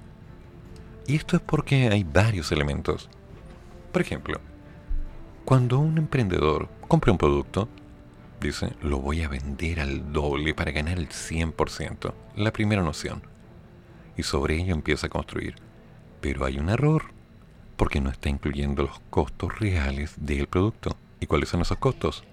Y 1.08 1.16
esto 1.16 1.36
es 1.36 1.42
porque 1.44 1.90
hay 1.90 2.04
varios 2.04 2.52
elementos. 2.52 3.10
Por 3.92 4.02
ejemplo, 4.02 4.40
cuando 5.46 5.78
un 5.78 6.00
emprendedor 6.00 6.70
compra 6.88 7.12
un 7.12 7.20
producto, 7.20 7.70
dice, 8.42 8.74
lo 8.82 8.98
voy 8.98 9.22
a 9.22 9.30
vender 9.30 9.80
al 9.80 10.12
doble 10.12 10.56
para 10.56 10.72
ganar 10.72 10.98
el 10.98 11.10
100%, 11.10 12.14
la 12.36 12.52
primera 12.52 12.82
noción. 12.82 13.22
Y 14.18 14.24
sobre 14.24 14.56
ello 14.56 14.74
empieza 14.74 15.06
a 15.06 15.12
construir. 15.12 15.54
Pero 16.20 16.46
hay 16.46 16.58
un 16.58 16.70
error, 16.70 17.04
porque 17.78 18.02
no 18.02 18.10
está 18.10 18.28
incluyendo 18.30 18.82
los 18.82 19.00
costos 19.12 19.60
reales 19.60 20.16
del 20.18 20.48
producto. 20.48 20.98
¿Y 21.20 21.28
cuáles 21.28 21.50
son 21.50 21.62
esos 21.62 21.78
costos? 21.78 22.24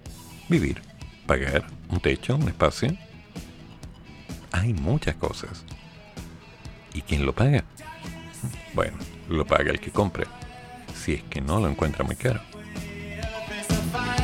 Vivir, 0.49 0.81
pagar, 1.27 1.67
un 1.89 1.99
techo, 1.99 2.35
un 2.35 2.47
espacio. 2.47 2.97
Hay 4.51 4.73
muchas 4.73 5.15
cosas. 5.17 5.63
¿Y 6.95 7.01
quién 7.03 7.27
lo 7.27 7.33
paga? 7.33 7.63
Bueno, 8.73 8.97
lo 9.29 9.45
paga 9.45 9.69
el 9.69 9.79
que 9.79 9.91
compra, 9.91 10.25
si 10.95 11.13
es 11.13 11.23
que 11.23 11.41
no 11.41 11.59
lo 11.59 11.69
encuentra 11.69 12.03
muy 12.03 12.15
caro. 12.15 12.41
fire. 13.93 14.22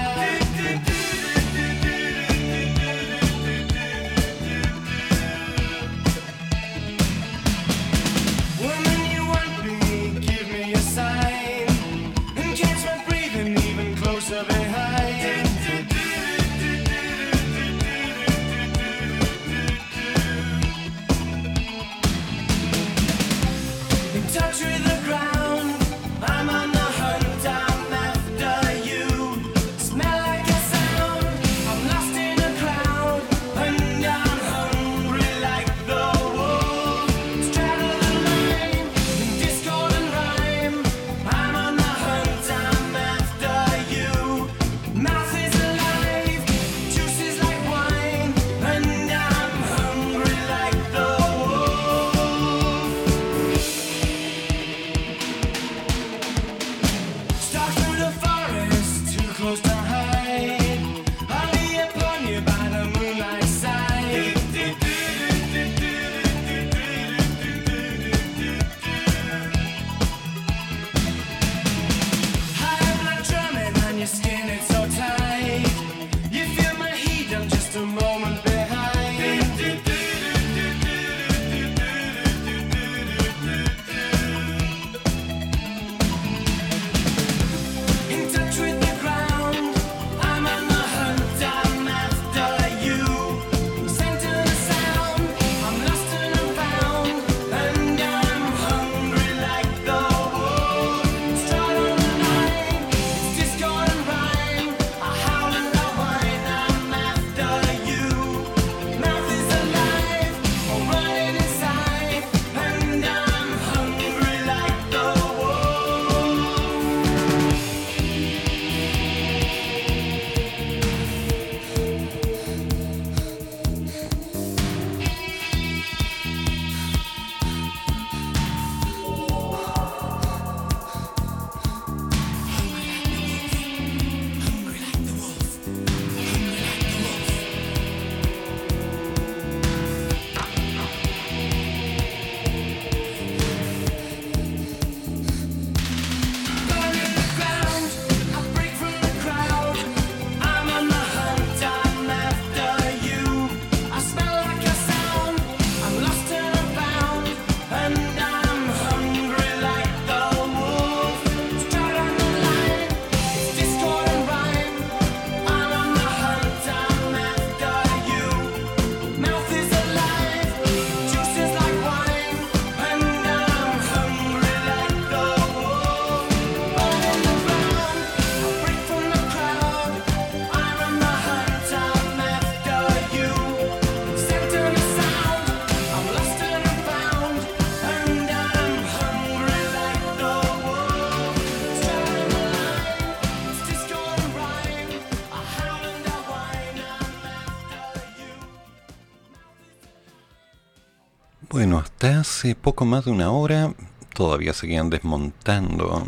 Hace 202.10 202.55
poco 202.55 202.86
más 202.86 203.05
de 203.05 203.12
una 203.12 203.32
hora 203.32 203.74
todavía 204.14 204.53
seguían 204.53 204.89
desmontando 204.89 206.03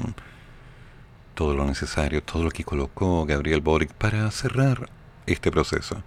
todo 1.35 1.55
lo 1.55 1.65
necesario, 1.65 2.23
todo 2.23 2.43
lo 2.43 2.51
que 2.51 2.63
colocó 2.63 3.25
Gabriel 3.25 3.61
Boric 3.61 3.93
para 3.93 4.29
cerrar 4.31 4.89
este 5.25 5.51
proceso. 5.51 6.03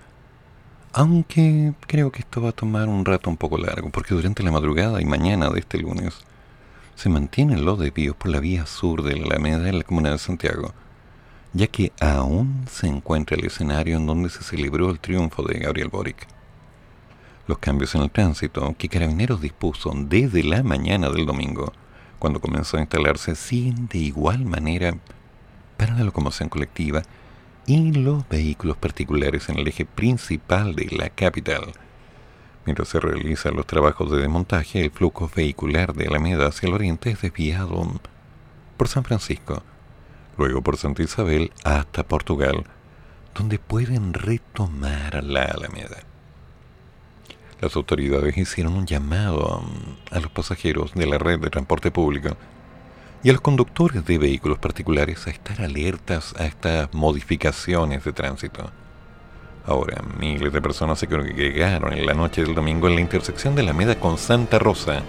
Aunque 0.92 1.74
creo 1.86 2.12
que 2.12 2.20
esto 2.20 2.40
va 2.40 2.51
a 2.51 2.53
tomar 2.53 2.88
un 2.88 3.05
rato 3.05 3.28
un 3.28 3.36
poco 3.36 3.59
largo, 3.59 3.90
porque 3.90 4.14
durante 4.14 4.42
la 4.42 4.53
madrugada 4.53 5.01
y 5.01 5.05
mañana 5.05 5.51
de 5.51 5.61
este 5.61 5.78
lunes 5.78 6.14
se 6.95 7.09
mantienen 7.09 7.64
los 7.64 7.78
desvíos 7.78 8.14
por 8.14 8.30
la 8.30 8.40
vía 8.40 8.66
sur 8.66 9.03
de 9.03 9.16
la 9.16 9.26
Alameda 9.26 9.68
en 9.68 9.78
la 9.78 9.84
comuna 9.84 10.11
de 10.11 10.18
Santiago, 10.18 10.72
ya 11.53 11.66
que 11.66 11.92
aún 12.01 12.66
se 12.70 12.86
encuentra 12.86 13.36
el 13.36 13.45
escenario 13.45 13.97
en 13.97 14.07
donde 14.07 14.30
se 14.30 14.45
celebró 14.45 14.90
el 14.90 15.01
triunfo 15.01 15.42
de 15.42 15.59
Gabriel 15.59 15.88
Boric 15.88 16.28
los 17.47 17.59
cambios 17.59 17.95
en 17.95 18.03
el 18.03 18.11
tránsito 18.11 18.74
que 18.78 18.88
Carabineros 18.88 19.40
dispuso 19.40 19.92
desde 19.95 20.42
la 20.42 20.62
mañana 20.62 21.11
del 21.11 21.26
domingo, 21.26 21.72
cuando 22.18 22.40
comenzó 22.40 22.76
a 22.76 22.80
instalarse, 22.80 23.34
siguen 23.34 23.86
de 23.88 23.99
igual 23.99 24.45
manera 24.45 24.97
para 25.76 25.95
la 25.95 26.05
locomoción 26.05 26.49
colectiva 26.49 27.03
y 27.66 27.92
los 27.92 28.28
vehículos 28.28 28.76
particulares 28.76 29.49
en 29.49 29.59
el 29.59 29.68
eje 29.68 29.84
principal 29.84 30.74
de 30.74 30.86
la 30.90 31.11
capital. 31.11 31.72
Mientras 32.64 32.88
se 32.88 33.01
realizan 33.01 33.57
los 33.57 33.66
trabajos 33.66 34.11
de 34.11 34.18
desmontaje, 34.18 34.80
el 34.80 34.90
flujo 34.90 35.30
vehicular 35.34 35.95
de 35.95 36.07
Alameda 36.07 36.49
hacia 36.49 36.68
el 36.68 36.74
oriente 36.74 37.11
es 37.11 37.20
desviado 37.20 38.01
por 38.78 38.88
San 38.88 39.05
Francisco, 39.05 39.62
luego 40.38 40.62
por 40.62 40.78
Santa 40.78 41.03
Isabel 41.03 41.53
hasta 41.62 42.05
Portugal, 42.05 42.64
donde 43.34 43.59
pueden 43.59 44.14
retomar 44.14 45.22
la 45.22 45.42
Alameda. 45.42 46.14
Las 47.61 47.77
autoridades 47.77 48.37
hicieron 48.37 48.75
un 48.75 48.87
llamado 48.87 49.63
a 50.11 50.21
los 50.21 50.31
pasajeros 50.31 50.93
de 50.95 51.07
la 51.07 51.19
red 51.19 51.39
de 51.39 51.51
transporte 51.51 51.91
público 51.91 52.37
y 53.23 53.31
a 53.31 53.33
los 53.33 53.41
conductores 53.41 54.05
de 54.05 54.19
vehículos 54.19 54.59
particulares 54.59 55.27
a 55.27 55.31
estar 55.31 55.63
alertas 55.63 56.35
a 56.39 56.47
estas 56.47 56.93
modificaciones 56.93 58.05
de 58.05 58.13
tránsito. 58.13 58.71
Ahora, 59.67 60.03
miles 60.19 60.53
de 60.53 60.61
personas 60.61 60.99
se 60.99 61.07
congregaron 61.07 61.95
en 61.95 62.05
la 62.05 62.13
noche 62.13 62.43
del 62.43 62.55
domingo 62.55 62.87
en 62.87 62.97
la 62.97 63.01
intersección 63.01 63.55
de 63.55 63.63
la 63.63 63.73
Meda 63.73 63.99
con 63.99 64.19
Santa 64.19 64.59
Rosa, 64.59 65.03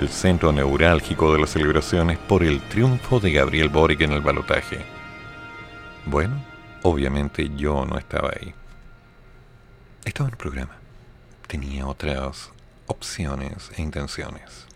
el 0.00 0.08
centro 0.08 0.50
neurálgico 0.50 1.32
de 1.32 1.40
las 1.40 1.50
celebraciones 1.50 2.18
por 2.18 2.42
el 2.42 2.60
triunfo 2.62 3.20
de 3.20 3.32
Gabriel 3.32 3.68
Boric 3.68 4.00
en 4.00 4.12
el 4.12 4.22
balotaje. 4.22 4.80
Bueno, 6.04 6.34
obviamente 6.82 7.50
yo 7.54 7.84
no 7.84 7.96
estaba 7.96 8.30
ahí. 8.30 8.52
Estaba 10.04 10.28
en 10.28 10.32
el 10.32 10.38
programa 10.38 10.85
tenía 11.46 11.86
otras 11.86 12.50
opciones 12.86 13.70
e 13.76 13.82
intenciones. 13.82 14.66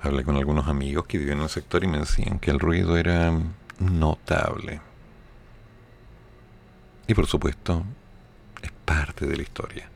Hablé 0.00 0.24
con 0.24 0.36
algunos 0.36 0.68
amigos 0.68 1.06
que 1.06 1.18
viven 1.18 1.38
en 1.38 1.44
el 1.44 1.48
sector 1.48 1.82
y 1.84 1.86
me 1.86 1.98
decían 1.98 2.38
que 2.38 2.50
el 2.50 2.60
ruido 2.60 2.96
era 2.96 3.32
notable. 3.78 4.80
Y 7.06 7.14
por 7.14 7.26
supuesto, 7.26 7.84
es 8.62 8.70
parte 8.84 9.26
de 9.26 9.36
la 9.36 9.42
historia. 9.42 9.88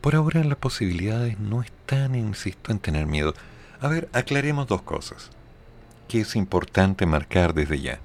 Por 0.00 0.14
ahora 0.14 0.44
las 0.44 0.58
posibilidades 0.58 1.38
no 1.38 1.62
están, 1.62 2.14
insisto, 2.14 2.72
en 2.72 2.78
tener 2.78 3.06
miedo. 3.06 3.34
A 3.80 3.88
ver, 3.88 4.08
aclaremos 4.12 4.66
dos 4.66 4.82
cosas 4.82 5.30
que 6.08 6.20
es 6.20 6.36
importante 6.36 7.06
marcar 7.06 7.54
desde 7.54 7.80
ya. 7.80 8.00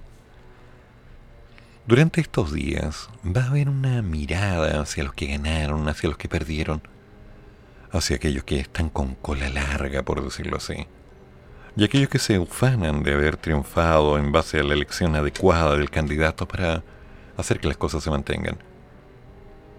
Durante 1.90 2.22
estos 2.22 2.54
días 2.54 3.10
va 3.26 3.42
a 3.42 3.48
haber 3.48 3.68
una 3.68 4.04
mirada 4.04 4.80
hacia 4.80 5.04
los 5.04 5.16
que 5.16 5.26
ganaron, 5.26 5.90
hacia 5.90 6.08
los 6.08 6.20
que 6.20 6.30
perdieron, 6.30 6.84
hacia 7.92 8.18
aquellos 8.18 8.44
que 8.44 8.60
están 8.60 8.90
con 8.90 9.16
cola 9.16 9.50
larga, 9.50 10.04
por 10.04 10.24
decirlo 10.24 10.58
así, 10.58 10.86
y 11.76 11.84
aquellos 11.84 12.10
que 12.10 12.20
se 12.20 12.38
ufanan 12.38 13.02
de 13.02 13.14
haber 13.14 13.38
triunfado 13.38 14.20
en 14.20 14.32
base 14.32 14.60
a 14.60 14.64
la 14.64 14.76
elección 14.76 15.16
adecuada 15.16 15.76
del 15.78 15.90
candidato 15.90 16.48
para 16.48 16.84
hacer 17.38 17.60
que 17.60 17.70
las 17.70 17.78
cosas 17.78 18.04
se 18.04 18.12
mantengan. 18.12 18.60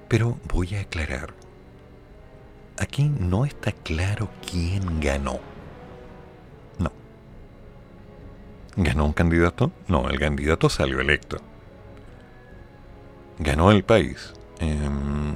Pero 0.08 0.36
voy 0.52 0.74
a 0.74 0.80
aclarar, 0.80 1.32
aquí 2.76 3.04
no 3.08 3.44
está 3.44 3.70
claro 3.70 4.28
quién 4.50 4.98
ganó. 4.98 5.38
No. 6.76 6.90
¿Ganó 8.74 9.04
un 9.04 9.12
candidato? 9.12 9.70
No, 9.86 10.10
el 10.10 10.18
candidato 10.18 10.68
salió 10.68 10.98
electo. 10.98 11.40
Ganó 13.42 13.70
el 13.70 13.84
país. 13.84 14.34
Em, 14.58 15.34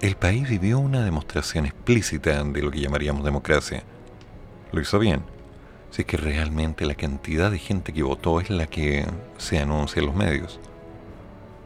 el 0.00 0.16
país 0.16 0.48
vivió 0.48 0.78
una 0.78 1.04
demostración 1.04 1.66
explícita 1.66 2.42
de 2.42 2.62
lo 2.62 2.70
que 2.70 2.80
llamaríamos 2.80 3.26
democracia. 3.26 3.82
Lo 4.72 4.80
hizo 4.80 4.98
bien. 4.98 5.20
Si 5.90 6.00
es 6.00 6.06
que 6.06 6.16
realmente 6.16 6.86
la 6.86 6.94
cantidad 6.94 7.50
de 7.50 7.58
gente 7.58 7.92
que 7.92 8.02
votó 8.02 8.40
es 8.40 8.48
la 8.48 8.66
que 8.66 9.04
se 9.36 9.58
anuncia 9.58 10.00
en 10.00 10.06
los 10.06 10.16
medios. 10.16 10.60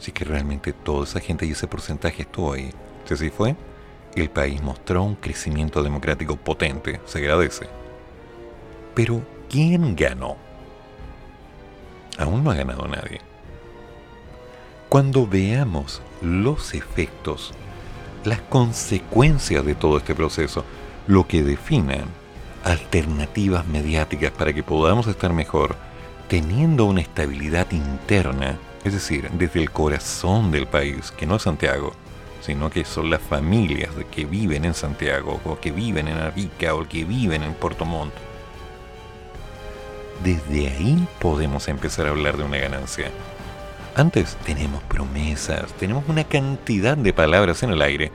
Si 0.00 0.10
es 0.10 0.14
que 0.14 0.24
realmente 0.24 0.72
toda 0.72 1.04
esa 1.04 1.20
gente 1.20 1.46
y 1.46 1.52
ese 1.52 1.68
porcentaje 1.68 2.22
estuvo 2.22 2.52
ahí. 2.52 2.70
Si 3.04 3.14
así 3.14 3.30
fue, 3.30 3.54
el 4.16 4.28
país 4.28 4.60
mostró 4.64 5.04
un 5.04 5.14
crecimiento 5.14 5.84
democrático 5.84 6.34
potente, 6.34 7.00
se 7.04 7.18
agradece. 7.18 7.68
Pero, 8.92 9.22
¿quién 9.48 9.94
ganó? 9.94 10.36
Aún 12.18 12.42
no 12.42 12.50
ha 12.50 12.56
ganado 12.56 12.88
nadie. 12.88 13.20
Cuando 14.88 15.26
veamos 15.26 16.00
los 16.22 16.72
efectos, 16.72 17.52
las 18.24 18.40
consecuencias 18.40 19.64
de 19.64 19.74
todo 19.74 19.98
este 19.98 20.14
proceso, 20.14 20.64
lo 21.08 21.26
que 21.26 21.42
definan 21.42 22.04
alternativas 22.62 23.66
mediáticas 23.66 24.30
para 24.30 24.52
que 24.52 24.62
podamos 24.62 25.08
estar 25.08 25.32
mejor, 25.32 25.74
teniendo 26.28 26.84
una 26.84 27.00
estabilidad 27.00 27.70
interna, 27.72 28.58
es 28.84 28.92
decir, 28.92 29.28
desde 29.32 29.60
el 29.60 29.72
corazón 29.72 30.52
del 30.52 30.68
país, 30.68 31.10
que 31.10 31.26
no 31.26 31.36
es 31.36 31.42
Santiago, 31.42 31.92
sino 32.40 32.70
que 32.70 32.84
son 32.84 33.10
las 33.10 33.20
familias 33.20 33.90
que 34.12 34.24
viven 34.24 34.64
en 34.64 34.74
Santiago, 34.74 35.40
o 35.44 35.58
que 35.58 35.72
viven 35.72 36.06
en 36.06 36.18
Arica, 36.18 36.74
o 36.74 36.86
que 36.86 37.04
viven 37.04 37.42
en 37.42 37.54
Puerto 37.54 37.84
Montt. 37.84 38.14
Desde 40.22 40.68
ahí 40.68 41.08
podemos 41.20 41.66
empezar 41.66 42.06
a 42.06 42.10
hablar 42.10 42.36
de 42.36 42.44
una 42.44 42.58
ganancia. 42.58 43.10
Antes 43.96 44.36
tenemos 44.44 44.82
promesas, 44.84 45.72
tenemos 45.72 46.04
una 46.08 46.22
cantidad 46.22 46.96
de 46.96 47.12
palabras 47.12 47.64
en 47.64 47.70
el 47.70 47.82
aire 47.82 48.12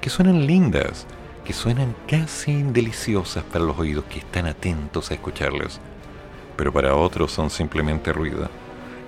que 0.00 0.10
suenan 0.10 0.46
lindas, 0.46 1.06
que 1.44 1.52
suenan 1.52 1.96
casi 2.06 2.62
deliciosas 2.62 3.42
para 3.42 3.64
los 3.64 3.78
oídos 3.78 4.04
que 4.04 4.20
están 4.20 4.46
atentos 4.46 5.10
a 5.10 5.14
escucharlas, 5.14 5.80
pero 6.56 6.72
para 6.72 6.94
otros 6.94 7.32
son 7.32 7.50
simplemente 7.50 8.12
ruido. 8.12 8.48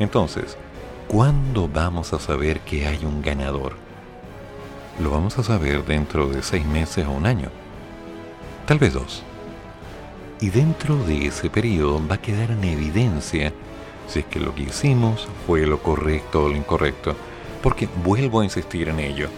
Entonces, 0.00 0.56
¿cuándo 1.06 1.68
vamos 1.68 2.12
a 2.12 2.18
saber 2.18 2.60
que 2.60 2.86
hay 2.86 3.04
un 3.04 3.22
ganador? 3.22 3.76
lo 5.00 5.10
vamos 5.10 5.38
a 5.38 5.44
saber 5.44 5.84
dentro 5.84 6.28
de 6.28 6.42
seis 6.42 6.66
meses 6.66 7.06
o 7.06 7.12
un 7.12 7.26
año, 7.26 7.50
tal 8.66 8.78
vez 8.78 8.94
dos. 8.94 9.22
Y 10.40 10.50
dentro 10.50 10.96
de 11.04 11.26
ese 11.26 11.50
periodo 11.50 12.00
va 12.06 12.16
a 12.16 12.22
quedar 12.22 12.50
en 12.50 12.64
evidencia 12.64 13.52
si 14.08 14.20
es 14.20 14.24
que 14.26 14.40
lo 14.40 14.54
que 14.54 14.64
hicimos 14.64 15.28
fue 15.46 15.66
lo 15.66 15.80
correcto 15.80 16.44
o 16.44 16.48
lo 16.48 16.56
incorrecto, 16.56 17.14
porque 17.62 17.88
vuelvo 18.02 18.40
a 18.40 18.44
insistir 18.44 18.88
en 18.88 19.00
ello. 19.00 19.28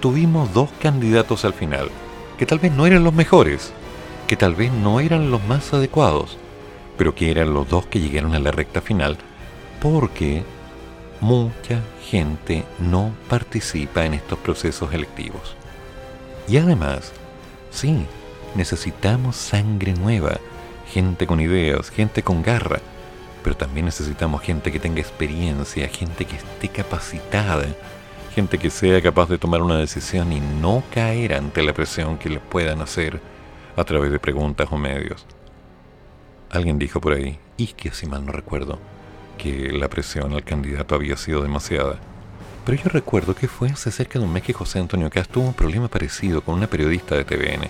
Tuvimos 0.00 0.52
dos 0.52 0.70
candidatos 0.80 1.44
al 1.44 1.54
final, 1.54 1.90
que 2.38 2.46
tal 2.46 2.58
vez 2.58 2.72
no 2.72 2.86
eran 2.86 3.04
los 3.04 3.14
mejores, 3.14 3.72
que 4.28 4.36
tal 4.36 4.54
vez 4.54 4.72
no 4.72 5.00
eran 5.00 5.30
los 5.30 5.42
más 5.44 5.72
adecuados, 5.72 6.38
pero 6.96 7.14
que 7.14 7.30
eran 7.30 7.52
los 7.54 7.68
dos 7.68 7.86
que 7.86 8.00
llegaron 8.00 8.34
a 8.34 8.38
la 8.38 8.50
recta 8.50 8.80
final, 8.80 9.16
porque 9.80 10.44
mucha 11.20 11.80
gente 12.04 12.64
no 12.78 13.12
participa 13.28 14.04
en 14.04 14.14
estos 14.14 14.38
procesos 14.38 14.92
electivos. 14.92 15.56
Y 16.48 16.56
además, 16.56 17.12
sí, 17.70 18.06
necesitamos 18.54 19.36
sangre 19.36 19.94
nueva, 19.94 20.38
gente 20.92 21.26
con 21.26 21.40
ideas, 21.40 21.90
gente 21.90 22.22
con 22.22 22.42
garra, 22.42 22.80
pero 23.42 23.56
también 23.56 23.86
necesitamos 23.86 24.42
gente 24.42 24.70
que 24.70 24.78
tenga 24.78 25.00
experiencia, 25.00 25.88
gente 25.88 26.24
que 26.24 26.36
esté 26.36 26.68
capacitada, 26.68 27.66
gente 28.34 28.58
que 28.58 28.70
sea 28.70 29.00
capaz 29.02 29.28
de 29.28 29.38
tomar 29.38 29.62
una 29.62 29.78
decisión 29.78 30.32
y 30.32 30.40
no 30.40 30.82
caer 30.92 31.34
ante 31.34 31.62
la 31.62 31.72
presión 31.72 32.18
que 32.18 32.28
le 32.28 32.40
puedan 32.40 32.80
hacer 32.80 33.20
a 33.76 33.84
través 33.84 34.12
de 34.12 34.18
preguntas 34.18 34.68
o 34.70 34.76
medios. 34.76 35.26
Alguien 36.50 36.78
dijo 36.78 37.00
por 37.00 37.12
ahí, 37.12 37.38
y 37.56 37.68
que 37.68 37.90
si 37.92 38.06
mal 38.06 38.26
no 38.26 38.32
recuerdo, 38.32 38.78
que 39.38 39.72
la 39.72 39.88
presión 39.88 40.32
al 40.34 40.44
candidato 40.44 40.94
había 40.94 41.16
sido 41.16 41.42
demasiada. 41.42 41.98
Pero 42.64 42.82
yo 42.82 42.90
recuerdo 42.90 43.34
que 43.34 43.48
fue 43.48 43.68
hace 43.68 43.90
cerca 43.90 44.18
de 44.18 44.24
un 44.24 44.32
mes 44.32 44.42
que 44.42 44.52
José 44.52 44.78
Antonio 44.78 45.10
Cast 45.10 45.30
tuvo 45.30 45.46
un 45.46 45.54
problema 45.54 45.88
parecido 45.88 46.42
con 46.42 46.56
una 46.56 46.66
periodista 46.66 47.14
de 47.14 47.24
TVN. 47.24 47.68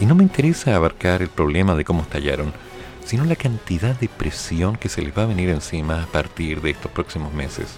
Y 0.00 0.06
no 0.06 0.14
me 0.14 0.22
interesa 0.22 0.74
abarcar 0.74 1.22
el 1.22 1.28
problema 1.28 1.74
de 1.74 1.84
cómo 1.84 2.02
estallaron, 2.02 2.52
sino 3.04 3.24
la 3.24 3.36
cantidad 3.36 3.98
de 3.98 4.08
presión 4.08 4.76
que 4.76 4.88
se 4.88 5.02
les 5.02 5.16
va 5.16 5.24
a 5.24 5.26
venir 5.26 5.48
encima 5.50 6.02
a 6.02 6.06
partir 6.06 6.60
de 6.60 6.70
estos 6.70 6.90
próximos 6.90 7.32
meses. 7.32 7.76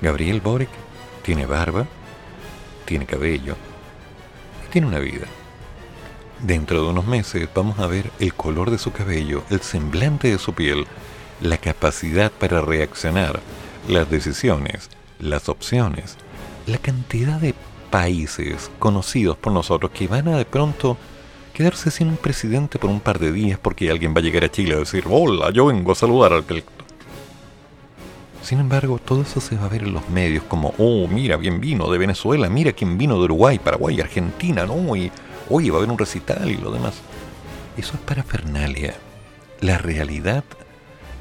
Gabriel 0.00 0.40
Boric 0.40 0.70
tiene 1.22 1.46
barba, 1.46 1.86
tiene 2.84 3.06
cabello 3.06 3.56
y 4.66 4.70
tiene 4.70 4.86
una 4.86 4.98
vida. 4.98 5.26
Dentro 6.40 6.82
de 6.82 6.90
unos 6.90 7.06
meses 7.06 7.48
vamos 7.54 7.78
a 7.78 7.86
ver 7.86 8.10
el 8.20 8.34
color 8.34 8.70
de 8.70 8.78
su 8.78 8.92
cabello, 8.92 9.42
el 9.50 9.60
semblante 9.60 10.30
de 10.30 10.38
su 10.38 10.52
piel, 10.52 10.86
la 11.40 11.56
capacidad 11.58 12.30
para 12.30 12.60
reaccionar, 12.60 13.40
las 13.88 14.10
decisiones, 14.10 14.90
las 15.18 15.48
opciones, 15.48 16.16
la 16.66 16.78
cantidad 16.78 17.40
de 17.40 17.54
países 17.90 18.70
conocidos 18.78 19.36
por 19.36 19.52
nosotros 19.52 19.90
que 19.92 20.08
van 20.08 20.28
a 20.28 20.36
de 20.36 20.44
pronto 20.44 20.98
quedarse 21.56 21.90
sin 21.90 22.08
un 22.08 22.18
presidente 22.18 22.78
por 22.78 22.90
un 22.90 23.00
par 23.00 23.18
de 23.18 23.32
días 23.32 23.58
porque 23.58 23.90
alguien 23.90 24.14
va 24.14 24.18
a 24.18 24.22
llegar 24.22 24.44
a 24.44 24.50
Chile 24.50 24.74
a 24.74 24.80
decir, 24.80 25.04
hola, 25.08 25.50
yo 25.50 25.64
vengo 25.64 25.90
a 25.90 25.94
saludar 25.94 26.34
al 26.34 26.44
electo. 26.46 26.84
Sin 28.42 28.60
embargo, 28.60 28.98
todo 28.98 29.22
eso 29.22 29.40
se 29.40 29.56
va 29.56 29.64
a 29.64 29.70
ver 29.70 29.82
en 29.84 29.94
los 29.94 30.06
medios 30.10 30.44
como, 30.44 30.74
oh, 30.76 31.08
mira, 31.08 31.38
bien 31.38 31.58
vino 31.58 31.90
de 31.90 31.96
Venezuela, 31.96 32.50
mira 32.50 32.74
quién 32.74 32.98
vino 32.98 33.14
de 33.14 33.24
Uruguay, 33.24 33.58
Paraguay, 33.58 33.98
Argentina, 34.02 34.66
¿no? 34.66 34.94
Y, 34.96 35.10
oye, 35.48 35.70
va 35.70 35.76
a 35.76 35.78
haber 35.78 35.90
un 35.90 35.96
recital 35.96 36.50
y 36.50 36.58
lo 36.58 36.70
demás. 36.70 36.96
Eso 37.78 37.94
es 37.94 38.00
para 38.00 38.22
Fernalia. 38.22 38.94
La 39.62 39.78
realidad 39.78 40.44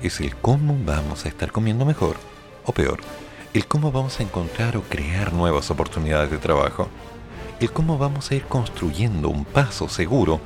es 0.01 0.19
el 0.19 0.35
cómo 0.35 0.77
vamos 0.85 1.23
a 1.23 1.29
estar 1.29 1.53
comiendo 1.53 1.85
mejor, 1.85 2.17
o 2.65 2.73
peor, 2.73 2.99
el 3.53 3.67
cómo 3.67 3.89
vamos 3.93 4.19
a 4.19 4.23
encontrar 4.23 4.75
o 4.75 4.81
crear 4.81 5.31
nuevas 5.31 5.71
oportunidades 5.71 6.29
de 6.29 6.39
trabajo, 6.39 6.89
el 7.59 7.71
cómo 7.71 7.97
vamos 7.97 8.31
a 8.31 8.35
ir 8.35 8.43
construyendo 8.45 9.29
un 9.29 9.45
paso 9.45 9.89
seguro 9.89 10.39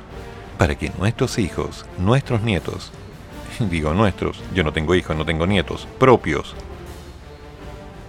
para 0.58 0.76
que 0.76 0.90
nuestros 0.98 1.38
hijos, 1.38 1.86
nuestros 1.98 2.42
nietos, 2.42 2.92
digo 3.58 3.94
nuestros, 3.94 4.42
yo 4.54 4.64
no 4.64 4.72
tengo 4.72 4.94
hijos, 4.94 5.16
no 5.16 5.24
tengo 5.24 5.46
nietos, 5.46 5.88
propios, 5.98 6.54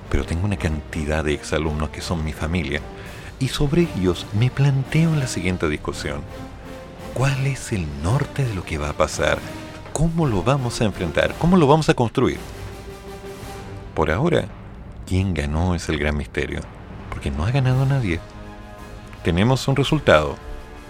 pero 0.10 0.26
tengo 0.26 0.46
una 0.46 0.58
cantidad 0.58 1.24
de 1.24 1.34
exalumnos 1.34 1.90
que 1.90 2.02
son 2.02 2.24
mi 2.24 2.34
familia, 2.34 2.82
y 3.40 3.48
sobre 3.48 3.88
ellos 3.98 4.26
me 4.38 4.52
planteo 4.52 5.16
la 5.16 5.28
siguiente 5.28 5.68
discusión. 5.70 6.22
¿Cuál 7.14 7.48
es 7.48 7.72
el 7.72 7.88
norte 8.04 8.46
de 8.46 8.54
lo 8.54 8.64
que 8.64 8.78
va 8.78 8.90
a 8.90 8.94
pasar 8.94 9.40
¿Cómo 9.94 10.26
lo 10.26 10.42
vamos 10.42 10.82
a 10.82 10.86
enfrentar? 10.86 11.36
¿Cómo 11.38 11.58
lo 11.58 11.68
vamos 11.68 11.90
a 11.90 11.94
construir? 11.94 12.38
Por 13.94 14.10
ahora, 14.10 14.46
quién 15.06 15.34
ganó 15.34 15.76
es 15.76 15.90
el 15.90 16.00
gran 16.00 16.16
misterio, 16.16 16.62
porque 17.10 17.30
no 17.30 17.46
ha 17.46 17.52
ganado 17.52 17.86
nadie. 17.86 18.20
Tenemos 19.24 19.68
un 19.68 19.76
resultado, 19.76 20.36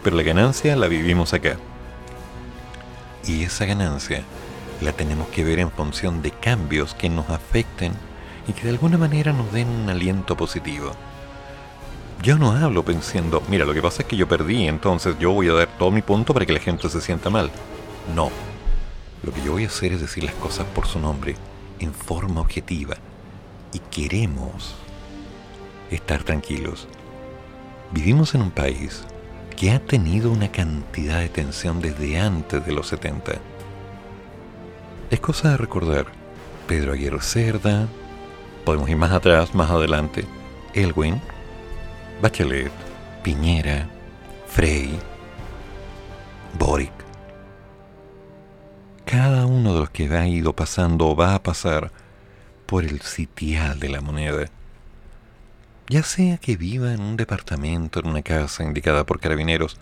pero 0.04 0.16
la 0.16 0.24
ganancia 0.24 0.78
la 0.78 0.88
vivimos 0.88 1.34
acá. 1.34 1.58
Y 3.28 3.44
esa 3.44 3.66
ganancia 3.66 4.24
la 4.80 4.94
tenemos 4.94 5.28
que 5.28 5.44
ver 5.44 5.60
en 5.60 5.70
función 5.70 6.22
de 6.22 6.32
cambios 6.32 6.96
que 6.96 7.10
nos 7.10 7.30
afecten 7.30 7.92
y 8.48 8.54
que 8.54 8.64
de 8.64 8.70
alguna 8.70 8.98
manera 8.98 9.34
nos 9.34 9.52
den 9.52 9.68
un 9.68 9.90
aliento 9.90 10.38
positivo. 10.38 10.94
Yo 12.24 12.38
no 12.38 12.52
hablo 12.54 12.86
pensando, 12.86 13.44
mira, 13.50 13.66
lo 13.66 13.74
que 13.74 13.82
pasa 13.82 14.04
es 14.04 14.08
que 14.08 14.16
yo 14.16 14.30
perdí, 14.30 14.66
entonces 14.66 15.18
yo 15.20 15.34
voy 15.34 15.50
a 15.50 15.54
dar 15.54 15.68
todo 15.78 15.92
mi 15.92 16.02
punto 16.02 16.34
para 16.34 16.46
que 16.46 16.54
la 16.54 16.60
gente 16.60 16.88
se 16.88 17.02
sienta 17.02 17.30
mal. 17.30 17.52
No, 18.16 18.32
lo 19.24 19.34
que 19.34 19.44
yo 19.44 19.52
voy 19.52 19.66
a 19.66 19.68
hacer 19.68 19.92
es 19.92 20.00
decir 20.00 20.24
las 20.24 20.36
cosas 20.36 20.66
por 20.68 20.88
su 20.88 21.00
nombre, 21.00 21.36
en 21.80 21.94
forma 21.94 22.40
objetiva. 22.40 22.96
Y 23.74 23.80
queremos 23.80 24.74
estar 25.90 26.24
tranquilos. 26.24 26.88
Vivimos 27.92 28.36
en 28.36 28.42
un 28.42 28.52
país 28.52 29.04
que 29.58 29.72
ha 29.72 29.80
tenido 29.80 30.32
una 30.32 30.52
cantidad 30.52 31.20
de 31.20 31.30
tensión 31.30 31.82
desde 31.82 32.20
antes 32.20 32.66
de 32.66 32.72
los 32.74 32.88
70. 32.88 33.34
Es 35.10 35.20
cosa 35.20 35.52
de 35.52 35.58
recordar 35.58 36.06
Pedro 36.68 36.94
Aguirre 36.94 37.22
Cerda, 37.22 37.88
Podemos 38.66 38.90
ir 38.90 38.98
más 38.98 39.12
atrás, 39.12 39.56
más 39.56 39.72
adelante. 39.72 40.26
Elwin, 40.74 41.20
Bachelet, 42.22 42.72
Piñera, 43.24 43.90
Frey, 44.48 45.00
Boric. 46.60 46.92
Cada 49.06 49.48
uno 49.48 49.74
de 49.74 49.80
los 49.80 49.90
que 49.90 50.08
ha 50.16 50.28
ido 50.28 50.54
pasando 50.54 51.08
o 51.08 51.16
va 51.16 51.34
a 51.36 51.44
pasar 51.44 51.92
por 52.68 52.84
el 52.84 53.02
sitial 53.02 53.80
de 53.80 53.90
la 53.90 54.02
moneda. 54.02 54.46
Ya 55.92 56.04
sea 56.04 56.38
que 56.38 56.56
viva 56.56 56.94
en 56.94 57.02
un 57.02 57.18
departamento, 57.18 58.00
en 58.00 58.08
una 58.08 58.22
casa 58.22 58.64
indicada 58.64 59.06
por 59.06 59.20
carabineros, 59.20 59.78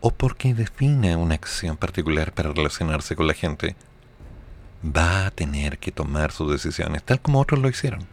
o 0.00 0.10
porque 0.10 0.52
defina 0.52 1.16
una 1.16 1.36
acción 1.36 1.76
particular 1.76 2.32
para 2.32 2.52
relacionarse 2.52 3.14
con 3.14 3.28
la 3.28 3.34
gente, 3.34 3.76
va 4.84 5.26
a 5.26 5.30
tener 5.30 5.78
que 5.78 5.92
tomar 5.92 6.32
sus 6.32 6.50
decisiones, 6.50 7.04
tal 7.04 7.20
como 7.20 7.38
otros 7.38 7.60
lo 7.60 7.68
hicieron. 7.68 8.08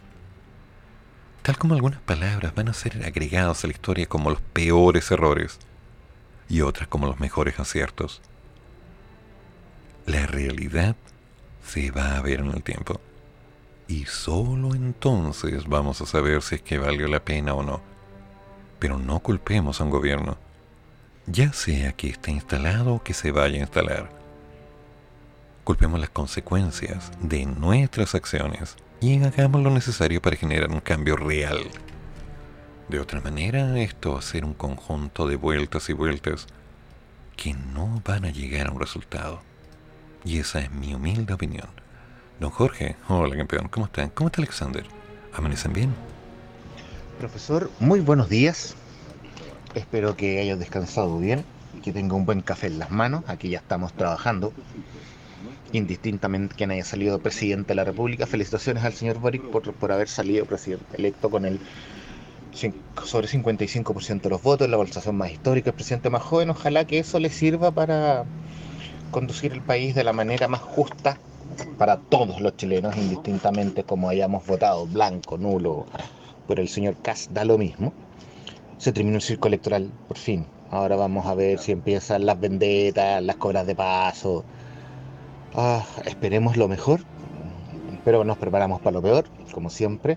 Tal 1.42 1.58
como 1.58 1.74
algunas 1.74 1.98
palabras 1.98 2.54
van 2.54 2.68
a 2.68 2.74
ser 2.74 3.04
agregadas 3.04 3.64
a 3.64 3.66
la 3.66 3.72
historia 3.72 4.06
como 4.06 4.30
los 4.30 4.40
peores 4.40 5.10
errores 5.10 5.58
y 6.48 6.60
otras 6.60 6.86
como 6.86 7.08
los 7.08 7.18
mejores 7.18 7.58
aciertos. 7.58 8.22
La 10.06 10.28
realidad 10.28 10.94
se 11.66 11.90
va 11.90 12.16
a 12.16 12.22
ver 12.22 12.38
en 12.38 12.52
el 12.52 12.62
tiempo. 12.62 13.00
Y 13.90 14.06
solo 14.06 14.74
entonces 14.74 15.66
vamos 15.66 16.00
a 16.00 16.06
saber 16.06 16.40
si 16.40 16.54
es 16.54 16.62
que 16.62 16.78
valió 16.78 17.08
la 17.08 17.22
pena 17.22 17.52
o 17.52 17.62
no. 17.62 17.82
Pero 18.78 18.98
no 18.98 19.20
culpemos 19.20 19.80
a 19.80 19.84
un 19.84 19.90
gobierno, 19.90 20.38
ya 21.26 21.52
sea 21.52 21.92
que 21.92 22.08
esté 22.08 22.30
instalado 22.30 22.94
o 22.94 23.02
que 23.02 23.12
se 23.12 23.30
vaya 23.30 23.58
a 23.58 23.60
instalar 23.60 24.20
culpemos 25.70 26.00
las 26.00 26.10
consecuencias 26.10 27.12
de 27.20 27.46
nuestras 27.46 28.16
acciones 28.16 28.74
y 29.00 29.22
hagamos 29.22 29.62
lo 29.62 29.70
necesario 29.70 30.20
para 30.20 30.34
generar 30.34 30.68
un 30.68 30.80
cambio 30.80 31.14
real. 31.14 31.60
De 32.88 32.98
otra 32.98 33.20
manera, 33.20 33.78
esto 33.80 34.14
va 34.14 34.18
a 34.18 34.22
ser 34.22 34.44
un 34.44 34.52
conjunto 34.52 35.28
de 35.28 35.36
vueltas 35.36 35.88
y 35.88 35.92
vueltas 35.92 36.48
que 37.36 37.54
no 37.54 38.02
van 38.04 38.24
a 38.24 38.30
llegar 38.30 38.66
a 38.66 38.72
un 38.72 38.80
resultado. 38.80 39.42
Y 40.24 40.40
esa 40.40 40.58
es 40.58 40.72
mi 40.72 40.92
humilde 40.92 41.34
opinión. 41.34 41.68
Don 42.40 42.48
Jorge, 42.48 42.96
hola 43.10 43.36
campeón, 43.36 43.68
¿cómo 43.68 43.84
están? 43.84 44.08
¿Cómo 44.08 44.28
está 44.28 44.40
Alexander? 44.40 44.82
¿Amanecen 45.34 45.74
bien? 45.74 45.94
Profesor, 47.18 47.70
muy 47.80 48.00
buenos 48.00 48.30
días. 48.30 48.76
Espero 49.74 50.16
que 50.16 50.40
hayan 50.40 50.58
descansado 50.58 51.18
bien, 51.18 51.44
que 51.84 51.92
tenga 51.92 52.14
un 52.14 52.24
buen 52.24 52.40
café 52.40 52.68
en 52.68 52.78
las 52.78 52.90
manos. 52.90 53.24
Aquí 53.26 53.50
ya 53.50 53.58
estamos 53.58 53.92
trabajando 53.92 54.54
indistintamente 55.72 56.54
quien 56.56 56.70
haya 56.70 56.82
salido 56.82 57.18
presidente 57.18 57.68
de 57.68 57.74
la 57.74 57.84
República. 57.84 58.26
Felicitaciones 58.26 58.84
al 58.84 58.94
señor 58.94 59.18
Boric 59.18 59.42
por, 59.50 59.92
haber 59.92 60.08
salido 60.08 60.46
presidente 60.46 60.96
electo 60.96 61.28
con 61.28 61.44
el 61.44 61.60
sobre 63.04 63.28
55% 63.28 64.22
de 64.22 64.30
los 64.30 64.42
votos, 64.42 64.66
la 64.66 64.78
valorización 64.78 65.14
más 65.14 65.30
histórica, 65.30 65.68
el 65.68 65.74
presidente 65.74 66.08
más 66.08 66.22
joven. 66.22 66.48
Ojalá 66.48 66.86
que 66.86 67.00
eso 67.00 67.18
le 67.18 67.28
sirva 67.28 67.70
para 67.70 68.24
conducir 69.10 69.52
el 69.52 69.60
país 69.60 69.94
de 69.94 70.04
la 70.04 70.14
manera 70.14 70.48
más 70.48 70.62
justa 70.62 71.18
para 71.78 71.98
todos 71.98 72.40
los 72.40 72.56
chilenos, 72.56 72.96
indistintamente 72.96 73.84
como 73.84 74.08
hayamos 74.08 74.46
votado, 74.46 74.86
blanco, 74.86 75.38
nulo, 75.38 75.86
por 76.46 76.60
el 76.60 76.68
señor 76.68 76.96
Kass, 77.02 77.28
da 77.32 77.44
lo 77.44 77.58
mismo. 77.58 77.92
Se 78.78 78.92
terminó 78.92 79.16
el 79.16 79.22
circo 79.22 79.48
electoral, 79.48 79.90
por 80.08 80.16
fin. 80.16 80.46
Ahora 80.70 80.96
vamos 80.96 81.26
a 81.26 81.34
ver 81.34 81.58
si 81.58 81.72
empiezan 81.72 82.26
las 82.26 82.38
vendetas, 82.40 83.22
las 83.22 83.36
cobras 83.36 83.66
de 83.66 83.74
paso, 83.74 84.44
Ah, 85.54 85.84
esperemos 86.06 86.56
lo 86.56 86.68
mejor, 86.68 87.00
pero 88.04 88.22
nos 88.24 88.38
preparamos 88.38 88.80
para 88.80 88.94
lo 88.94 89.02
peor, 89.02 89.26
como 89.52 89.68
siempre. 89.68 90.16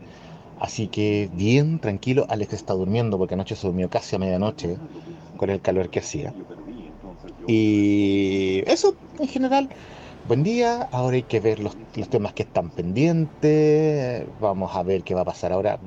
Así 0.59 0.87
que 0.87 1.29
bien, 1.33 1.79
tranquilo. 1.79 2.25
Alex 2.29 2.53
está 2.53 2.73
durmiendo 2.73 3.17
porque 3.17 3.33
anoche 3.33 3.55
se 3.55 3.67
durmió 3.67 3.89
casi 3.89 4.15
a 4.15 4.19
medianoche 4.19 4.77
con 5.37 5.49
el 5.49 5.59
calor 5.61 5.89
que 5.89 5.99
hacía. 5.99 6.33
Y 7.47 8.63
eso, 8.67 8.95
en 9.19 9.27
general, 9.27 9.69
buen 10.27 10.43
día. 10.43 10.89
Ahora 10.91 11.15
hay 11.15 11.23
que 11.23 11.39
ver 11.39 11.59
los, 11.59 11.75
temas 12.09 12.33
que 12.33 12.43
están 12.43 12.69
pendientes. 12.69 14.25
Vamos 14.39 14.75
a 14.75 14.83
ver 14.83 15.03
qué 15.03 15.13
va 15.15 15.21
a 15.21 15.25
pasar 15.25 15.53
ahora. 15.53 15.79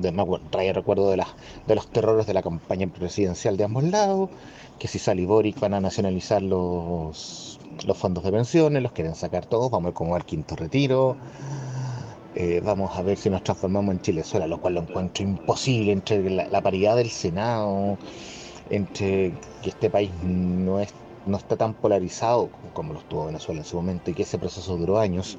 De 0.00 0.12
trae 0.50 0.72
recuerdo 0.72 1.10
de, 1.10 1.16
las, 1.16 1.28
de 1.66 1.74
los 1.74 1.88
terrores 1.88 2.26
de 2.26 2.34
la 2.34 2.42
campaña 2.42 2.86
presidencial 2.86 3.56
de 3.56 3.64
ambos 3.64 3.84
lados. 3.84 4.30
Que 4.78 4.86
si 4.86 4.98
sale 4.98 5.26
Boric 5.26 5.58
van 5.58 5.74
a 5.74 5.80
nacionalizar 5.80 6.40
los 6.40 7.58
los 7.86 7.96
fondos 7.96 8.24
de 8.24 8.32
pensiones, 8.32 8.82
los 8.82 8.92
quieren 8.92 9.14
sacar 9.14 9.46
todos, 9.46 9.70
vamos 9.70 9.86
a 9.86 9.88
ver 9.88 9.94
cómo 9.94 10.10
va 10.12 10.18
el 10.18 10.24
quinto 10.24 10.56
retiro, 10.56 11.16
eh, 12.34 12.60
vamos 12.64 12.96
a 12.96 13.02
ver 13.02 13.16
si 13.16 13.30
nos 13.30 13.42
transformamos 13.42 13.94
en 13.94 14.00
Chilezuela, 14.00 14.46
lo 14.46 14.60
cual 14.60 14.74
lo 14.74 14.82
encuentro 14.82 15.24
imposible 15.24 15.92
entre 15.92 16.28
la, 16.30 16.60
paridad 16.60 16.96
del 16.96 17.10
Senado, 17.10 17.98
entre 18.70 19.32
que 19.62 19.70
este 19.70 19.90
país 19.90 20.10
no, 20.22 20.80
es, 20.80 20.94
no 21.26 21.36
está 21.36 21.56
tan 21.56 21.74
polarizado 21.74 22.50
como 22.72 22.92
lo 22.92 23.00
estuvo 23.00 23.26
Venezuela 23.26 23.60
en 23.60 23.66
su 23.66 23.76
momento 23.76 24.10
y 24.10 24.14
que 24.14 24.22
ese 24.22 24.38
proceso 24.38 24.76
duró 24.76 24.98
años. 24.98 25.38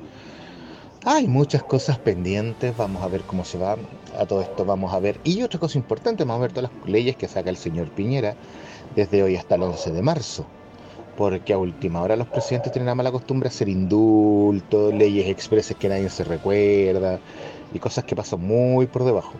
Hay 1.05 1.27
muchas 1.27 1.63
cosas 1.63 1.97
pendientes, 1.97 2.75
vamos 2.75 3.01
a 3.03 3.07
ver 3.07 3.21
cómo 3.21 3.45
se 3.45 3.57
va 3.57 3.77
a 4.17 4.25
todo 4.25 4.41
esto, 4.41 4.65
vamos 4.65 4.93
a 4.93 4.99
ver. 4.99 5.19
Y 5.23 5.41
otra 5.43 5.59
cosa 5.59 5.77
importante, 5.77 6.25
vamos 6.25 6.39
a 6.39 6.41
ver 6.41 6.51
todas 6.51 6.71
las 6.71 6.89
leyes 6.89 7.15
que 7.15 7.27
saca 7.27 7.49
el 7.49 7.57
señor 7.57 7.89
Piñera 7.89 8.35
desde 8.95 9.23
hoy 9.23 9.37
hasta 9.37 9.55
el 9.55 9.63
11 9.63 9.91
de 9.91 10.01
marzo 10.01 10.45
porque 11.19 11.51
a 11.51 11.57
última 11.57 12.01
hora 12.01 12.15
los 12.15 12.29
presidentes 12.29 12.71
tienen 12.71 12.85
la 12.85 12.95
mala 12.95 13.11
costumbre 13.11 13.49
de 13.49 13.53
hacer 13.53 13.67
indultos, 13.67 14.93
leyes 14.93 15.27
expresas 15.27 15.75
que 15.75 15.89
nadie 15.89 16.09
se 16.09 16.23
recuerda 16.23 17.19
y 17.73 17.79
cosas 17.79 18.05
que 18.05 18.15
pasan 18.15 18.39
muy 18.39 18.87
por 18.87 19.03
debajo. 19.03 19.33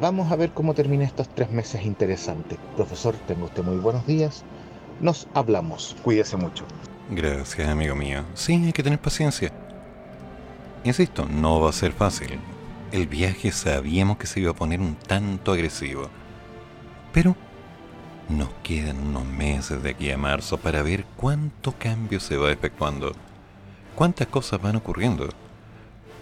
Vamos 0.00 0.30
a 0.32 0.36
ver 0.36 0.50
cómo 0.50 0.74
termina 0.74 1.04
estos 1.04 1.28
tres 1.28 1.50
meses 1.50 1.84
interesantes. 1.84 2.58
Profesor, 2.76 3.14
tenga 3.26 3.44
usted 3.44 3.62
muy 3.62 3.76
buenos 3.76 4.06
días. 4.06 4.42
Nos 5.00 5.28
hablamos. 5.34 5.96
Cuídese 6.02 6.36
mucho. 6.36 6.64
Gracias, 7.10 7.68
amigo 7.68 7.94
mío. 7.94 8.24
Sí, 8.34 8.54
hay 8.54 8.72
que 8.72 8.82
tener 8.82 8.98
paciencia. 8.98 9.52
Insisto, 10.84 11.26
no 11.26 11.60
va 11.60 11.70
a 11.70 11.72
ser 11.72 11.92
fácil. 11.92 12.38
El 12.92 13.06
viaje 13.06 13.52
sabíamos 13.52 14.18
que 14.18 14.26
se 14.26 14.40
iba 14.40 14.50
a 14.50 14.54
poner 14.54 14.80
un 14.80 14.94
tanto 14.94 15.52
agresivo. 15.52 16.08
Pero 17.12 17.36
nos 18.28 18.48
quedan 18.62 18.98
unos 18.98 19.24
meses 19.24 19.82
de 19.82 19.90
aquí 19.90 20.10
a 20.10 20.18
marzo 20.18 20.58
para 20.58 20.82
ver 20.82 21.04
cuánto 21.16 21.72
cambio 21.72 22.20
se 22.20 22.36
va 22.36 22.50
efectuando, 22.50 23.12
cuántas 23.94 24.26
cosas 24.28 24.60
van 24.60 24.76
ocurriendo, 24.76 25.28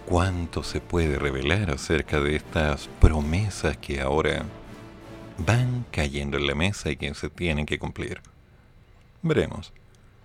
cuánto 0.05 0.63
se 0.63 0.81
puede 0.81 1.17
revelar 1.17 1.71
acerca 1.71 2.19
de 2.19 2.35
estas 2.35 2.89
promesas 2.99 3.77
que 3.77 4.01
ahora 4.01 4.45
van 5.37 5.85
cayendo 5.91 6.37
en 6.37 6.47
la 6.47 6.55
mesa 6.55 6.91
y 6.91 6.95
que 6.95 7.13
se 7.13 7.29
tienen 7.29 7.65
que 7.65 7.79
cumplir. 7.79 8.21
Veremos. 9.21 9.73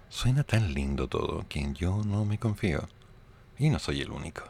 Suena 0.08 0.42
tan 0.42 0.72
lindo 0.74 1.06
todo 1.06 1.44
que 1.48 1.72
yo 1.74 2.02
no 2.04 2.24
me 2.24 2.38
confío. 2.38 2.88
Y 3.58 3.70
no 3.70 3.78
soy 3.78 4.00
el 4.00 4.10
único. 4.10 4.44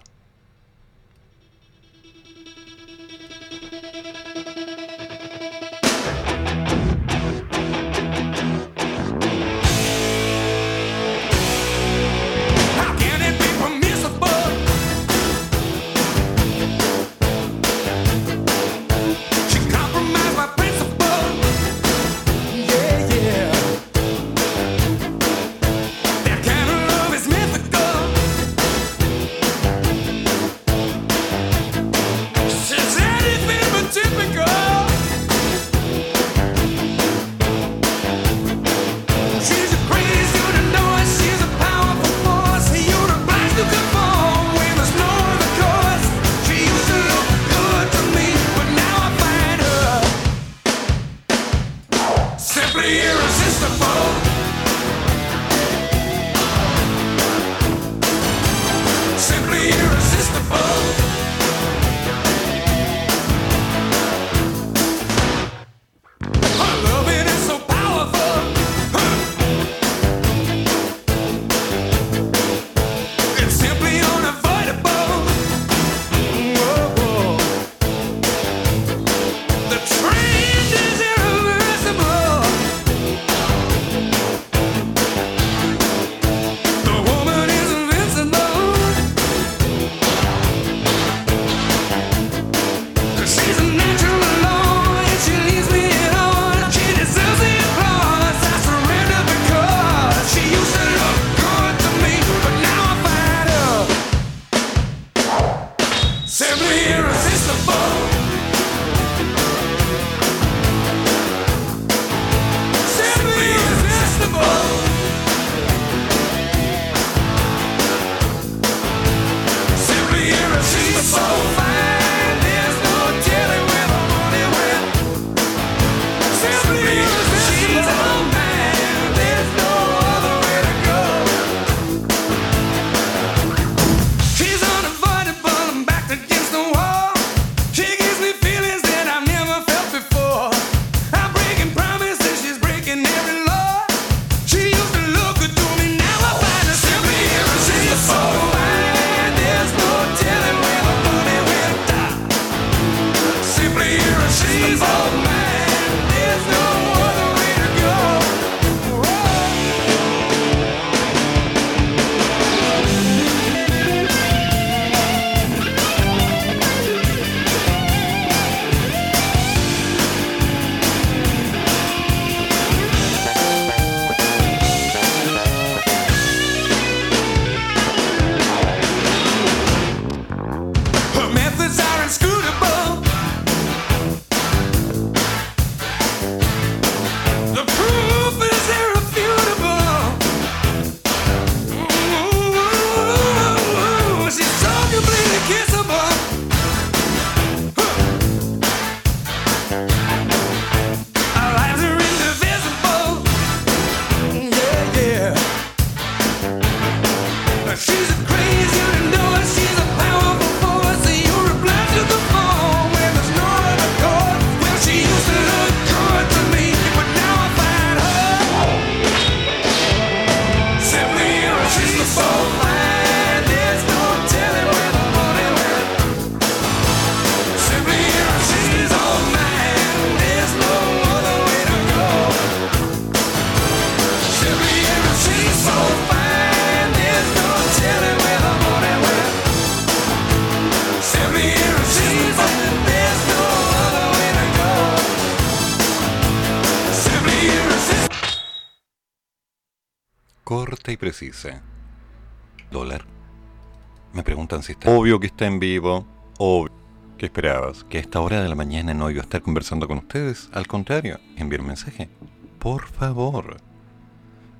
Obvio 255.08 255.20
que 255.20 255.28
está 255.28 255.46
en 255.46 255.58
vivo. 255.58 256.06
Obvio. 256.36 256.70
¿Qué 257.16 257.24
esperabas? 257.24 257.82
¿Que 257.84 257.96
a 257.96 258.00
esta 258.02 258.20
hora 258.20 258.42
de 258.42 258.48
la 258.50 258.54
mañana 258.54 258.92
no 258.92 259.10
iba 259.10 259.20
a 259.20 259.22
estar 259.22 259.40
conversando 259.40 259.88
con 259.88 259.96
ustedes? 259.96 260.50
Al 260.52 260.66
contrario, 260.66 261.18
enviar 261.36 261.62
mensaje. 261.62 262.10
Por 262.58 262.84
favor. 262.88 263.56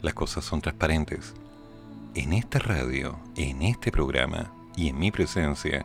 Las 0.01 0.15
cosas 0.15 0.47
son 0.47 0.63
transparentes. 0.63 1.35
En 2.15 2.33
esta 2.33 2.61
radio, 2.61 3.19
en 3.37 3.61
este 3.61 3.93
programa 3.93 4.51
y 4.75 4.89
en 4.89 4.99
mi 4.99 5.11
presencia, 5.11 5.85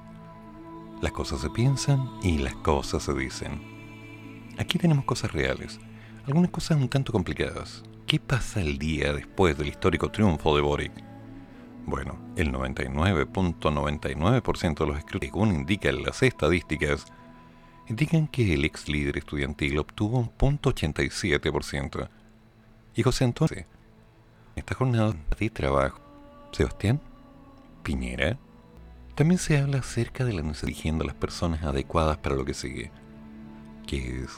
las 1.01 1.11
cosas 1.11 1.41
se 1.41 1.49
piensan 1.49 2.09
y 2.23 2.37
las 2.37 2.55
cosas 2.55 3.03
se 3.03 3.13
dicen. 3.13 3.61
Aquí 4.57 4.77
tenemos 4.77 5.03
cosas 5.03 5.33
reales, 5.33 5.77
algunas 6.25 6.51
cosas 6.51 6.77
un 6.77 6.87
tanto 6.87 7.11
complicadas. 7.11 7.83
¿Qué 8.07 8.17
pasa 8.17 8.61
el 8.61 8.77
día 8.77 9.11
después 9.11 9.57
del 9.57 9.67
histórico 9.67 10.09
triunfo 10.09 10.55
de 10.55 10.61
Boric? 10.61 11.12
Bueno, 11.85 12.17
el 12.37 12.49
99.99% 12.51 14.79
de 14.79 14.87
los 14.87 14.97
escrutinios, 14.97 15.33
según 15.33 15.53
indican 15.53 16.01
las 16.01 16.23
estadísticas, 16.23 17.05
indican 17.87 18.27
que 18.27 18.53
el 18.53 18.65
ex 18.65 18.87
líder 18.87 19.17
estudiantil 19.17 19.79
obtuvo 19.79 20.19
un 20.19 20.31
.87%. 20.37 22.09
Y 22.95 23.03
José 23.03 23.25
Antonio, 23.25 23.57
en 23.57 23.65
esta 24.55 24.75
jornada 24.75 25.13
de 25.37 25.49
trabajo, 25.49 25.99
Sebastián 26.51 27.01
Piñera, 27.83 28.37
también 29.15 29.39
se 29.39 29.57
habla 29.57 29.79
acerca 29.79 30.23
de 30.23 30.33
la 30.33 30.41
necesidad 30.41 30.69
eligiendo 30.69 31.03
a 31.03 31.07
las 31.07 31.15
personas 31.15 31.63
adecuadas 31.63 32.17
para 32.17 32.35
lo 32.35 32.45
que 32.45 32.53
sigue, 32.53 32.91
que 33.85 34.23
es 34.23 34.29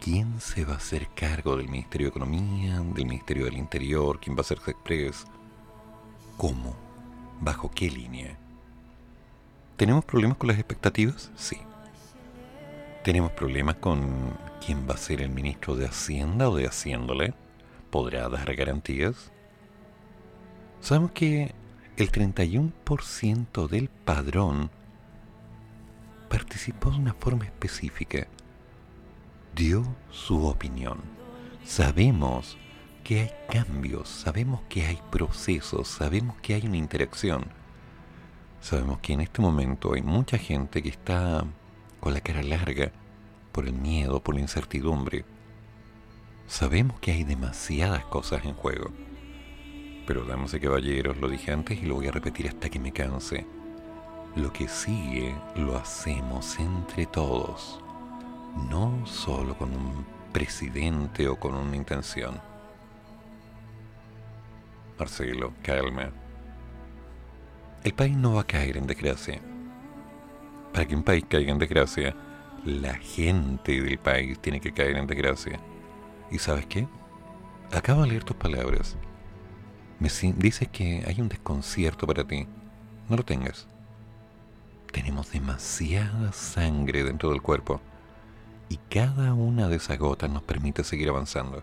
quién 0.00 0.40
se 0.40 0.64
va 0.64 0.74
a 0.74 0.76
hacer 0.76 1.08
cargo 1.14 1.56
del 1.56 1.68
Ministerio 1.68 2.06
de 2.06 2.10
Economía, 2.10 2.80
del 2.80 3.06
Ministerio 3.06 3.46
del 3.46 3.56
Interior, 3.56 4.20
quién 4.20 4.36
va 4.36 4.42
a 4.42 4.44
ser 4.44 4.58
Express, 4.66 5.26
¿Cómo? 6.38 6.76
¿Bajo 7.40 7.68
qué 7.68 7.90
línea? 7.90 8.38
¿Tenemos 9.76 10.04
problemas 10.04 10.38
con 10.38 10.46
las 10.46 10.58
expectativas? 10.58 11.32
Sí. 11.34 11.58
¿Tenemos 13.02 13.32
problemas 13.32 13.74
con 13.76 14.38
quién 14.64 14.88
va 14.88 14.94
a 14.94 14.98
ser 14.98 15.20
el 15.20 15.30
ministro 15.30 15.74
de 15.74 15.86
Hacienda 15.86 16.48
o 16.48 16.54
de 16.54 16.68
Haciéndole? 16.68 17.34
¿Podrá 17.90 18.28
dar 18.28 18.54
garantías? 18.54 19.32
Sabemos 20.80 21.10
que 21.10 21.56
el 21.96 22.12
31% 22.12 23.66
del 23.66 23.88
padrón 23.88 24.70
participó 26.28 26.92
de 26.92 26.98
una 26.98 27.14
forma 27.14 27.46
específica. 27.46 28.28
Dio 29.56 29.84
su 30.12 30.46
opinión. 30.46 31.00
Sabemos 31.64 32.56
que 33.08 33.20
hay 33.20 33.30
cambios, 33.48 34.06
sabemos 34.06 34.60
que 34.68 34.84
hay 34.84 35.00
procesos, 35.10 35.88
sabemos 35.88 36.36
que 36.42 36.52
hay 36.52 36.66
una 36.66 36.76
interacción. 36.76 37.46
Sabemos 38.60 38.98
que 38.98 39.14
en 39.14 39.22
este 39.22 39.40
momento 39.40 39.94
hay 39.94 40.02
mucha 40.02 40.36
gente 40.36 40.82
que 40.82 40.90
está 40.90 41.42
con 42.00 42.12
la 42.12 42.20
cara 42.20 42.42
larga 42.42 42.92
por 43.50 43.66
el 43.66 43.72
miedo, 43.72 44.22
por 44.22 44.34
la 44.34 44.42
incertidumbre. 44.42 45.24
Sabemos 46.48 47.00
que 47.00 47.12
hay 47.12 47.24
demasiadas 47.24 48.04
cosas 48.04 48.44
en 48.44 48.52
juego. 48.52 48.90
Pero 50.06 50.26
damas 50.26 50.52
y 50.52 50.60
caballeros, 50.60 51.16
lo 51.16 51.30
dije 51.30 51.50
antes 51.50 51.82
y 51.82 51.86
lo 51.86 51.94
voy 51.94 52.08
a 52.08 52.12
repetir 52.12 52.46
hasta 52.46 52.68
que 52.68 52.78
me 52.78 52.92
canse. 52.92 53.46
Lo 54.36 54.52
que 54.52 54.68
sigue 54.68 55.34
lo 55.56 55.78
hacemos 55.78 56.58
entre 56.58 57.06
todos, 57.06 57.80
no 58.68 59.06
solo 59.06 59.56
con 59.56 59.72
un 59.72 60.04
presidente 60.30 61.26
o 61.26 61.40
con 61.40 61.54
una 61.54 61.74
intención. 61.74 62.47
Marcelo, 64.98 65.52
calma. 65.62 66.10
El 67.84 67.94
país 67.94 68.16
no 68.16 68.34
va 68.34 68.40
a 68.40 68.46
caer 68.46 68.76
en 68.76 68.86
desgracia. 68.86 69.40
Para 70.72 70.86
que 70.86 70.96
un 70.96 71.04
país 71.04 71.24
caiga 71.28 71.52
en 71.52 71.58
desgracia, 71.58 72.14
la 72.64 72.94
gente 72.94 73.80
del 73.80 73.98
país 73.98 74.38
tiene 74.40 74.60
que 74.60 74.72
caer 74.72 74.96
en 74.96 75.06
desgracia. 75.06 75.60
¿Y 76.30 76.38
sabes 76.38 76.66
qué? 76.66 76.88
Acabo 77.72 78.02
de 78.02 78.08
leer 78.08 78.24
tus 78.24 78.36
palabras. 78.36 78.96
Me 80.00 80.08
dices 80.36 80.68
que 80.68 81.04
hay 81.06 81.20
un 81.20 81.28
desconcierto 81.28 82.06
para 82.06 82.24
ti. 82.24 82.46
No 83.08 83.16
lo 83.16 83.24
tengas. 83.24 83.68
Tenemos 84.92 85.30
demasiada 85.30 86.32
sangre 86.32 87.04
dentro 87.04 87.30
del 87.30 87.42
cuerpo 87.42 87.80
y 88.68 88.78
cada 88.90 89.34
una 89.34 89.68
de 89.68 89.76
esas 89.76 89.98
gotas 89.98 90.30
nos 90.30 90.42
permite 90.42 90.82
seguir 90.84 91.08
avanzando. 91.08 91.62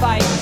fight. 0.00 0.33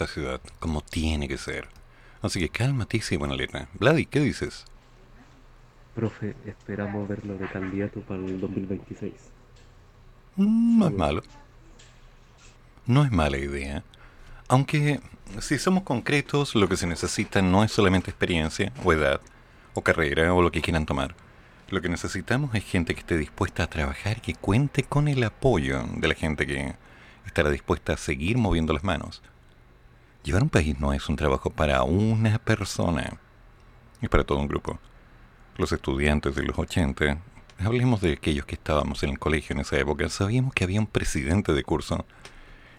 Esta 0.00 0.14
ciudad 0.14 0.40
como 0.58 0.80
tiene 0.80 1.28
que 1.28 1.36
ser. 1.36 1.68
Así 2.22 2.40
que 2.40 2.48
cálmate 2.48 3.02
y 3.10 3.16
buena 3.16 3.34
letra. 3.34 3.68
Vladi, 3.74 4.06
¿qué 4.06 4.20
dices? 4.20 4.64
Profe, 5.94 6.34
esperamos 6.46 7.06
verlo 7.06 7.36
de 7.36 7.46
candidato 7.48 8.00
para 8.00 8.20
el 8.24 8.40
2026. 8.40 9.12
Mm, 10.36 10.78
No 10.78 10.88
es 10.88 10.94
malo. 10.94 11.22
No 12.86 13.04
es 13.04 13.10
mala 13.10 13.36
idea. 13.36 13.84
Aunque, 14.48 15.00
si 15.38 15.58
somos 15.58 15.82
concretos, 15.82 16.54
lo 16.54 16.66
que 16.66 16.78
se 16.78 16.86
necesita 16.86 17.42
no 17.42 17.62
es 17.62 17.70
solamente 17.72 18.10
experiencia, 18.10 18.72
o 18.82 18.92
edad, 18.94 19.20
o 19.74 19.82
carrera, 19.82 20.32
o 20.32 20.40
lo 20.40 20.50
que 20.50 20.62
quieran 20.62 20.86
tomar. 20.86 21.14
Lo 21.68 21.82
que 21.82 21.90
necesitamos 21.90 22.54
es 22.54 22.64
gente 22.64 22.94
que 22.94 23.00
esté 23.00 23.18
dispuesta 23.18 23.64
a 23.64 23.70
trabajar 23.70 24.16
y 24.18 24.20
que 24.20 24.34
cuente 24.34 24.82
con 24.82 25.08
el 25.08 25.22
apoyo 25.22 25.84
de 25.96 26.08
la 26.08 26.14
gente 26.14 26.46
que 26.46 26.74
estará 27.26 27.50
dispuesta 27.50 27.92
a 27.92 27.96
seguir 27.98 28.38
moviendo 28.38 28.72
las 28.72 28.82
manos. 28.82 29.22
Llevar 30.22 30.42
un 30.42 30.50
país 30.50 30.78
no 30.78 30.92
es 30.92 31.08
un 31.08 31.16
trabajo 31.16 31.48
para 31.48 31.82
una 31.82 32.38
persona, 32.38 33.18
es 34.02 34.08
para 34.10 34.24
todo 34.24 34.38
un 34.38 34.48
grupo. 34.48 34.78
Los 35.56 35.72
estudiantes 35.72 36.34
de 36.34 36.42
los 36.42 36.58
80, 36.58 37.18
hablemos 37.58 38.02
de 38.02 38.12
aquellos 38.12 38.44
que 38.44 38.54
estábamos 38.54 39.02
en 39.02 39.10
el 39.10 39.18
colegio 39.18 39.54
en 39.54 39.60
esa 39.60 39.78
época, 39.78 40.10
sabíamos 40.10 40.52
que 40.52 40.64
había 40.64 40.78
un 40.78 40.86
presidente 40.86 41.54
de 41.54 41.64
curso, 41.64 42.04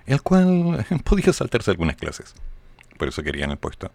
el 0.05 0.21
cual 0.21 0.85
podía 1.03 1.33
saltarse 1.33 1.71
algunas 1.71 1.95
clases. 1.95 2.35
Por 2.99 3.07
eso 3.07 3.23
querían 3.23 3.49
el 3.49 3.57
puesto. 3.57 3.91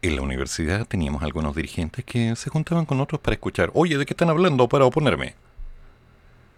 En 0.00 0.16
la 0.16 0.22
universidad 0.22 0.86
teníamos 0.86 1.22
algunos 1.22 1.54
dirigentes 1.54 2.06
que 2.06 2.34
se 2.36 2.48
juntaban 2.48 2.86
con 2.86 3.00
otros 3.00 3.20
para 3.20 3.34
escuchar, 3.34 3.70
oye, 3.74 3.98
¿de 3.98 4.06
qué 4.06 4.14
están 4.14 4.30
hablando 4.30 4.66
para 4.66 4.86
oponerme? 4.86 5.34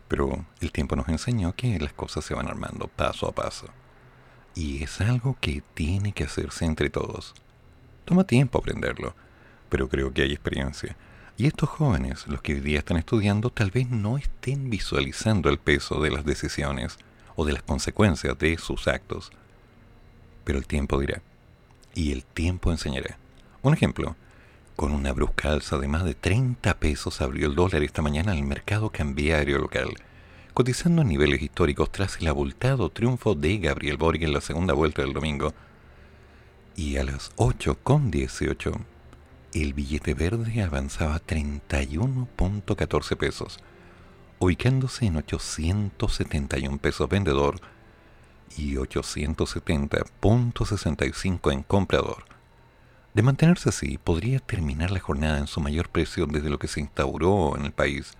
Pero 0.06 0.44
el 0.60 0.70
tiempo 0.70 0.94
nos 0.94 1.08
enseñó 1.08 1.54
que 1.56 1.76
las 1.80 1.92
cosas 1.92 2.24
se 2.24 2.34
van 2.34 2.46
armando 2.46 2.86
paso 2.86 3.26
a 3.26 3.32
paso. 3.32 3.66
Y 4.54 4.82
es 4.82 5.00
algo 5.00 5.36
que 5.40 5.62
tiene 5.74 6.12
que 6.12 6.24
hacerse 6.24 6.64
entre 6.64 6.90
todos. 6.90 7.34
Toma 8.04 8.24
tiempo 8.24 8.58
aprenderlo, 8.58 9.14
pero 9.68 9.88
creo 9.88 10.12
que 10.12 10.22
hay 10.22 10.32
experiencia. 10.32 10.96
Y 11.36 11.46
estos 11.46 11.68
jóvenes, 11.68 12.26
los 12.28 12.40
que 12.42 12.54
hoy 12.54 12.60
día 12.60 12.78
están 12.78 12.96
estudiando, 12.96 13.50
tal 13.50 13.72
vez 13.72 13.90
no 13.90 14.18
estén 14.18 14.70
visualizando 14.70 15.48
el 15.48 15.58
peso 15.58 16.00
de 16.00 16.10
las 16.10 16.24
decisiones 16.24 16.96
o 17.34 17.44
de 17.44 17.52
las 17.52 17.62
consecuencias 17.62 18.38
de 18.38 18.56
sus 18.58 18.86
actos. 18.86 19.32
Pero 20.44 20.58
el 20.58 20.66
tiempo 20.66 21.00
dirá. 21.00 21.22
Y 21.94 22.12
el 22.12 22.24
tiempo 22.24 22.70
enseñará. 22.70 23.18
Un 23.62 23.74
ejemplo. 23.74 24.14
Con 24.76 24.92
una 24.92 25.12
brusca 25.12 25.52
alza 25.52 25.78
de 25.78 25.88
más 25.88 26.04
de 26.04 26.14
30 26.14 26.74
pesos 26.78 27.20
abrió 27.20 27.46
el 27.46 27.54
dólar 27.54 27.82
esta 27.82 28.02
mañana 28.02 28.32
el 28.32 28.42
mercado 28.42 28.90
cambiario 28.90 29.58
local, 29.58 29.94
cotizando 30.54 31.02
a 31.02 31.04
niveles 31.04 31.42
históricos 31.42 31.90
tras 31.90 32.18
el 32.20 32.28
abultado 32.28 32.88
triunfo 32.88 33.34
de 33.34 33.58
Gabriel 33.58 33.96
Boric 33.96 34.22
en 34.22 34.32
la 34.32 34.40
segunda 34.40 34.72
vuelta 34.72 35.02
del 35.02 35.12
domingo. 35.12 35.52
Y 36.76 36.96
a 36.96 37.02
las 37.02 37.34
8.18, 37.36 38.72
el 39.52 39.74
billete 39.74 40.14
verde 40.14 40.62
avanzaba 40.62 41.20
31.14 41.20 43.16
pesos, 43.16 43.58
ubicándose 44.38 45.06
en 45.06 45.16
871 45.16 46.78
pesos 46.78 47.08
vendedor 47.08 47.56
y 48.56 48.76
870.65 48.76 51.52
en 51.52 51.64
comprador. 51.64 52.26
De 53.12 53.22
mantenerse 53.22 53.70
así, 53.70 53.98
podría 53.98 54.38
terminar 54.38 54.92
la 54.92 55.00
jornada 55.00 55.38
en 55.38 55.48
su 55.48 55.60
mayor 55.60 55.88
precio 55.88 56.26
desde 56.26 56.50
lo 56.50 56.60
que 56.60 56.68
se 56.68 56.78
instauró 56.78 57.56
en 57.56 57.64
el 57.64 57.72
país 57.72 58.14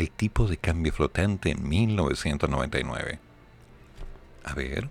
el 0.00 0.10
tipo 0.10 0.46
de 0.46 0.56
cambio 0.56 0.94
flotante 0.94 1.50
en 1.50 1.68
1999. 1.68 3.18
A 4.44 4.54
ver, 4.54 4.88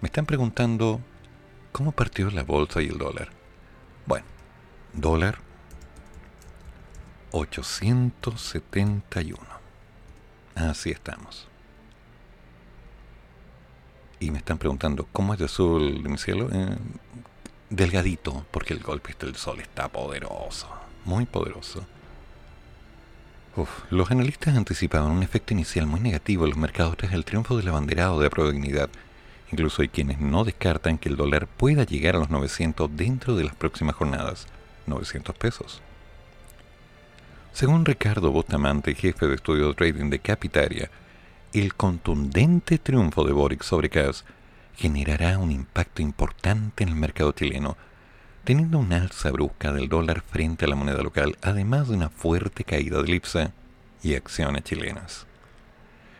me 0.00 0.06
están 0.06 0.24
preguntando 0.24 1.02
cómo 1.72 1.92
partió 1.92 2.30
la 2.30 2.42
bolsa 2.42 2.80
y 2.80 2.86
el 2.86 2.96
dólar. 2.96 3.28
Bueno, 4.06 4.24
dólar 4.94 5.36
871. 7.32 9.36
Así 10.54 10.90
estamos. 10.90 11.46
Y 14.20 14.30
me 14.30 14.38
están 14.38 14.56
preguntando, 14.56 15.06
¿cómo 15.12 15.34
es 15.34 15.38
de 15.38 15.44
azul 15.44 16.02
mi 16.08 16.16
cielo? 16.16 16.48
Eh, 16.50 16.78
delgadito, 17.68 18.46
porque 18.50 18.72
el 18.72 18.80
golpe 18.80 19.14
del 19.18 19.36
sol 19.36 19.60
está 19.60 19.88
poderoso, 19.88 20.66
muy 21.04 21.26
poderoso. 21.26 21.84
Los 23.90 24.10
analistas 24.10 24.56
anticipaban 24.56 25.10
un 25.10 25.22
efecto 25.22 25.52
inicial 25.52 25.86
muy 25.86 26.00
negativo 26.00 26.44
en 26.44 26.50
los 26.50 26.58
mercados 26.58 26.96
tras 26.96 27.12
el 27.12 27.24
triunfo 27.24 27.56
del 27.56 27.68
abanderado 27.68 28.18
de 28.18 28.24
la 28.24 28.30
probabilidad. 28.30 28.88
Incluso 29.50 29.82
hay 29.82 29.88
quienes 29.88 30.20
no 30.20 30.44
descartan 30.44 30.98
que 30.98 31.08
el 31.08 31.16
dólar 31.16 31.48
pueda 31.48 31.84
llegar 31.84 32.14
a 32.14 32.20
los 32.20 32.30
900 32.30 32.96
dentro 32.96 33.34
de 33.34 33.44
las 33.44 33.56
próximas 33.56 33.96
jornadas. 33.96 34.46
900 34.86 35.34
pesos. 35.36 35.82
Según 37.52 37.84
Ricardo 37.84 38.30
Bustamante, 38.30 38.94
jefe 38.94 39.26
de 39.26 39.34
estudio 39.34 39.68
de 39.68 39.74
trading 39.74 40.08
de 40.08 40.20
Capitaria, 40.20 40.90
el 41.52 41.74
contundente 41.74 42.78
triunfo 42.78 43.24
de 43.24 43.32
Boric 43.32 43.64
sobre 43.64 43.90
Kass 43.90 44.24
generará 44.76 45.38
un 45.38 45.50
impacto 45.50 46.00
importante 46.00 46.84
en 46.84 46.90
el 46.90 46.94
mercado 46.94 47.32
chileno, 47.32 47.76
teniendo 48.44 48.78
una 48.78 48.96
alza 48.96 49.30
brusca 49.30 49.72
del 49.72 49.88
dólar 49.88 50.22
frente 50.22 50.64
a 50.64 50.68
la 50.68 50.76
moneda 50.76 51.02
local, 51.02 51.36
además 51.42 51.88
de 51.88 51.96
una 51.96 52.08
fuerte 52.08 52.64
caída 52.64 53.02
del 53.02 53.14
IPSA 53.14 53.52
y 54.02 54.14
acciones 54.14 54.64
chilenas. 54.64 55.26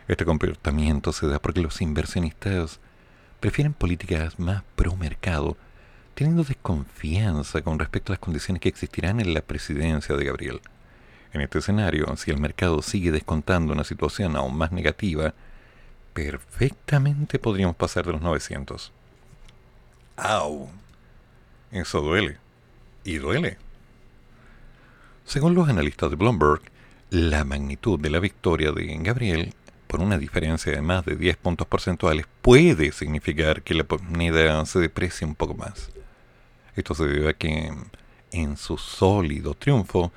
Este 0.09 0.25
comportamiento 0.25 1.13
se 1.13 1.27
da 1.29 1.39
porque 1.39 1.61
los 1.61 1.81
inversionistas 1.81 2.81
prefieren 3.39 3.73
políticas 3.73 4.39
más 4.39 4.63
pro 4.77 4.97
mercado, 4.97 5.57
teniendo 6.15 6.45
desconfianza 6.45 7.63
con 7.63 7.79
respecto 7.79 8.13
a 8.13 8.15
las 8.15 8.21
condiciones 8.21 8.61
que 8.61 8.69
existirán 8.69 9.21
en 9.21 9.33
la 9.33 9.41
presidencia 9.41 10.17
de 10.17 10.25
Gabriel. 10.25 10.61
En 11.33 11.41
este 11.41 11.61
escenario, 11.61 12.15
si 12.17 12.31
el 12.31 12.39
mercado 12.39 12.83
sigue 12.83 13.13
descontando 13.13 13.73
una 13.73 13.85
situación 13.85 14.37
aún 14.37 14.57
más 14.57 14.73
negativa, 14.73 15.33
perfectamente 16.13 17.39
podríamos 17.39 17.77
pasar 17.77 18.05
de 18.05 18.13
los 18.13 18.21
900. 18.21 18.93
¡Au! 20.17 20.69
Eso 21.73 22.01
duele. 22.01 22.39
Y 23.05 23.19
duele. 23.19 23.57
Según 25.25 25.55
los 25.55 25.69
analistas 25.69 26.11
de 26.11 26.17
Bloomberg, 26.17 26.61
la 27.11 27.45
magnitud 27.45 27.99
de 27.99 28.11
la 28.11 28.21
victoria 28.21 28.73
de 28.73 28.97
Gabriel, 29.01 29.55
por 29.87 30.01
una 30.01 30.19
diferencia 30.19 30.73
de 30.73 30.83
más 30.83 31.05
de 31.05 31.17
10 31.17 31.37
puntos 31.37 31.67
porcentuales, 31.67 32.27
puede 32.43 32.93
significar 32.93 33.63
que 33.63 33.75
la 33.75 33.87
moneda 34.03 34.65
se 34.67 34.79
deprecie 34.79 35.27
un 35.27 35.35
poco 35.35 35.55
más. 35.55 35.91
Esto 36.77 36.95
se 36.95 37.07
debe 37.07 37.31
a 37.31 37.33
que, 37.35 37.73
en 38.33 38.57
su 38.57 38.79
sólido 38.79 39.55
triunfo, 39.55 40.13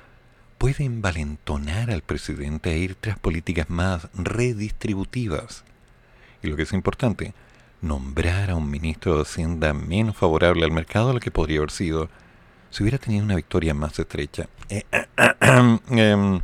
puede 0.58 0.84
envalentonar 0.84 1.90
al 1.90 2.02
presidente 2.02 2.70
a 2.70 2.76
ir 2.76 2.94
tras 2.94 3.18
políticas 3.18 3.68
más 3.68 4.08
redistributivas. 4.14 5.64
Y 6.42 6.48
lo 6.48 6.56
que 6.56 6.62
es 6.62 6.72
importante, 6.72 7.34
nombrar 7.84 8.50
a 8.50 8.56
un 8.56 8.70
ministro 8.70 9.16
de 9.16 9.22
Hacienda 9.22 9.74
menos 9.74 10.16
favorable 10.16 10.64
al 10.64 10.72
mercado 10.72 11.08
de 11.08 11.14
lo 11.14 11.20
que 11.20 11.30
podría 11.30 11.58
haber 11.58 11.70
sido 11.70 12.08
si 12.70 12.82
hubiera 12.82 12.98
tenido 12.98 13.24
una 13.24 13.36
victoria 13.36 13.74
más 13.74 13.98
estrecha. 13.98 14.48
Eh, 14.68 14.84
em, 15.90 16.40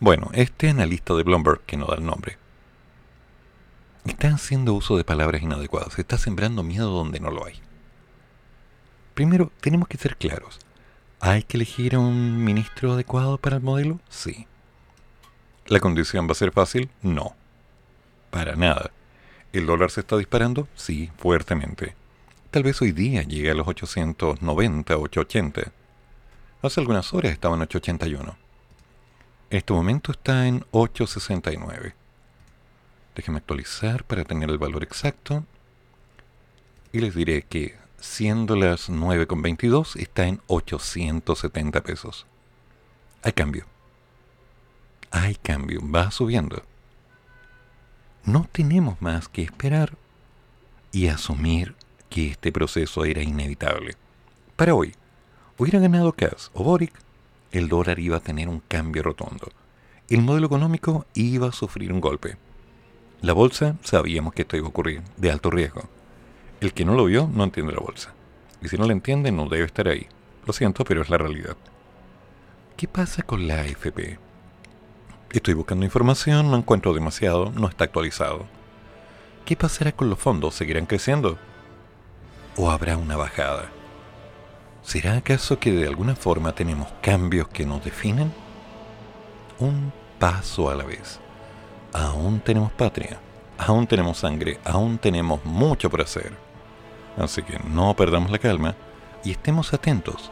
bueno, 0.00 0.30
este 0.32 0.70
analista 0.70 1.14
de 1.14 1.24
Bloomberg, 1.24 1.60
que 1.66 1.76
no 1.76 1.86
da 1.86 1.96
el 1.96 2.06
nombre, 2.06 2.38
está 4.06 4.28
haciendo 4.28 4.72
uso 4.72 4.96
de 4.96 5.04
palabras 5.04 5.42
inadecuadas, 5.42 5.98
está 5.98 6.16
sembrando 6.16 6.62
miedo 6.62 6.90
donde 6.90 7.20
no 7.20 7.30
lo 7.30 7.44
hay. 7.44 7.60
Primero, 9.14 9.52
tenemos 9.60 9.88
que 9.88 9.98
ser 9.98 10.16
claros. 10.16 10.58
¿Hay 11.20 11.42
que 11.42 11.56
elegir 11.56 11.94
a 11.94 11.98
un 11.98 12.44
ministro 12.44 12.92
adecuado 12.92 13.38
para 13.38 13.56
el 13.56 13.62
modelo? 13.62 14.00
Sí. 14.08 14.46
¿La 15.66 15.80
condición 15.80 16.28
va 16.28 16.32
a 16.32 16.34
ser 16.34 16.52
fácil? 16.52 16.90
No. 17.02 17.34
Para 18.30 18.54
nada. 18.56 18.90
¿El 19.52 19.66
dólar 19.66 19.90
se 19.90 20.00
está 20.00 20.16
disparando? 20.16 20.68
Sí, 20.74 21.10
fuertemente. 21.18 21.94
Tal 22.50 22.62
vez 22.62 22.80
hoy 22.82 22.92
día 22.92 23.22
llegue 23.22 23.50
a 23.50 23.54
los 23.54 23.66
890, 23.66 24.96
880. 24.96 25.72
Hace 26.62 26.80
algunas 26.80 27.12
horas 27.14 27.32
estaba 27.32 27.56
en 27.56 27.62
881. 27.62 28.36
En 29.50 29.56
este 29.58 29.72
momento 29.72 30.12
está 30.12 30.46
en 30.46 30.64
869. 30.70 31.94
Déjenme 33.14 33.38
actualizar 33.38 34.04
para 34.04 34.24
tener 34.24 34.50
el 34.50 34.58
valor 34.58 34.82
exacto. 34.82 35.44
Y 36.92 37.00
les 37.00 37.14
diré 37.14 37.42
que 37.42 37.76
siendo 37.98 38.56
las 38.56 38.90
9,22 38.90 39.96
está 39.96 40.26
en 40.26 40.40
870 40.48 41.82
pesos. 41.82 42.26
Hay 43.22 43.32
cambio 43.32 43.66
hay 45.16 45.34
cambio, 45.36 45.80
va 45.82 46.10
subiendo. 46.10 46.62
No 48.26 48.48
tenemos 48.50 49.00
más 49.00 49.28
que 49.28 49.42
esperar 49.42 49.92
y 50.90 51.06
asumir 51.06 51.76
que 52.10 52.30
este 52.30 52.50
proceso 52.50 53.04
era 53.04 53.22
inevitable. 53.22 53.94
Para 54.56 54.74
hoy, 54.74 54.94
hubiera 55.56 55.78
ganado 55.78 56.12
Kass 56.12 56.50
o 56.52 56.64
Boric, 56.64 56.92
el 57.52 57.68
dólar 57.68 58.00
iba 58.00 58.16
a 58.16 58.20
tener 58.20 58.48
un 58.48 58.58
cambio 58.66 59.04
rotundo. 59.04 59.48
El 60.08 60.22
modelo 60.22 60.46
económico 60.48 61.06
iba 61.14 61.46
a 61.46 61.52
sufrir 61.52 61.92
un 61.92 62.00
golpe. 62.00 62.36
La 63.22 63.32
bolsa 63.32 63.76
sabíamos 63.84 64.34
que 64.34 64.42
esto 64.42 64.56
iba 64.56 64.66
a 64.66 64.70
ocurrir, 64.70 65.02
de 65.16 65.30
alto 65.30 65.48
riesgo. 65.48 65.84
El 66.60 66.72
que 66.72 66.84
no 66.84 66.96
lo 66.96 67.04
vio 67.04 67.30
no 67.32 67.44
entiende 67.44 67.74
la 67.74 67.80
bolsa. 67.80 68.12
Y 68.60 68.66
si 68.66 68.76
no 68.76 68.86
la 68.86 68.92
entiende 68.92 69.30
no 69.30 69.48
debe 69.48 69.66
estar 69.66 69.86
ahí. 69.86 70.08
Lo 70.44 70.52
siento, 70.52 70.82
pero 70.84 71.02
es 71.02 71.10
la 71.10 71.18
realidad. 71.18 71.56
¿Qué 72.76 72.88
pasa 72.88 73.22
con 73.22 73.46
la 73.46 73.60
AFP? 73.60 74.18
Estoy 75.36 75.52
buscando 75.52 75.84
información, 75.84 76.50
no 76.50 76.56
encuentro 76.56 76.94
demasiado, 76.94 77.52
no 77.54 77.68
está 77.68 77.84
actualizado. 77.84 78.46
¿Qué 79.44 79.54
pasará 79.54 79.92
con 79.92 80.08
los 80.08 80.18
fondos? 80.18 80.54
¿Seguirán 80.54 80.86
creciendo? 80.86 81.36
¿O 82.56 82.70
habrá 82.70 82.96
una 82.96 83.18
bajada? 83.18 83.66
¿Será 84.82 85.18
acaso 85.18 85.58
que 85.58 85.72
de 85.72 85.86
alguna 85.86 86.16
forma 86.16 86.54
tenemos 86.54 86.88
cambios 87.02 87.48
que 87.48 87.66
nos 87.66 87.84
definen? 87.84 88.32
Un 89.58 89.92
paso 90.18 90.70
a 90.70 90.74
la 90.74 90.84
vez. 90.84 91.20
Aún 91.92 92.40
tenemos 92.40 92.72
patria, 92.72 93.20
aún 93.58 93.86
tenemos 93.86 94.16
sangre, 94.16 94.58
aún 94.64 94.96
tenemos 94.96 95.44
mucho 95.44 95.90
por 95.90 96.00
hacer. 96.00 96.32
Así 97.18 97.42
que 97.42 97.58
no 97.68 97.94
perdamos 97.94 98.30
la 98.30 98.38
calma 98.38 98.74
y 99.22 99.32
estemos 99.32 99.74
atentos, 99.74 100.30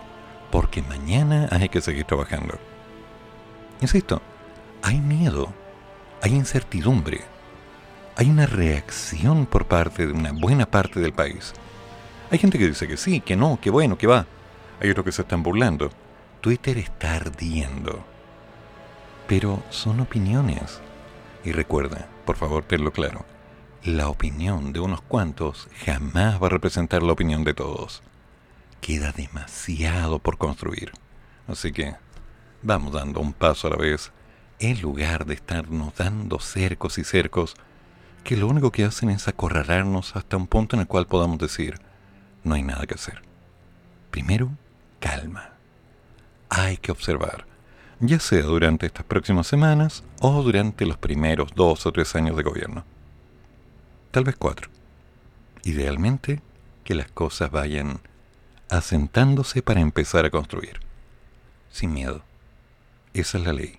porque 0.51 0.81
mañana 0.81 1.47
hay 1.51 1.69
que 1.69 1.83
seguir 1.83 2.07
trabajando. 2.07 2.55
Insisto, 3.83 4.23
hay 4.85 5.01
miedo, 5.01 5.51
hay 6.21 6.35
incertidumbre, 6.35 7.23
hay 8.17 8.29
una 8.29 8.45
reacción 8.45 9.47
por 9.47 9.65
parte 9.65 10.07
de 10.07 10.13
una 10.13 10.33
buena 10.33 10.67
parte 10.67 11.01
del 11.01 11.15
país. 11.15 11.55
Hay 12.31 12.39
gente 12.39 12.59
que 12.59 12.69
dice 12.69 12.87
que 12.87 12.99
sí, 12.99 13.21
que 13.21 13.35
no, 13.35 13.59
que 13.63 13.71
bueno, 13.71 13.97
que 13.97 14.07
va. 14.07 14.27
Hay 14.81 14.91
otros 14.91 15.07
que 15.07 15.13
se 15.13 15.23
están 15.23 15.43
burlando. 15.43 15.91
Twitter 16.43 16.77
está 16.77 17.15
ardiendo. 17.15 18.05
Pero 19.27 19.63
son 19.71 20.01
opiniones. 20.01 20.81
Y 21.45 21.53
recuerda, 21.53 22.07
por 22.27 22.37
favor, 22.37 22.63
tenlo 22.65 22.93
claro, 22.93 23.25
la 23.85 24.11
opinión 24.11 24.75
de 24.75 24.81
unos 24.81 25.01
cuantos 25.01 25.69
jamás 25.87 26.43
va 26.43 26.49
a 26.49 26.51
representar 26.51 27.03
la 27.03 27.13
opinión 27.13 27.43
de 27.43 27.55
todos. 27.55 28.03
Queda 28.83 29.13
demasiado 29.13 30.19
por 30.19 30.37
construir. 30.37 30.93
Así 31.49 31.73
que 31.73 31.95
vamos 32.61 32.93
dando 32.93 33.21
un 33.21 33.33
paso 33.33 33.69
a 33.69 33.71
la 33.71 33.77
vez 33.77 34.13
en 34.59 34.81
lugar 34.81 35.27
de 35.27 35.35
estarnos 35.35 35.95
dando 35.97 36.39
cercos 36.39 36.99
y 36.99 37.05
cercos 37.05 37.55
que 38.23 38.37
lo 38.37 38.47
único 38.47 38.73
que 38.73 38.85
hacen 38.85 39.11
es 39.11 39.29
acorralarnos 39.29 40.17
hasta 40.17 40.37
un 40.37 40.47
punto 40.47 40.77
en 40.77 40.81
el 40.81 40.87
cual 40.87 41.07
podamos 41.07 41.39
decir, 41.39 41.79
no 42.43 42.55
hay 42.55 42.63
nada 42.63 42.87
que 42.87 42.95
hacer. 42.95 43.23
Primero, 44.11 44.51
calma. 45.01 45.51
Hay 46.49 46.77
que 46.79 46.93
observar, 46.93 47.47
ya 48.01 48.19
sea 48.21 48.43
durante 48.43 48.87
estas 48.87 49.05
próximas 49.05 49.47
semanas 49.47 50.05
o 50.21 50.43
durante 50.43 50.87
los 50.87 50.97
primeros 50.97 51.55
dos 51.55 51.85
o 51.85 51.93
tres 51.93 52.15
años 52.15 52.37
de 52.37 52.43
gobierno. 52.43 52.85
Tal 54.11 54.25
vez 54.25 54.37
cuatro. 54.37 54.71
Idealmente, 55.65 56.41
que 56.85 56.95
las 56.95 57.11
cosas 57.11 57.51
vayan 57.51 58.01
asentándose 58.71 59.63
para 59.63 59.81
empezar 59.81 60.25
a 60.25 60.31
construir. 60.31 60.81
Sin 61.71 61.93
miedo. 61.93 62.23
Esa 63.13 63.39
es 63.39 63.45
la 63.45 63.53
ley 63.53 63.79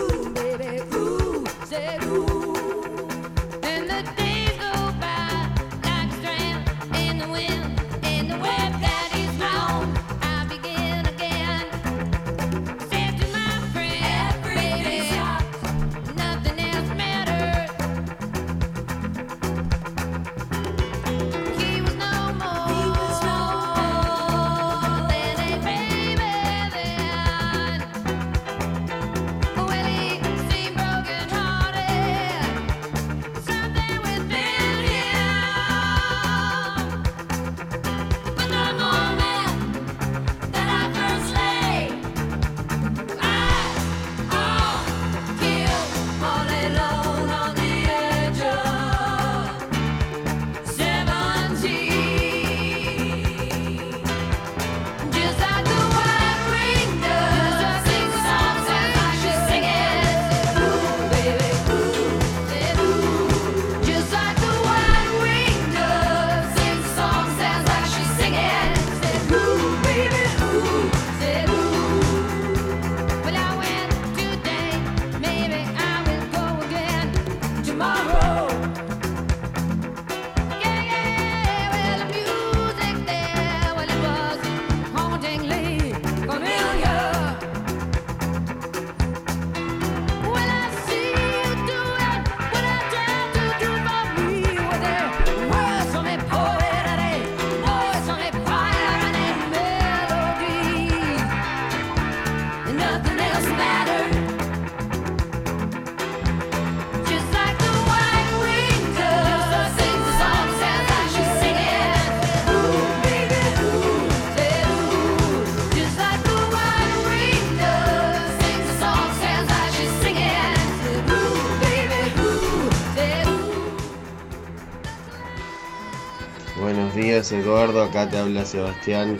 Eduardo, 127.31 127.83
acá 127.83 128.09
te 128.09 128.17
habla 128.17 128.45
Sebastián, 128.45 129.17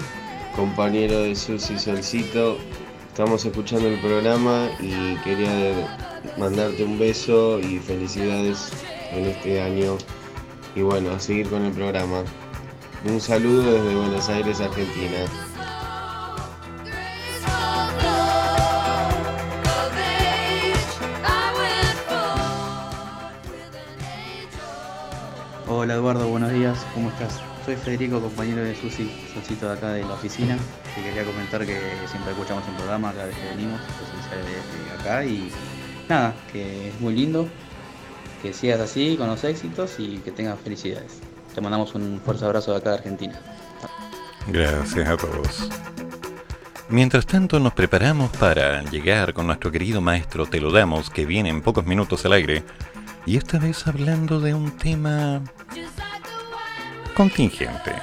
compañero 0.55 1.21
de 1.21 1.35
Susi 1.35 1.79
Solcito. 1.79 2.57
Estamos 3.07 3.45
escuchando 3.45 3.87
el 3.87 3.99
programa 3.99 4.69
y 4.79 5.15
quería 5.23 5.87
mandarte 6.37 6.83
un 6.83 6.99
beso 6.99 7.59
y 7.59 7.79
felicidades 7.79 8.71
en 9.11 9.25
este 9.25 9.61
año. 9.61 9.97
Y 10.75 10.81
bueno, 10.81 11.11
a 11.11 11.19
seguir 11.19 11.49
con 11.49 11.63
el 11.63 11.71
programa. 11.71 12.23
Un 13.05 13.19
saludo 13.19 13.71
desde 13.71 13.95
Buenos 13.95 14.29
Aires, 14.29 14.59
Argentina. 14.59 15.25
Hola 25.67 25.93
Eduardo, 25.93 26.27
buenos 26.27 26.51
días, 26.51 26.85
¿cómo 26.93 27.09
estás? 27.09 27.50
Soy 27.65 27.75
Federico, 27.75 28.19
compañero 28.19 28.63
de 28.63 28.75
Susi, 28.75 29.11
Solcito 29.33 29.67
de 29.67 29.73
acá 29.73 29.93
de 29.93 30.01
la 30.01 30.13
oficina. 30.13 30.57
Te 30.95 31.03
quería 31.03 31.23
comentar 31.23 31.63
que 31.63 31.79
siempre 32.09 32.31
escuchamos 32.31 32.67
un 32.67 32.75
programa 32.75 33.11
cada 33.13 33.25
vez 33.25 33.35
que 33.35 33.49
venimos, 33.49 33.79
presencial 33.81 34.39
de 34.43 34.99
acá 34.99 35.23
y 35.25 35.51
nada, 36.09 36.33
que 36.51 36.89
es 36.89 36.99
muy 36.99 37.13
lindo, 37.13 37.47
que 38.41 38.51
sigas 38.51 38.79
así 38.79 39.15
con 39.15 39.27
los 39.27 39.43
éxitos 39.43 39.99
y 39.99 40.17
que 40.17 40.31
tengas 40.31 40.59
felicidades. 40.59 41.19
Te 41.53 41.61
mandamos 41.61 41.93
un 41.93 42.19
fuerte 42.25 42.45
abrazo 42.45 42.71
de 42.71 42.77
acá 42.77 42.89
de 42.91 42.95
Argentina. 42.97 43.39
Gracias 44.47 45.07
a 45.07 45.17
todos. 45.17 45.69
Mientras 46.89 47.27
tanto 47.27 47.59
nos 47.59 47.73
preparamos 47.73 48.31
para 48.37 48.81
llegar 48.89 49.33
con 49.33 49.47
nuestro 49.47 49.71
querido 49.71 50.01
maestro 50.01 50.45
Te 50.45 50.59
lo 50.59 50.71
damos, 50.71 51.09
que 51.09 51.25
viene 51.25 51.49
en 51.49 51.61
pocos 51.61 51.85
minutos 51.85 52.25
al 52.25 52.33
aire, 52.33 52.63
y 53.25 53.37
esta 53.37 53.59
vez 53.59 53.85
hablando 53.85 54.39
de 54.39 54.55
un 54.55 54.71
tema 54.77 55.41
contingente, 57.21 57.93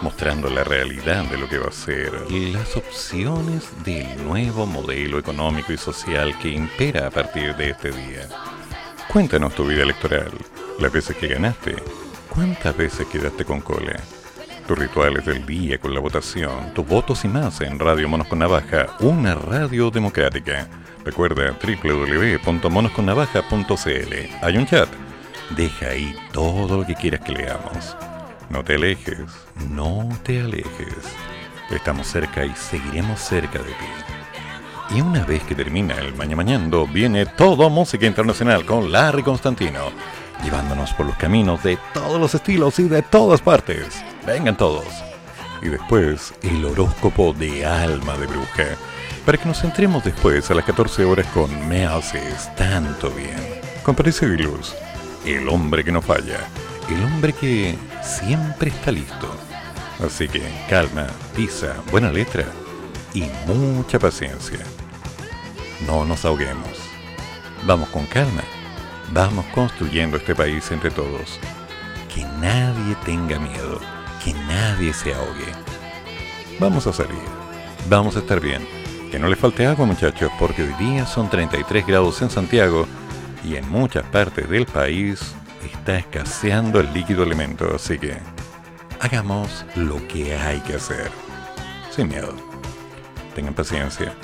mostrando 0.00 0.48
la 0.48 0.62
realidad 0.62 1.24
de 1.24 1.36
lo 1.36 1.48
que 1.48 1.58
va 1.58 1.70
a 1.70 1.72
ser 1.72 2.12
las 2.30 2.76
opciones 2.76 3.64
del 3.84 4.24
nuevo 4.24 4.64
modelo 4.64 5.18
económico 5.18 5.72
y 5.72 5.76
social 5.76 6.38
que 6.38 6.50
impera 6.50 7.08
a 7.08 7.10
partir 7.10 7.56
de 7.56 7.70
este 7.70 7.90
día. 7.90 8.28
Cuéntanos 9.12 9.56
tu 9.56 9.66
vida 9.66 9.82
electoral, 9.82 10.30
las 10.78 10.92
veces 10.92 11.16
que 11.16 11.26
ganaste, 11.26 11.74
cuántas 12.28 12.76
veces 12.76 13.08
quedaste 13.08 13.44
con 13.44 13.60
cola, 13.60 13.98
tus 14.68 14.78
rituales 14.78 15.26
del 15.26 15.44
día 15.44 15.78
con 15.78 15.92
la 15.92 15.98
votación, 15.98 16.72
tus 16.74 16.86
votos 16.86 17.24
y 17.24 17.28
más 17.28 17.60
en 17.60 17.76
Radio 17.76 18.08
Monos 18.08 18.28
con 18.28 18.38
Navaja, 18.38 18.86
una 19.00 19.34
radio 19.34 19.90
democrática. 19.90 20.68
Recuerda 21.04 21.58
www.monosconnavaja.cl. 21.60 24.14
Hay 24.42 24.56
un 24.56 24.66
chat. 24.66 24.88
Deja 25.56 25.88
ahí 25.88 26.14
todo 26.32 26.78
lo 26.78 26.86
que 26.86 26.94
quieras 26.94 27.20
que 27.20 27.32
leamos. 27.32 27.94
No 28.52 28.62
te 28.62 28.74
alejes, 28.74 29.18
no 29.70 30.10
te 30.24 30.42
alejes. 30.42 30.98
Estamos 31.70 32.06
cerca 32.06 32.44
y 32.44 32.54
seguiremos 32.54 33.18
cerca 33.18 33.58
de 33.58 33.70
ti. 33.70 34.94
Y 34.94 35.00
una 35.00 35.24
vez 35.24 35.42
que 35.44 35.54
termina 35.54 35.94
el 35.94 36.14
Maña 36.14 36.36
Mañando, 36.36 36.86
viene 36.86 37.24
todo 37.24 37.70
música 37.70 38.04
internacional 38.04 38.66
con 38.66 38.92
Larry 38.92 39.22
Constantino, 39.22 39.80
llevándonos 40.44 40.92
por 40.92 41.06
los 41.06 41.16
caminos 41.16 41.62
de 41.62 41.78
todos 41.94 42.20
los 42.20 42.34
estilos 42.34 42.78
y 42.78 42.88
de 42.88 43.00
todas 43.00 43.40
partes. 43.40 44.04
Vengan 44.26 44.58
todos. 44.58 44.84
Y 45.62 45.70
después 45.70 46.34
el 46.42 46.62
horóscopo 46.66 47.32
de 47.32 47.64
alma 47.64 48.18
de 48.18 48.26
bruja, 48.26 48.66
para 49.24 49.38
que 49.38 49.46
nos 49.48 49.62
centremos 49.62 50.04
después 50.04 50.50
a 50.50 50.54
las 50.54 50.66
14 50.66 51.06
horas 51.06 51.26
con 51.28 51.68
Me 51.68 51.86
haces 51.86 52.54
tanto 52.54 53.10
bien. 53.12 53.62
Con 53.82 53.96
Luz, 54.36 54.74
el 55.24 55.48
hombre 55.48 55.82
que 55.82 55.90
no 55.90 56.02
falla, 56.02 56.40
el 56.90 57.02
hombre 57.02 57.32
que 57.32 57.78
siempre 58.02 58.70
está 58.70 58.90
listo. 58.90 59.28
Así 60.04 60.28
que 60.28 60.42
calma, 60.68 61.06
pisa, 61.36 61.76
buena 61.90 62.10
letra 62.10 62.44
y 63.14 63.24
mucha 63.46 63.98
paciencia. 63.98 64.58
No 65.86 66.04
nos 66.04 66.24
ahoguemos. 66.24 66.78
Vamos 67.64 67.88
con 67.90 68.06
calma. 68.06 68.42
Vamos 69.12 69.44
construyendo 69.54 70.16
este 70.16 70.34
país 70.34 70.70
entre 70.70 70.90
todos. 70.90 71.38
Que 72.12 72.24
nadie 72.40 72.96
tenga 73.04 73.38
miedo. 73.38 73.80
Que 74.24 74.32
nadie 74.32 74.92
se 74.92 75.14
ahogue. 75.14 75.52
Vamos 76.58 76.86
a 76.86 76.92
salir. 76.92 77.18
Vamos 77.88 78.16
a 78.16 78.20
estar 78.20 78.40
bien. 78.40 78.66
Que 79.10 79.18
no 79.18 79.28
le 79.28 79.36
falte 79.36 79.66
agua 79.66 79.86
muchachos 79.86 80.30
porque 80.38 80.62
hoy 80.62 80.72
día 80.78 81.06
son 81.06 81.28
33 81.28 81.86
grados 81.86 82.22
en 82.22 82.30
Santiago 82.30 82.86
y 83.44 83.56
en 83.56 83.68
muchas 83.68 84.04
partes 84.04 84.48
del 84.48 84.66
país 84.66 85.34
está 85.72 85.96
escaseando 85.96 86.80
el 86.80 86.92
líquido 86.92 87.22
elemento. 87.22 87.74
Así 87.74 87.98
que 87.98 88.16
hagamos 89.00 89.64
lo 89.74 90.06
que 90.08 90.36
hay 90.36 90.60
que 90.60 90.74
hacer. 90.74 91.10
Sin 91.90 92.08
miedo. 92.08 92.34
Tengan 93.34 93.54
paciencia. 93.54 94.14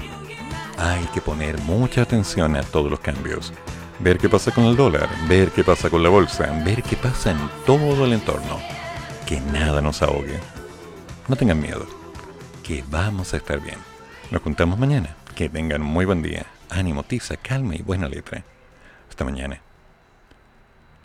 Hay 0.78 1.04
que 1.06 1.20
poner 1.20 1.58
mucha 1.62 2.02
atención 2.02 2.56
a 2.56 2.62
todos 2.62 2.90
los 2.90 3.00
cambios. 3.00 3.52
Ver 4.00 4.18
qué 4.18 4.28
pasa 4.28 4.52
con 4.52 4.64
el 4.64 4.76
dólar, 4.76 5.08
ver 5.28 5.50
qué 5.50 5.64
pasa 5.64 5.90
con 5.90 6.04
la 6.04 6.08
bolsa, 6.08 6.46
ver 6.64 6.84
qué 6.84 6.94
pasa 6.94 7.32
en 7.32 7.50
todo 7.66 8.04
el 8.04 8.12
entorno. 8.12 8.60
Que 9.26 9.40
nada 9.40 9.82
nos 9.82 10.02
ahogue. 10.02 10.38
No 11.26 11.36
tengan 11.36 11.60
miedo. 11.60 11.86
Que 12.62 12.84
vamos 12.88 13.34
a 13.34 13.38
estar 13.38 13.60
bien. 13.60 13.78
Nos 14.30 14.42
juntamos 14.42 14.78
mañana. 14.78 15.16
Que 15.34 15.48
tengan 15.48 15.82
muy 15.82 16.04
buen 16.04 16.22
día. 16.22 16.46
Ánimo, 16.70 17.02
tiza, 17.02 17.36
calma 17.36 17.74
y 17.74 17.82
buena 17.82 18.08
letra. 18.08 18.44
Hasta 19.08 19.24
mañana. 19.24 19.60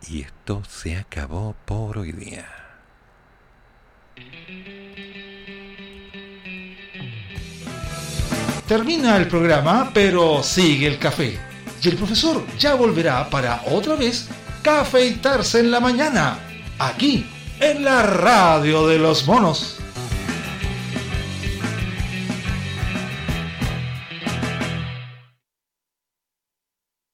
Y 0.08 0.22
esto 0.22 0.62
se 0.68 0.96
acabó 0.96 1.54
por 1.64 1.98
hoy 1.98 2.12
día. 2.12 2.46
Termina 8.68 9.16
el 9.16 9.28
programa, 9.28 9.90
pero 9.94 10.42
sigue 10.42 10.86
el 10.86 10.98
café. 10.98 11.38
Y 11.82 11.88
el 11.88 11.96
profesor 11.96 12.44
ya 12.58 12.74
volverá 12.74 13.28
para 13.28 13.62
otra 13.66 13.94
vez 13.94 14.28
cafeitarse 14.62 15.60
en 15.60 15.70
la 15.70 15.80
mañana, 15.80 16.38
aquí, 16.78 17.26
en 17.60 17.84
la 17.84 18.02
radio 18.02 18.86
de 18.86 18.98
los 18.98 19.26
monos. 19.26 19.83